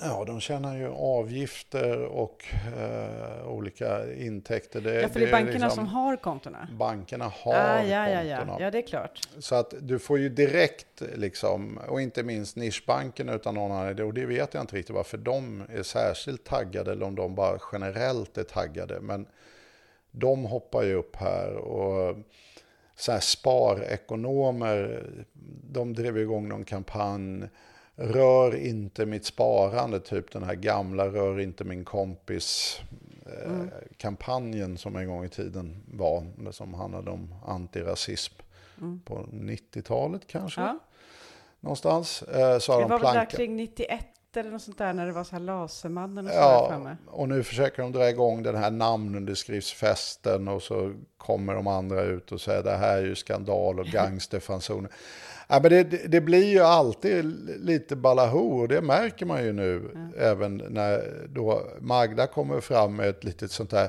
Ja, 0.00 0.24
de 0.26 0.40
tjänar 0.40 0.76
ju 0.76 0.88
avgifter 0.88 2.04
och 2.04 2.44
eh, 2.78 3.48
olika 3.48 4.14
intäkter. 4.14 4.80
Det, 4.80 4.94
Ja, 5.00 5.08
för 5.08 5.20
det 5.20 5.26
är 5.26 5.32
bankerna 5.32 5.52
liksom- 5.52 5.70
som 5.70 5.86
har 5.86 6.16
kontona. 6.16 6.68
Bankerna 6.78 7.24
har 7.24 7.54
Ah, 7.54 7.82
ja, 7.82 8.08
ja, 8.10 8.22
ja. 8.22 8.38
kontona. 8.38 8.60
ja, 8.60 8.70
det 8.70 8.78
är 8.78 8.86
klart. 8.86 9.20
Så 9.38 9.54
att 9.54 9.74
du 9.80 9.98
får 9.98 10.18
ju 10.18 10.28
direkt, 10.28 11.02
liksom, 11.14 11.78
och 11.88 12.00
inte 12.00 12.22
minst 12.22 12.56
nischbankerna 12.56 13.34
utan 13.34 13.54
någon 13.54 13.72
annan, 13.72 14.00
och 14.00 14.14
det 14.14 14.26
vet 14.26 14.54
jag 14.54 14.60
inte 14.62 14.76
riktigt 14.76 14.94
varför 14.96 15.18
de 15.18 15.62
är 15.72 15.82
särskilt 15.82 16.44
taggade 16.44 16.92
eller 16.92 17.06
om 17.06 17.14
de 17.14 17.34
bara 17.34 17.58
generellt 17.72 18.38
är 18.38 18.44
taggade. 18.44 19.00
Men 19.00 19.26
de 20.10 20.44
hoppar 20.44 20.82
ju 20.82 20.94
upp 20.94 21.16
här 21.16 21.54
och 21.54 22.16
så 22.96 23.12
här 23.12 23.20
sparekonomer, 23.20 25.04
de 25.72 25.92
drev 25.94 26.18
igång 26.18 26.48
någon 26.48 26.64
kampanj. 26.64 27.42
Rör 27.96 28.56
inte 28.56 29.06
mitt 29.06 29.24
sparande, 29.24 30.00
typ 30.00 30.32
den 30.32 30.42
här 30.42 30.54
gamla 30.54 31.06
rör 31.06 31.40
inte 31.40 31.64
min 31.64 31.84
kompis 31.84 32.80
eh, 33.26 33.50
Mm. 33.52 33.70
kampanjen 33.96 34.78
som 34.78 34.96
en 34.96 35.08
gång 35.08 35.24
i 35.24 35.28
tiden 35.28 35.82
var, 35.92 36.24
som 36.52 36.74
handlade 36.74 37.10
om 37.10 37.34
antirasism 37.46 38.34
på 39.04 39.26
90-talet 39.32 40.26
kanske. 40.26 40.60
Mm. 40.60 40.72
Ja. 40.82 40.86
Någonstans. 41.60 42.22
Eh, 42.22 42.58
så 42.58 42.76
Det 42.76 42.82
de 42.82 42.90
var 42.90 42.98
väl 42.98 43.14
där 43.14 43.30
kring 43.30 43.56
91 43.56 44.06
eller 44.36 44.50
något 44.50 44.62
sånt 44.62 44.78
där 44.78 44.92
när 44.92 45.06
det 45.06 45.12
var 45.12 45.24
så 45.24 45.32
här 45.32 45.40
Lasermannen 45.42 46.26
och 46.26 46.32
så. 46.32 46.38
Ja, 46.38 46.66
framme. 46.70 46.96
och 47.06 47.28
nu 47.28 47.42
försöker 47.42 47.82
de 47.82 47.92
dra 47.92 48.08
igång 48.08 48.42
den 48.42 48.54
här 48.56 48.70
namnunderskriftsfesten 48.70 50.48
och 50.48 50.62
så 50.62 50.94
kommer 51.16 51.54
de 51.54 51.66
andra 51.66 52.02
ut 52.02 52.32
och 52.32 52.40
säger 52.40 52.62
det 52.62 52.76
här 52.76 52.96
är 52.98 53.02
ju 53.06 53.14
skandal 53.14 53.80
och 53.80 53.86
gangsterfansoner. 53.92 54.90
Ja, 55.48 55.60
men 55.62 55.70
det, 55.70 55.82
det, 55.84 56.20
blir 56.20 56.44
ju 56.44 56.60
alltid 56.60 57.24
lite 57.60 57.96
balahoo 57.96 58.60
och 58.60 58.68
det 58.68 58.80
märker 58.80 59.26
man 59.26 59.44
ju 59.44 59.52
nu 59.52 59.90
även 60.18 60.56
när 60.56 61.26
då 61.28 61.62
Magda 61.80 62.26
kommer 62.26 62.60
fram 62.60 62.96
med 62.96 63.08
ett 63.08 63.24
litet 63.24 63.50
sånt 63.50 63.70
där, 63.70 63.88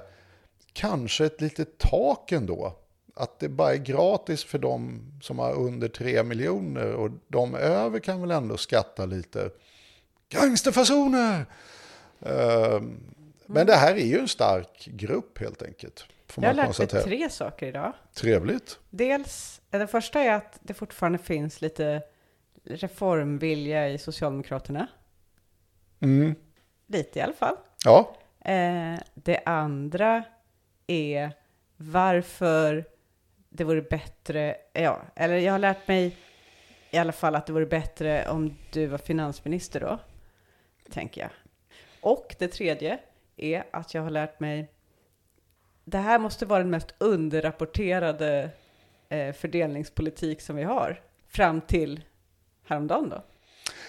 kanske 0.74 1.26
ett 1.26 1.42
litet 1.42 1.78
tak 1.78 2.32
ändå. 2.32 2.74
att 3.16 3.40
det 3.40 3.50
bara 3.50 3.74
är 3.74 3.78
gratis 3.78 4.44
för 4.44 4.58
de 4.58 5.02
som 5.22 5.40
har 5.40 5.54
under 5.54 5.88
3 5.88 6.24
miljoner 6.24 6.94
och 6.94 7.10
de 7.28 7.56
över 7.56 8.00
kan 8.00 8.22
väl 8.22 8.32
ändå 8.32 8.58
skatta 8.58 9.06
lite. 9.06 9.50
Gangsterfasoner! 10.30 11.46
Eh, 12.22 12.82
Men 13.46 13.68
det 13.68 13.76
här 13.76 13.96
är 13.96 14.06
ju 14.06 14.20
en 14.20 14.28
stark 14.28 14.86
grupp 14.92 15.40
helt 15.40 15.62
enkelt. 15.62 16.06
Får 16.28 16.44
Jag 16.44 16.50
har 16.50 16.56
lärt 16.56 16.94
mig 16.94 17.04
tre 17.04 17.30
saker 17.30 17.66
idag. 17.66 17.94
Trevligt. 18.14 18.80
Dels, 18.90 19.62
den 19.78 19.88
första 19.88 20.20
är 20.20 20.34
att 20.34 20.60
det 20.62 20.74
fortfarande 20.74 21.18
finns 21.18 21.62
lite 21.62 22.02
reformvilja 22.64 23.90
i 23.90 23.98
Socialdemokraterna. 23.98 24.88
Mm. 26.00 26.36
Lite 26.88 27.20
i 27.20 27.22
alla 27.22 27.34
fall. 27.34 27.56
Ja, 27.86 28.16
Eh, 28.46 29.00
det 29.14 29.42
andra 29.46 30.24
är 30.88 31.32
varför 31.78 32.86
det 33.50 33.64
vore 33.64 33.82
bättre, 33.82 34.56
ja, 34.74 35.02
eller 35.16 35.38
jag 35.38 35.52
har 35.52 35.60
lärt 35.60 35.88
mig 35.88 36.18
i 36.92 36.98
alla 36.98 37.12
fall 37.12 37.36
att 37.36 37.46
det 37.46 37.54
vore 37.54 37.66
bättre 37.66 38.30
om 38.30 38.58
du 38.72 38.86
var 38.86 38.98
finansminister 38.98 39.80
då, 39.80 40.00
tänker 40.92 41.22
jag. 41.22 41.30
Och 42.02 42.36
det 42.40 42.48
tredje 42.48 43.00
är 43.38 43.64
att 43.72 43.94
jag 43.94 44.02
har 44.02 44.10
lärt 44.10 44.40
mig, 44.40 44.72
det 45.84 45.98
här 45.98 46.20
måste 46.20 46.46
vara 46.46 46.60
den 46.60 46.70
mest 46.70 46.96
underrapporterade 46.98 48.50
eh, 49.10 49.34
fördelningspolitik 49.34 50.42
som 50.42 50.56
vi 50.56 50.64
har, 50.64 51.02
fram 51.28 51.62
till 51.62 52.04
häromdagen 52.66 53.10
då. 53.10 53.24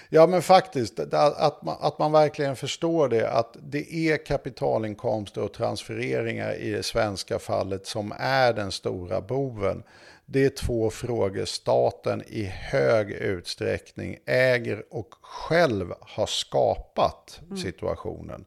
Ja, 0.08 0.26
men 0.26 0.42
faktiskt, 0.42 1.00
att 1.00 1.62
man, 1.62 1.76
att 1.80 1.98
man 1.98 2.12
verkligen 2.12 2.56
förstår 2.56 3.08
det, 3.08 3.30
att 3.30 3.56
det 3.62 3.94
är 3.94 4.24
kapitalinkomster 4.24 5.42
och 5.42 5.52
transfereringar 5.52 6.54
i 6.54 6.70
det 6.70 6.82
svenska 6.82 7.38
fallet 7.38 7.86
som 7.86 8.12
är 8.18 8.52
den 8.52 8.72
stora 8.72 9.20
boven. 9.20 9.82
Det 10.26 10.44
är 10.44 10.48
två 10.48 10.90
frågor 10.90 11.44
staten 11.44 12.22
i 12.26 12.44
hög 12.44 13.10
utsträckning 13.10 14.18
äger 14.26 14.84
och 14.90 15.14
själv 15.20 15.94
har 16.00 16.26
skapat 16.26 17.40
situationen. 17.62 18.44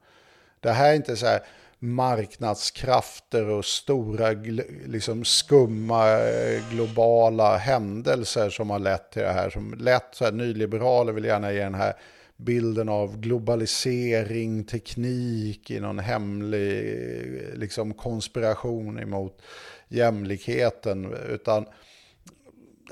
Det 0.60 0.72
här 0.72 0.92
är 0.92 0.96
inte 0.96 1.16
så 1.16 1.26
här 1.26 1.42
marknadskrafter 1.80 3.50
och 3.50 3.66
stora 3.66 4.32
liksom 4.86 5.26
skumma 5.26 6.10
eh, 6.12 6.70
globala 6.72 7.58
händelser 7.58 8.50
som 8.50 8.70
har 8.70 8.80
lett 8.80 9.12
till 9.12 9.22
det 9.22 9.32
här. 9.32 9.50
Som 9.50 9.74
lätt 9.74 10.08
så 10.12 10.26
här, 10.26 10.32
nyliberaler 10.32 11.14
vill 11.14 11.26
gärna 11.26 11.52
ge 11.52 11.64
den 11.64 11.76
här 11.76 11.94
bilden 12.38 12.90
av 12.90 13.20
globalisering, 13.20 14.64
teknik 14.64 15.72
i 15.72 15.80
någon 15.80 16.00
hemlig 16.00 16.98
liksom 17.54 17.94
konspiration 17.94 19.00
emot 19.00 19.42
jämlikheten. 19.88 21.14
Utan 21.30 21.66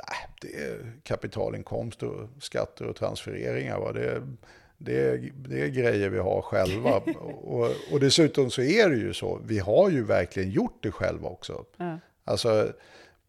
nej, 0.08 0.28
det 0.42 0.64
är 0.64 0.92
kapitalinkomster, 1.04 2.08
och 2.08 2.30
skatter 2.40 2.86
och 2.86 2.96
transfereringar. 2.96 3.80
Va? 3.80 3.92
Det, 3.92 4.06
är, 4.06 4.22
det, 4.78 5.00
är, 5.00 5.32
det 5.36 5.62
är 5.62 5.68
grejer 5.68 6.10
vi 6.10 6.20
har 6.20 6.42
själva. 6.42 6.96
och, 7.44 7.70
och 7.92 8.00
dessutom 8.00 8.50
så 8.50 8.62
är 8.62 8.90
det 8.90 8.96
ju 8.96 9.14
så, 9.14 9.40
vi 9.46 9.60
har 9.60 9.90
ju 9.90 10.04
verkligen 10.04 10.52
gjort 10.52 10.78
det 10.84 10.92
själva 10.92 11.30
också. 11.30 11.66
Ja. 11.78 12.00
Alltså 12.24 12.74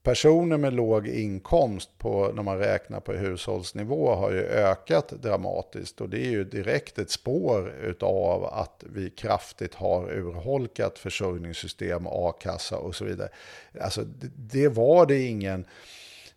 personer 0.02 0.56
med 0.56 0.72
låg 0.72 1.08
inkomst 1.08 1.98
på, 1.98 2.32
när 2.34 2.42
man 2.42 2.58
räknar 2.58 3.00
på 3.00 3.12
hushållsnivå 3.12 4.14
har 4.14 4.32
ju 4.32 4.42
ökat 4.42 5.08
dramatiskt 5.08 6.00
och 6.00 6.08
det 6.08 6.18
är 6.18 6.30
ju 6.30 6.44
direkt 6.44 6.98
ett 6.98 7.10
spår 7.10 7.74
utav 7.82 8.44
att 8.44 8.84
vi 8.86 9.10
kraftigt 9.10 9.74
har 9.74 10.12
urholkat 10.12 10.98
försörjningssystem, 10.98 12.06
a-kassa 12.06 12.78
och 12.78 12.94
så 12.94 13.04
vidare. 13.04 13.28
Alltså 13.80 14.02
det, 14.02 14.30
det 14.36 14.68
var 14.68 15.06
det 15.06 15.20
ingen 15.20 15.64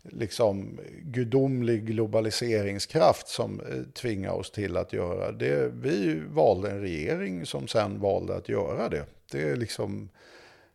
liksom 0.04 0.80
gudomlig 1.02 1.86
globaliseringskraft 1.86 3.28
som 3.28 3.60
eh, 3.60 3.84
tvingade 3.94 4.36
oss 4.36 4.52
till 4.52 4.78
att 4.78 4.94
göra. 4.94 5.32
Det, 5.32 5.72
vi 5.74 6.22
valde 6.30 6.72
en 6.72 6.82
regering 6.82 7.46
som 7.46 7.68
sen 7.68 8.00
valde 8.00 8.36
att 8.36 8.50
göra 8.50 8.90
det. 8.90 9.06
Det 9.32 9.42
är 9.42 9.56
liksom, 9.56 10.10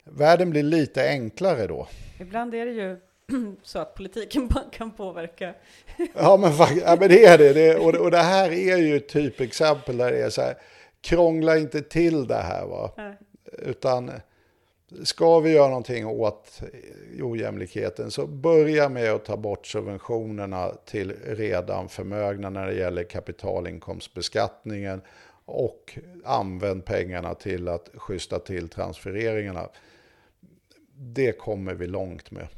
världen 0.04 0.50
blir 0.50 0.62
lite 0.62 1.08
enklare 1.08 1.66
då. 1.66 1.88
Ibland 2.20 2.54
är 2.54 2.66
det 2.66 2.72
ju 2.72 2.96
så 3.62 3.78
att 3.78 3.94
politiken 3.94 4.48
kan 4.72 4.90
påverka. 4.90 5.54
Ja 6.14 6.36
men, 6.36 6.52
ja, 6.78 6.96
men 7.00 7.08
det 7.08 7.24
är 7.24 7.38
det. 7.38 7.52
det 7.52 7.76
och, 7.76 7.94
och 7.94 8.10
det 8.10 8.22
här 8.22 8.50
är 8.50 8.76
ju 8.76 8.96
ett 8.96 9.08
typexempel 9.08 9.96
där 9.96 10.12
det 10.12 10.18
är 10.18 10.30
så 10.30 10.42
här, 10.42 10.54
krångla 11.00 11.58
inte 11.58 11.82
till 11.82 12.26
det 12.26 12.34
här 12.34 12.66
va. 12.66 12.92
Nej. 12.96 13.16
Utan 13.58 14.10
ska 15.04 15.40
vi 15.40 15.50
göra 15.52 15.68
någonting 15.68 16.06
åt 16.06 16.60
ojämlikheten 17.22 18.10
så 18.10 18.26
börja 18.26 18.88
med 18.88 19.10
att 19.12 19.24
ta 19.24 19.36
bort 19.36 19.66
subventionerna 19.66 20.72
till 20.84 21.12
redan 21.26 21.88
förmögna 21.88 22.50
när 22.50 22.66
det 22.66 22.74
gäller 22.74 23.04
kapitalinkomstbeskattningen 23.04 25.00
och 25.44 25.98
använd 26.24 26.84
pengarna 26.84 27.34
till 27.34 27.68
att 27.68 27.90
schyssta 27.94 28.38
till 28.38 28.68
transfereringarna. 28.68 29.68
Det 30.94 31.32
kommer 31.32 31.74
vi 31.74 31.86
långt 31.86 32.30
med. 32.30 32.48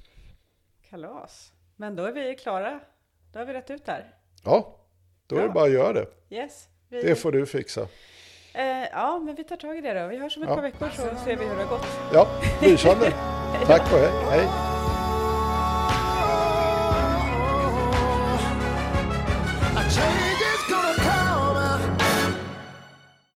Kalas. 0.90 1.52
Men 1.76 1.96
då 1.96 2.04
är 2.04 2.12
vi 2.12 2.34
klara. 2.36 2.80
Då 3.32 3.38
har 3.38 3.46
vi 3.46 3.52
rätt 3.52 3.70
ut 3.70 3.86
där. 3.86 4.14
Ja, 4.44 4.76
då 5.26 5.36
är 5.36 5.40
det 5.40 5.46
Bra. 5.46 5.54
bara 5.54 5.64
att 5.64 5.72
göra 5.72 5.92
det. 5.92 6.06
Yes. 6.30 6.68
Vi, 6.88 7.02
Det 7.02 7.14
får 7.14 7.32
du 7.32 7.46
fixa. 7.46 7.88
Eh, 8.58 8.88
ja, 8.92 9.18
men 9.24 9.34
vi 9.34 9.44
tar 9.44 9.56
tag 9.56 9.78
i 9.78 9.80
det 9.80 10.00
då. 10.02 10.06
Vi 10.06 10.18
hörs 10.18 10.36
om 10.36 10.42
ett 10.42 10.48
Ja. 10.48 10.54
par 10.54 10.62
veckor 10.62 10.88
så 10.96 11.02
ser 11.24 11.36
vi 11.36 11.44
hur 11.44 11.56
det 11.56 11.62
har 11.64 11.70
gått. 11.70 11.86
Ja, 12.12 12.26
lysande. 12.62 13.12
Tack 13.66 13.92
och 13.92 13.98
hej. 13.98 14.10
hej. 14.30 14.67